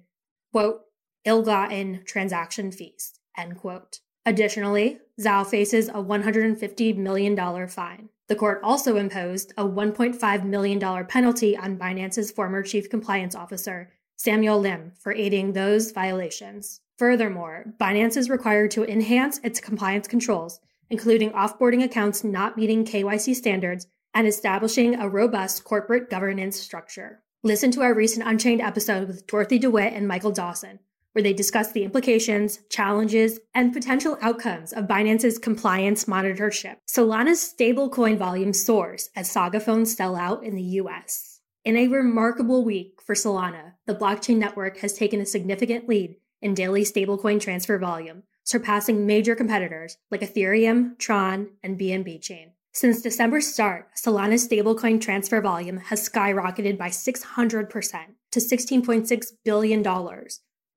quote, 0.51 0.81
ill-gotten 1.27 2.05
transaction 2.07 2.73
fees, 2.73 3.13
end 3.37 3.59
quote. 3.59 4.01
Additionally, 4.25 4.99
Zhao 5.21 5.47
faces 5.47 5.89
a 5.89 5.95
$150 5.95 6.97
million 6.97 7.69
fine. 7.69 8.09
The 8.31 8.37
court 8.37 8.61
also 8.63 8.95
imposed 8.95 9.53
a 9.59 9.65
$1.5 9.65 10.45
million 10.45 11.07
penalty 11.07 11.57
on 11.57 11.77
Binance's 11.77 12.31
former 12.31 12.63
chief 12.63 12.89
compliance 12.89 13.35
officer, 13.35 13.91
Samuel 14.15 14.61
Lim, 14.61 14.93
for 15.01 15.13
aiding 15.13 15.53
those 15.53 15.91
violations. 15.91 16.81
Furthermore, 16.97 17.65
Binance 17.81 18.17
is 18.17 18.31
required 18.31 18.71
to 18.71 18.85
enhance 18.85 19.41
its 19.43 19.59
compliance 19.59 20.07
controls, 20.07 20.61
including 20.91 21.33
offboarding 21.33 21.83
accounts 21.83 22.23
not 22.23 22.57
meeting 22.57 22.85
KYC 22.85 23.35
standards 23.35 23.89
and 24.15 24.29
establishing 24.29 24.95
a 24.95 25.09
robust 25.09 25.65
corporate 25.65 26.09
governance 26.09 26.57
structure. 26.57 27.25
Listen 27.43 27.73
to 27.73 27.83
our 27.83 27.95
recent 27.95 28.29
Unchained 28.29 28.61
episode 28.61 29.09
with 29.09 29.27
Dorothy 29.27 29.59
DeWitt 29.59 29.93
and 29.93 30.07
Michael 30.07 30.31
Dawson, 30.31 30.79
where 31.13 31.23
they 31.23 31.33
discuss 31.33 31.73
the 31.73 31.85
implications, 31.85 32.61
challenges, 32.69 33.41
and 33.55 33.73
potential 33.73 34.19
outcomes 34.21 34.73
of 34.73 34.87
Binance's 34.87 35.39
compliance 35.39 36.05
monitorship. 36.05 36.77
Solana's 36.89 37.41
stablecoin 37.41 38.17
volume 38.17 38.53
soars 38.53 39.11
as 39.17 39.31
Saga 39.31 39.61
phones 39.61 39.97
sell 39.97 40.17
out 40.17 40.45
in 40.45 40.55
the 40.55 40.63
US. 40.63 41.41
In 41.65 41.77
a 41.77 41.89
remarkable 41.89 42.65
week 42.65 43.01
for 43.05 43.15
Solana, 43.15 43.75
the 43.87 43.95
blockchain 43.95 44.39
network 44.39 44.79
has 44.79 44.95
taken 44.95 45.21
a 45.21 45.27
significant 45.27 45.89
lead 45.89 46.17
in 46.41 46.55
daily 46.55 46.85
stablecoin 46.85 47.41
transfer 47.41 47.79
volume, 47.79 48.23
surpassing 48.45 49.07
major 49.07 49.35
competitors 49.35 49.97
like 50.11 50.23
Ethereum, 50.23 50.99
Tron, 50.99 51.51
and 51.63 51.79
BNB 51.79 52.23
Chain. 52.23 52.53
Since 52.73 53.03
December's 53.03 53.53
start, 53.53 53.89
Solana's 53.97 54.49
stablecoin 54.49 55.01
transfer 55.01 55.41
volume 55.41 55.79
has 55.79 56.09
skyrocketed 56.09 56.79
by 56.79 56.89
600% 56.89 58.05
to 58.31 58.41
$16.6 58.41 59.27
billion, 59.45 59.83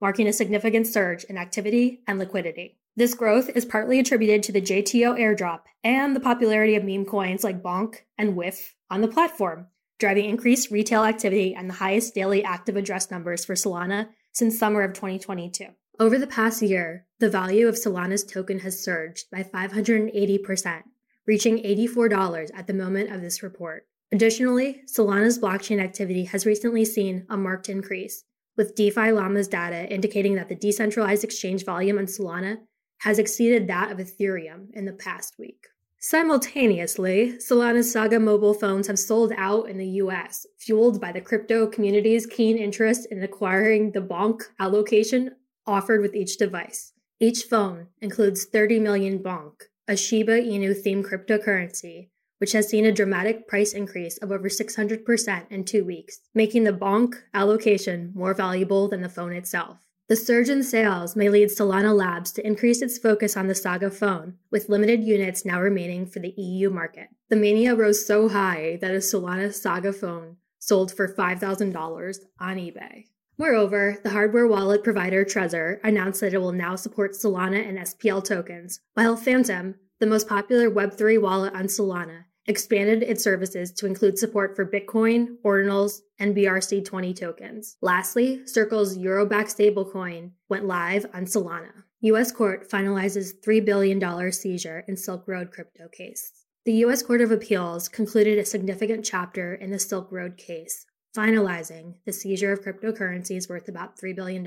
marking 0.03 0.27
a 0.27 0.33
significant 0.33 0.85
surge 0.85 1.23
in 1.23 1.37
activity 1.37 2.01
and 2.07 2.19
liquidity. 2.19 2.77
This 2.97 3.13
growth 3.13 3.49
is 3.55 3.63
partly 3.63 3.99
attributed 3.99 4.43
to 4.43 4.51
the 4.51 4.61
JTO 4.61 5.17
airdrop 5.17 5.61
and 5.81 6.13
the 6.13 6.19
popularity 6.19 6.75
of 6.75 6.83
meme 6.83 7.05
coins 7.05 7.41
like 7.41 7.63
Bonk 7.63 7.99
and 8.17 8.35
WIF 8.35 8.73
on 8.91 8.99
the 8.99 9.07
platform, 9.07 9.67
driving 9.99 10.25
increased 10.25 10.71
retail 10.71 11.05
activity 11.05 11.55
and 11.55 11.69
the 11.69 11.75
highest 11.75 12.13
daily 12.13 12.43
active 12.43 12.75
address 12.75 13.11
numbers 13.11 13.45
for 13.45 13.55
Solana 13.55 14.09
since 14.33 14.59
summer 14.59 14.81
of 14.81 14.91
2022. 14.91 15.67
Over 16.01 16.19
the 16.19 16.27
past 16.27 16.61
year, 16.61 17.05
the 17.19 17.29
value 17.29 17.69
of 17.69 17.75
Solana's 17.75 18.25
token 18.25 18.59
has 18.59 18.83
surged 18.83 19.31
by 19.31 19.43
580%, 19.43 20.83
reaching 21.25 21.59
$84 21.59 22.49
at 22.53 22.67
the 22.67 22.73
moment 22.73 23.09
of 23.09 23.21
this 23.21 23.41
report. 23.41 23.87
Additionally, 24.11 24.81
Solana's 24.85 25.39
blockchain 25.39 25.81
activity 25.81 26.25
has 26.25 26.45
recently 26.45 26.83
seen 26.83 27.25
a 27.29 27.37
marked 27.37 27.69
increase, 27.69 28.25
with 28.57 28.75
DeFi 28.75 29.11
Llama's 29.11 29.47
data 29.47 29.91
indicating 29.91 30.35
that 30.35 30.49
the 30.49 30.55
decentralized 30.55 31.23
exchange 31.23 31.65
volume 31.65 31.97
on 31.97 32.05
Solana 32.05 32.57
has 32.99 33.19
exceeded 33.19 33.67
that 33.67 33.91
of 33.91 33.97
Ethereum 33.97 34.67
in 34.73 34.85
the 34.85 34.93
past 34.93 35.35
week. 35.37 35.67
Simultaneously, 35.99 37.37
Solana's 37.37 37.91
Saga 37.91 38.19
mobile 38.19 38.53
phones 38.53 38.87
have 38.87 38.99
sold 38.99 39.31
out 39.37 39.69
in 39.69 39.77
the 39.77 39.87
US, 39.87 40.45
fueled 40.57 40.99
by 40.99 41.13
the 41.13 41.21
crypto 41.21 41.65
community's 41.65 42.25
keen 42.25 42.57
interest 42.57 43.07
in 43.09 43.23
acquiring 43.23 43.91
the 43.91 44.01
Bonk 44.01 44.41
allocation 44.59 45.31
offered 45.65 46.01
with 46.01 46.13
each 46.13 46.37
device. 46.37 46.91
Each 47.21 47.43
phone 47.43 47.87
includes 48.01 48.45
30 48.45 48.81
million 48.81 49.19
Bonk, 49.19 49.53
a 49.87 49.95
Shiba 49.95 50.41
Inu 50.41 50.75
themed 50.75 51.05
cryptocurrency, 51.05 52.09
which 52.37 52.51
has 52.51 52.69
seen 52.69 52.85
a 52.85 52.91
dramatic 52.91 53.47
price 53.47 53.73
increase 53.73 54.17
of 54.17 54.31
over 54.31 54.49
600% 54.49 55.51
in 55.51 55.63
two 55.63 55.83
weeks, 55.83 56.19
making 56.33 56.63
the 56.63 56.71
bonk 56.71 57.15
allocation 57.33 58.11
more 58.15 58.33
valuable 58.33 58.87
than 58.87 59.01
the 59.01 59.09
phone 59.09 59.33
itself. 59.33 59.79
The 60.09 60.17
surge 60.17 60.49
in 60.49 60.63
sales 60.63 61.15
may 61.15 61.29
lead 61.29 61.49
Solana 61.49 61.95
Labs 61.95 62.33
to 62.33 62.45
increase 62.45 62.81
its 62.81 62.97
focus 62.97 63.37
on 63.37 63.47
the 63.47 63.55
Saga 63.55 63.89
phone, 63.89 64.35
with 64.51 64.67
limited 64.67 65.03
units 65.03 65.45
now 65.45 65.61
remaining 65.61 66.05
for 66.05 66.19
the 66.19 66.33
EU 66.37 66.69
market. 66.69 67.07
The 67.29 67.37
mania 67.37 67.73
rose 67.73 68.05
so 68.05 68.27
high 68.27 68.77
that 68.81 68.91
a 68.91 68.97
Solana 68.97 69.53
Saga 69.53 69.93
phone 69.93 70.37
sold 70.59 70.93
for 70.93 71.07
$5,000 71.07 72.17
on 72.39 72.57
eBay. 72.57 73.05
Moreover, 73.37 73.97
the 74.03 74.11
hardware 74.11 74.45
wallet 74.45 74.83
provider 74.83 75.25
Trezor 75.25 75.79
announced 75.83 76.21
that 76.21 76.33
it 76.33 76.37
will 76.37 76.51
now 76.51 76.75
support 76.75 77.13
Solana 77.13 77.67
and 77.67 77.77
SPL 77.79 78.23
tokens, 78.23 78.81
while 78.93 79.15
Phantom, 79.15 79.75
the 80.03 80.09
most 80.09 80.27
popular 80.27 80.69
Web3 80.69 81.21
wallet 81.21 81.53
on 81.53 81.67
Solana, 81.67 82.25
expanded 82.45 83.03
its 83.03 83.23
services 83.23 83.71
to 83.71 83.85
include 83.85 84.19
support 84.19 84.53
for 84.53 84.65
Bitcoin, 84.69 85.37
Ordinals, 85.45 86.01
and 86.19 86.35
BRC20 86.35 87.15
tokens. 87.15 87.77
Lastly, 87.81 88.45
Circle's 88.45 88.97
Euroback 88.97 89.45
stablecoin 89.45 90.31
went 90.49 90.65
live 90.65 91.05
on 91.13 91.23
Solana. 91.23 91.83
U.S. 92.01 92.33
court 92.33 92.69
finalizes 92.69 93.31
$3 93.47 93.63
billion 93.63 94.29
seizure 94.33 94.83
in 94.89 94.97
Silk 94.97 95.25
Road 95.25 95.51
crypto 95.51 95.87
case. 95.87 96.33
The 96.65 96.73
U.S. 96.73 97.01
Court 97.01 97.21
of 97.21 97.31
Appeals 97.31 97.87
concluded 97.87 98.37
a 98.37 98.43
significant 98.43 99.05
chapter 99.05 99.53
in 99.55 99.71
the 99.71 99.79
Silk 99.79 100.11
Road 100.11 100.35
case, 100.35 100.85
finalizing 101.15 101.93
the 102.05 102.11
seizure 102.11 102.51
of 102.51 102.61
cryptocurrencies 102.61 103.47
worth 103.47 103.69
about 103.69 103.97
$3 103.97 104.13
billion. 104.13 104.45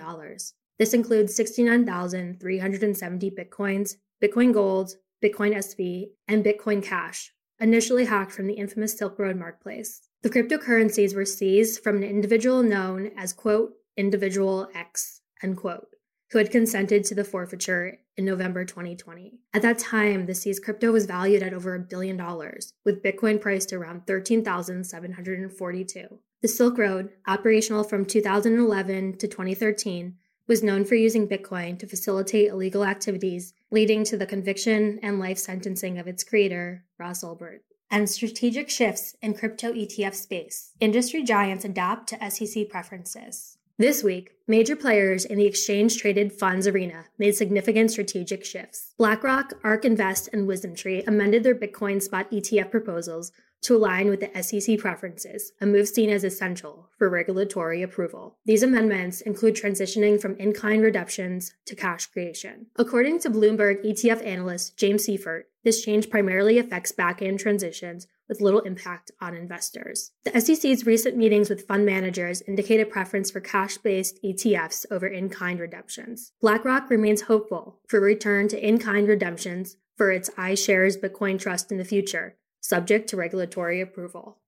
This 0.78 0.92
includes 0.92 1.34
69,370 1.34 3.30
Bitcoins, 3.30 3.94
Bitcoin 4.22 4.52
Gold, 4.52 4.96
Bitcoin 5.22 5.54
SV, 5.54 6.10
and 6.28 6.44
Bitcoin 6.44 6.82
Cash, 6.82 7.32
initially 7.58 8.04
hacked 8.04 8.32
from 8.32 8.46
the 8.46 8.54
infamous 8.54 8.96
Silk 8.96 9.18
Road 9.18 9.36
marketplace. 9.36 10.02
The 10.22 10.30
cryptocurrencies 10.30 11.14
were 11.14 11.24
seized 11.24 11.82
from 11.82 11.96
an 11.96 12.04
individual 12.04 12.62
known 12.62 13.10
as, 13.16 13.32
quote, 13.32 13.72
individual 13.96 14.68
X, 14.74 15.22
end 15.42 15.56
quote, 15.56 15.88
who 16.30 16.38
had 16.38 16.50
consented 16.50 17.04
to 17.04 17.14
the 17.14 17.24
forfeiture 17.24 17.98
in 18.16 18.24
November 18.24 18.64
2020. 18.64 19.38
At 19.54 19.62
that 19.62 19.78
time, 19.78 20.26
the 20.26 20.34
seized 20.34 20.64
crypto 20.64 20.92
was 20.92 21.06
valued 21.06 21.42
at 21.42 21.54
over 21.54 21.74
a 21.74 21.80
billion 21.80 22.16
dollars, 22.16 22.72
with 22.84 23.02
Bitcoin 23.02 23.40
priced 23.40 23.72
around 23.72 24.06
13,742. 24.06 26.20
The 26.42 26.48
Silk 26.48 26.76
Road, 26.76 27.10
operational 27.26 27.84
from 27.84 28.04
2011 28.04 29.18
to 29.18 29.28
2013, 29.28 30.16
was 30.47 30.62
known 30.62 30.84
for 30.84 30.94
using 30.94 31.28
Bitcoin 31.28 31.78
to 31.78 31.86
facilitate 31.86 32.49
illegal 32.49 32.84
activities, 32.84 33.53
leading 33.70 34.05
to 34.05 34.16
the 34.16 34.26
conviction 34.26 34.99
and 35.03 35.18
life 35.18 35.38
sentencing 35.38 35.99
of 35.99 36.07
its 36.07 36.22
creator, 36.22 36.84
Ross 36.99 37.24
Ulbricht. 37.24 37.61
And 37.90 38.09
strategic 38.09 38.68
shifts 38.68 39.14
in 39.22 39.34
crypto 39.34 39.72
ETF 39.72 40.14
space. 40.14 40.72
Industry 40.80 41.22
giants 41.22 41.64
adapt 41.64 42.09
to 42.09 42.30
SEC 42.30 42.68
preferences. 42.68 43.59
This 43.78 44.03
week, 44.03 44.30
major 44.49 44.74
players 44.74 45.26
in 45.26 45.36
the 45.36 45.44
exchange 45.44 45.99
traded 45.99 46.32
funds 46.32 46.66
arena 46.66 47.05
made 47.18 47.36
significant 47.36 47.90
strategic 47.90 48.42
shifts. 48.42 48.94
BlackRock, 48.97 49.53
ARK 49.62 49.84
Invest, 49.84 50.30
and 50.32 50.49
WisdomTree 50.49 51.07
amended 51.07 51.44
their 51.44 51.55
Bitcoin 51.55 52.01
spot 52.01 52.30
ETF 52.30 52.70
proposals 52.70 53.32
to 53.62 53.76
align 53.76 54.09
with 54.09 54.20
the 54.20 54.42
SEC 54.42 54.78
preferences, 54.78 55.52
a 55.61 55.66
move 55.66 55.88
seen 55.88 56.11
as 56.11 56.24
essential 56.24 56.88
for 56.98 57.09
regulatory 57.09 57.82
approval. 57.82 58.38
These 58.44 58.62
amendments 58.62 59.20
include 59.20 59.54
transitioning 59.54 60.20
from 60.20 60.36
in 60.36 60.52
kind 60.52 60.82
redemptions 60.82 61.52
to 61.66 61.74
cash 61.74 62.07
creation. 62.07 62.66
According 62.76 63.20
to 63.20 63.30
Bloomberg 63.30 63.84
ETF 63.84 64.24
analyst 64.24 64.76
James 64.76 65.07
Seyffart, 65.07 65.42
this 65.64 65.84
change 65.84 66.11
primarily 66.11 66.59
affects 66.59 66.92
back 66.92 67.20
end 67.20 67.40
transitions 67.40 68.07
with 68.28 68.40
little 68.40 68.61
impact 68.61 69.11
on 69.20 69.34
investors. 69.34 70.12
The 70.24 70.40
SEC's 70.40 70.86
recent 70.86 71.16
meetings 71.16 71.48
with 71.48 71.66
fund 71.66 71.84
managers 71.84 72.42
indicate 72.42 72.80
a 72.80 72.86
preference 72.86 73.30
for 73.30 73.40
cash 73.40 73.76
based 73.78 74.18
ETFs 74.24 74.86
over 74.90 75.07
in 75.07 75.28
kind 75.28 75.59
redemptions. 75.59 76.32
BlackRock 76.40 76.90
remains 76.90 77.22
hopeful 77.22 77.80
for 77.88 78.00
return 78.00 78.48
to 78.48 78.68
in 78.68 78.78
kind 78.78 79.09
redemptions 79.09 79.76
for 79.96 80.11
its 80.11 80.30
iShares 80.30 81.00
Bitcoin 81.00 81.38
Trust 81.38 81.72
in 81.72 81.78
the 81.78 81.84
future, 81.84 82.36
subject 82.66 83.08
to 83.10 83.16
regulatory 83.16 83.80
approval. 83.80 84.38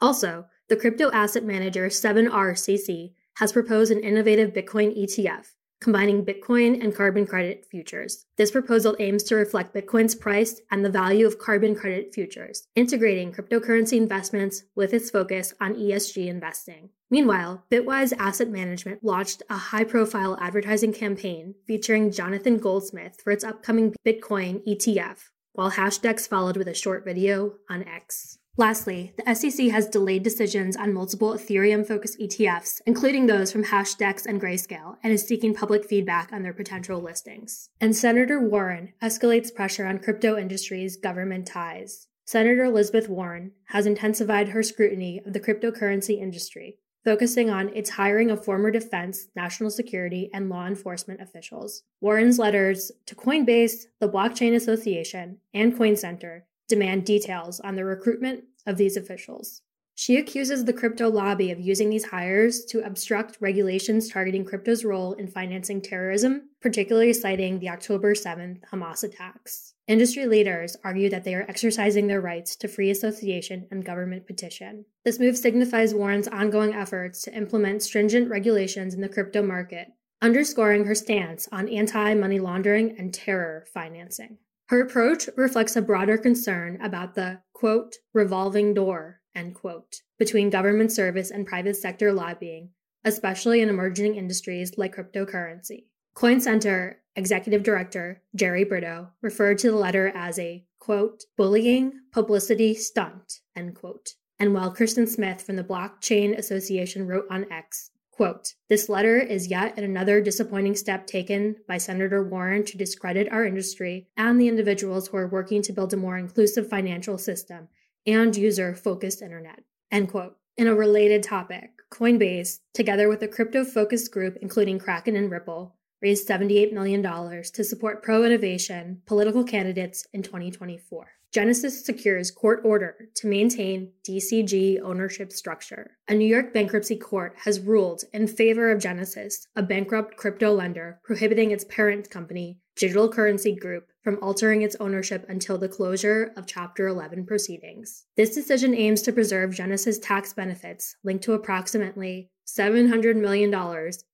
Also, 0.00 0.46
the 0.68 0.76
crypto 0.76 1.10
asset 1.12 1.44
manager 1.44 1.88
7RCC 1.88 3.12
has 3.36 3.52
proposed 3.52 3.92
an 3.92 4.00
innovative 4.00 4.52
Bitcoin 4.52 4.96
ETF 4.96 5.46
combining 5.80 6.24
Bitcoin 6.24 6.82
and 6.82 6.94
carbon 6.94 7.26
credit 7.26 7.64
futures. 7.70 8.26
This 8.36 8.50
proposal 8.50 8.96
aims 8.98 9.22
to 9.24 9.34
reflect 9.34 9.74
Bitcoin's 9.74 10.14
price 10.14 10.60
and 10.70 10.84
the 10.84 10.90
value 10.90 11.26
of 11.26 11.38
carbon 11.38 11.74
credit 11.74 12.12
futures, 12.12 12.66
integrating 12.76 13.32
cryptocurrency 13.32 13.96
investments 13.96 14.64
with 14.74 14.92
its 14.92 15.10
focus 15.10 15.54
on 15.60 15.74
ESG 15.74 16.26
investing. 16.28 16.90
Meanwhile, 17.10 17.64
Bitwise 17.70 18.12
Asset 18.18 18.50
Management 18.50 19.02
launched 19.02 19.42
a 19.48 19.56
high 19.56 19.84
profile 19.84 20.36
advertising 20.40 20.92
campaign 20.92 21.54
featuring 21.66 22.12
Jonathan 22.12 22.58
Goldsmith 22.58 23.18
for 23.22 23.30
its 23.30 23.42
upcoming 23.42 23.94
Bitcoin 24.06 24.62
ETF, 24.68 25.30
while 25.52 25.72
Hashdex 25.72 26.28
followed 26.28 26.56
with 26.56 26.68
a 26.68 26.74
short 26.74 27.04
video 27.04 27.54
on 27.68 27.82
X. 27.86 28.38
Lastly, 28.56 29.14
the 29.16 29.34
SEC 29.34 29.68
has 29.68 29.88
delayed 29.88 30.22
decisions 30.22 30.76
on 30.76 30.92
multiple 30.92 31.32
Ethereum 31.32 31.86
focused 31.86 32.18
ETFs, 32.18 32.80
including 32.84 33.26
those 33.26 33.50
from 33.50 33.64
Hashdex 33.64 34.26
and 34.26 34.40
Grayscale, 34.40 34.96
and 35.02 35.12
is 35.12 35.26
seeking 35.26 35.54
public 35.54 35.84
feedback 35.84 36.32
on 36.32 36.42
their 36.42 36.52
potential 36.52 37.00
listings. 37.00 37.70
And 37.80 37.96
Senator 37.96 38.40
Warren 38.40 38.92
escalates 39.02 39.54
pressure 39.54 39.86
on 39.86 39.98
crypto 39.98 40.36
industry's 40.36 40.96
government 40.96 41.46
ties. 41.46 42.08
Senator 42.26 42.64
Elizabeth 42.64 43.08
Warren 43.08 43.52
has 43.68 43.86
intensified 43.86 44.48
her 44.48 44.62
scrutiny 44.62 45.20
of 45.24 45.32
the 45.32 45.40
cryptocurrency 45.40 46.20
industry, 46.20 46.76
focusing 47.04 47.50
on 47.50 47.74
its 47.74 47.90
hiring 47.90 48.30
of 48.30 48.44
former 48.44 48.70
defense, 48.70 49.28
national 49.34 49.70
security, 49.70 50.30
and 50.34 50.48
law 50.48 50.66
enforcement 50.66 51.20
officials. 51.20 51.82
Warren's 52.00 52.38
letters 52.38 52.92
to 53.06 53.14
Coinbase, 53.14 53.84
the 54.00 54.08
Blockchain 54.08 54.54
Association, 54.54 55.38
and 55.54 55.76
Coin 55.76 55.96
Center 55.96 56.46
demand 56.68 57.04
details 57.04 57.60
on 57.60 57.74
the 57.74 57.84
recruitment 57.84 58.44
of 58.66 58.76
these 58.76 58.96
officials. 58.96 59.62
She 60.00 60.16
accuses 60.16 60.64
the 60.64 60.72
crypto 60.72 61.10
lobby 61.10 61.50
of 61.50 61.60
using 61.60 61.90
these 61.90 62.06
hires 62.06 62.64
to 62.70 62.82
obstruct 62.86 63.36
regulations 63.38 64.08
targeting 64.08 64.46
crypto's 64.46 64.82
role 64.82 65.12
in 65.12 65.28
financing 65.28 65.82
terrorism, 65.82 66.48
particularly 66.62 67.12
citing 67.12 67.58
the 67.58 67.68
October 67.68 68.14
7th 68.14 68.62
Hamas 68.72 69.04
attacks. 69.04 69.74
Industry 69.86 70.24
leaders 70.24 70.74
argue 70.82 71.10
that 71.10 71.24
they 71.24 71.34
are 71.34 71.44
exercising 71.46 72.06
their 72.06 72.22
rights 72.22 72.56
to 72.56 72.66
free 72.66 72.88
association 72.88 73.68
and 73.70 73.84
government 73.84 74.26
petition. 74.26 74.86
This 75.04 75.18
move 75.18 75.36
signifies 75.36 75.92
Warren's 75.92 76.28
ongoing 76.28 76.72
efforts 76.72 77.20
to 77.24 77.36
implement 77.36 77.82
stringent 77.82 78.30
regulations 78.30 78.94
in 78.94 79.02
the 79.02 79.08
crypto 79.10 79.42
market, 79.42 79.88
underscoring 80.22 80.86
her 80.86 80.94
stance 80.94 81.46
on 81.52 81.68
anti 81.68 82.14
money 82.14 82.40
laundering 82.40 82.98
and 82.98 83.12
terror 83.12 83.66
financing. 83.74 84.38
Her 84.68 84.80
approach 84.80 85.28
reflects 85.36 85.76
a 85.76 85.82
broader 85.82 86.16
concern 86.16 86.80
about 86.80 87.16
the, 87.16 87.42
quote, 87.52 87.96
revolving 88.14 88.72
door, 88.72 89.19
end 89.34 89.54
quote, 89.54 90.02
between 90.18 90.50
government 90.50 90.92
service 90.92 91.30
and 91.30 91.46
private 91.46 91.76
sector 91.76 92.12
lobbying, 92.12 92.70
especially 93.04 93.60
in 93.60 93.68
emerging 93.68 94.16
industries 94.16 94.76
like 94.76 94.96
cryptocurrency. 94.96 95.84
Coin 96.14 96.40
Center 96.40 97.00
executive 97.16 97.62
director 97.62 98.22
Jerry 98.34 98.64
Brito 98.64 99.08
referred 99.22 99.58
to 99.58 99.70
the 99.70 99.76
letter 99.76 100.12
as 100.14 100.38
a, 100.38 100.64
quote, 100.78 101.24
bullying 101.36 101.92
publicity 102.12 102.74
stunt, 102.74 103.40
end 103.56 103.74
quote. 103.74 104.14
And 104.38 104.54
while 104.54 104.74
Kristin 104.74 105.08
Smith 105.08 105.42
from 105.42 105.56
the 105.56 105.64
Blockchain 105.64 106.36
Association 106.36 107.06
wrote 107.06 107.26
on 107.30 107.50
X, 107.52 107.90
Quote, 108.20 108.52
this 108.68 108.90
letter 108.90 109.16
is 109.18 109.48
yet 109.48 109.78
another 109.78 110.20
disappointing 110.20 110.76
step 110.76 111.06
taken 111.06 111.56
by 111.66 111.78
Senator 111.78 112.22
Warren 112.22 112.66
to 112.66 112.76
discredit 112.76 113.32
our 113.32 113.46
industry 113.46 114.08
and 114.14 114.38
the 114.38 114.46
individuals 114.46 115.08
who 115.08 115.16
are 115.16 115.26
working 115.26 115.62
to 115.62 115.72
build 115.72 115.94
a 115.94 115.96
more 115.96 116.18
inclusive 116.18 116.68
financial 116.68 117.16
system 117.16 117.68
and 118.06 118.36
user 118.36 118.74
focused 118.74 119.22
internet. 119.22 119.64
End 119.90 120.08
quote. 120.08 120.36
In 120.56 120.66
a 120.66 120.74
related 120.74 121.22
topic, 121.22 121.70
Coinbase, 121.92 122.60
together 122.74 123.08
with 123.08 123.22
a 123.22 123.28
crypto 123.28 123.64
focused 123.64 124.12
group 124.12 124.36
including 124.40 124.78
Kraken 124.78 125.16
and 125.16 125.30
Ripple, 125.30 125.76
raised 126.02 126.28
$78 126.28 126.72
million 126.72 127.02
to 127.02 127.64
support 127.64 128.02
pro 128.02 128.24
innovation 128.24 129.02
political 129.06 129.44
candidates 129.44 130.06
in 130.12 130.22
2024. 130.22 131.08
Genesis 131.32 131.84
secures 131.84 132.32
court 132.32 132.60
order 132.64 133.08
to 133.14 133.28
maintain 133.28 133.92
DCG 134.08 134.80
ownership 134.82 135.30
structure. 135.30 135.96
A 136.08 136.14
New 136.14 136.26
York 136.26 136.52
bankruptcy 136.52 136.96
court 136.96 137.36
has 137.44 137.60
ruled 137.60 138.02
in 138.12 138.26
favor 138.26 138.72
of 138.72 138.80
Genesis, 138.80 139.46
a 139.54 139.62
bankrupt 139.62 140.16
crypto 140.16 140.52
lender, 140.52 140.98
prohibiting 141.04 141.52
its 141.52 141.64
parent 141.64 142.10
company, 142.10 142.58
Digital 142.74 143.08
Currency 143.08 143.54
Group, 143.54 143.89
from 144.02 144.18
altering 144.22 144.62
its 144.62 144.76
ownership 144.80 145.26
until 145.28 145.58
the 145.58 145.68
closure 145.68 146.32
of 146.36 146.46
Chapter 146.46 146.86
11 146.86 147.26
proceedings. 147.26 148.04
This 148.16 148.34
decision 148.34 148.74
aims 148.74 149.02
to 149.02 149.12
preserve 149.12 149.54
Genesis 149.54 149.98
tax 149.98 150.32
benefits 150.32 150.96
linked 151.04 151.24
to 151.24 151.34
approximately 151.34 152.30
$700 152.46 153.16
million 153.16 153.54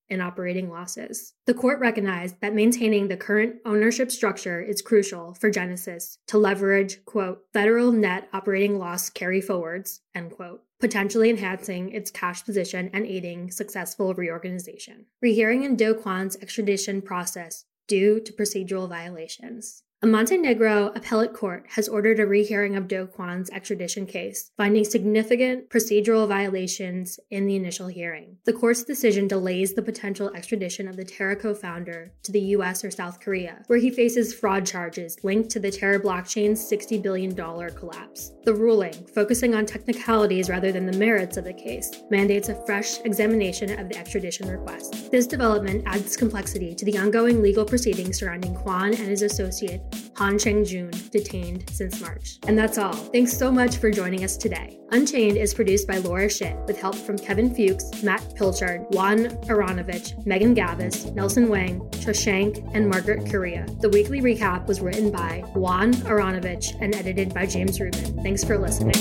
in 0.09 0.20
operating 0.20 0.70
losses. 0.70 1.34
The 1.47 1.55
court 1.55 1.80
recognized 1.80 2.41
that 2.41 2.55
maintaining 2.55 3.09
the 3.09 3.16
current 3.16 3.57
ownership 3.64 4.11
structure 4.11 4.61
is 4.61 4.82
crucial 4.82 5.34
for 5.34 5.51
Genesis 5.51 6.18
to 6.28 6.39
leverage, 6.39 7.05
quote, 7.05 7.43
federal 7.53 7.93
net 7.93 8.28
operating 8.32 8.78
loss 8.78 9.11
carry 9.11 9.41
forwards, 9.41 10.01
end 10.14 10.32
quote, 10.32 10.62
potentially 10.80 11.30
enhancing 11.30 11.91
its 11.93 12.11
cash 12.11 12.45
position 12.45 12.91
and 12.93 13.07
aiding 13.07 13.51
successful 13.51 14.14
reorganization. 14.14 15.07
Rehearing 15.22 15.64
in 15.64 15.76
Do 15.76 15.95
Kwon's 15.95 16.37
extradition 16.37 17.03
process 17.03 17.64
due 17.87 18.20
to 18.20 18.32
procedural 18.32 18.89
violations. 18.89 19.82
A 20.03 20.07
Montenegro 20.07 20.93
appellate 20.95 21.33
court 21.33 21.65
has 21.71 21.89
ordered 21.89 22.21
a 22.21 22.27
rehearing 22.27 22.77
of 22.77 22.87
Do 22.87 23.07
Kwon's 23.07 23.49
extradition 23.49 24.05
case, 24.05 24.51
finding 24.55 24.85
significant 24.85 25.71
procedural 25.71 26.29
violations 26.29 27.19
in 27.31 27.47
the 27.47 27.57
initial 27.57 27.87
hearing. 27.87 28.37
The 28.45 28.53
court's 28.53 28.85
decision 28.85 29.27
delays 29.27 29.73
the 29.73 29.81
potential 29.81 30.31
extradition 30.35 30.87
of 30.87 30.99
the 30.99 31.05
Terra 31.05 31.35
co 31.35 31.55
founder 31.55 32.13
to 32.25 32.31
the 32.31 32.41
US 32.57 32.85
or 32.85 32.91
South 32.91 33.21
Korea, 33.21 33.63
where 33.69 33.79
he 33.79 33.91
faces 33.91 34.35
fraud 34.35 34.67
charges 34.67 35.17
linked 35.23 35.49
to 35.51 35.61
the 35.61 35.71
Terra 35.71 35.99
blockchain's 35.99 36.71
$60 36.71 37.03
billion 37.03 37.35
collapse. 37.35 38.35
The 38.45 38.55
ruling, 38.55 38.93
focusing 39.15 39.55
on 39.55 39.65
technicalities 39.65 40.51
rather 40.51 40.73
than 40.73 40.85
the 40.85 40.99
merits 40.99 41.39
of 41.39 41.45
the 41.45 41.55
case, 41.55 41.91
mandates 42.11 42.51
a 42.51 42.67
fresh 42.67 43.01
examination 43.07 43.81
of 43.81 43.89
the 43.89 43.97
extradition 43.97 44.47
request. 44.47 45.11
This 45.11 45.27
development 45.27 45.85
adds 45.87 46.19
complexity 46.19 46.75
to 46.75 46.85
the 46.85 46.99
ongoing 46.99 47.41
legal 47.41 47.65
proceedings 47.65 48.19
surrounding 48.19 48.55
Kwon 48.55 48.89
and 48.89 49.09
his 49.09 49.23
associate 49.23 49.81
Han 50.17 50.39
Chang 50.39 50.64
Joon, 50.64 50.91
detained 51.11 51.69
since 51.71 52.01
March. 52.01 52.39
And 52.47 52.59
that's 52.59 52.79
all. 52.79 52.95
Thanks 52.95 53.37
so 53.37 53.53
much 53.53 53.77
for 53.77 53.91
joining 53.91 54.25
us 54.25 54.39
today. 54.39 54.79
Unchained 54.91 55.37
is 55.37 55.53
produced 55.53 55.87
by 55.87 55.99
Laura 55.99 56.31
Shin 56.31 56.57
with 56.64 56.81
help 56.81 56.95
from 56.95 57.19
Kevin 57.19 57.55
Fuchs, 57.55 58.03
Matt 58.03 58.23
Pilchard, 58.35 58.91
Juan 58.95 59.27
Aronovich, 59.49 60.25
Megan 60.25 60.55
Gavis, 60.55 61.14
Nelson 61.14 61.51
Wang, 61.51 61.81
Shashank, 61.91 62.67
and 62.75 62.89
Margaret 62.89 63.31
Correa. 63.31 63.67
The 63.81 63.91
weekly 63.91 64.23
recap 64.23 64.67
was 64.67 64.81
written 64.81 65.11
by 65.11 65.45
Juan 65.55 65.93
Aronovich 65.93 66.81
and 66.81 66.95
edited 66.95 67.35
by 67.35 67.45
James 67.45 67.79
Rubin. 67.79 68.23
Thanks 68.23 68.43
for 68.43 68.57
listening. 68.57 68.95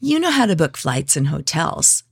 You 0.00 0.18
know 0.18 0.30
how 0.30 0.46
to 0.46 0.56
book 0.56 0.78
flights 0.78 1.14
and 1.14 1.26
hotels. 1.26 2.04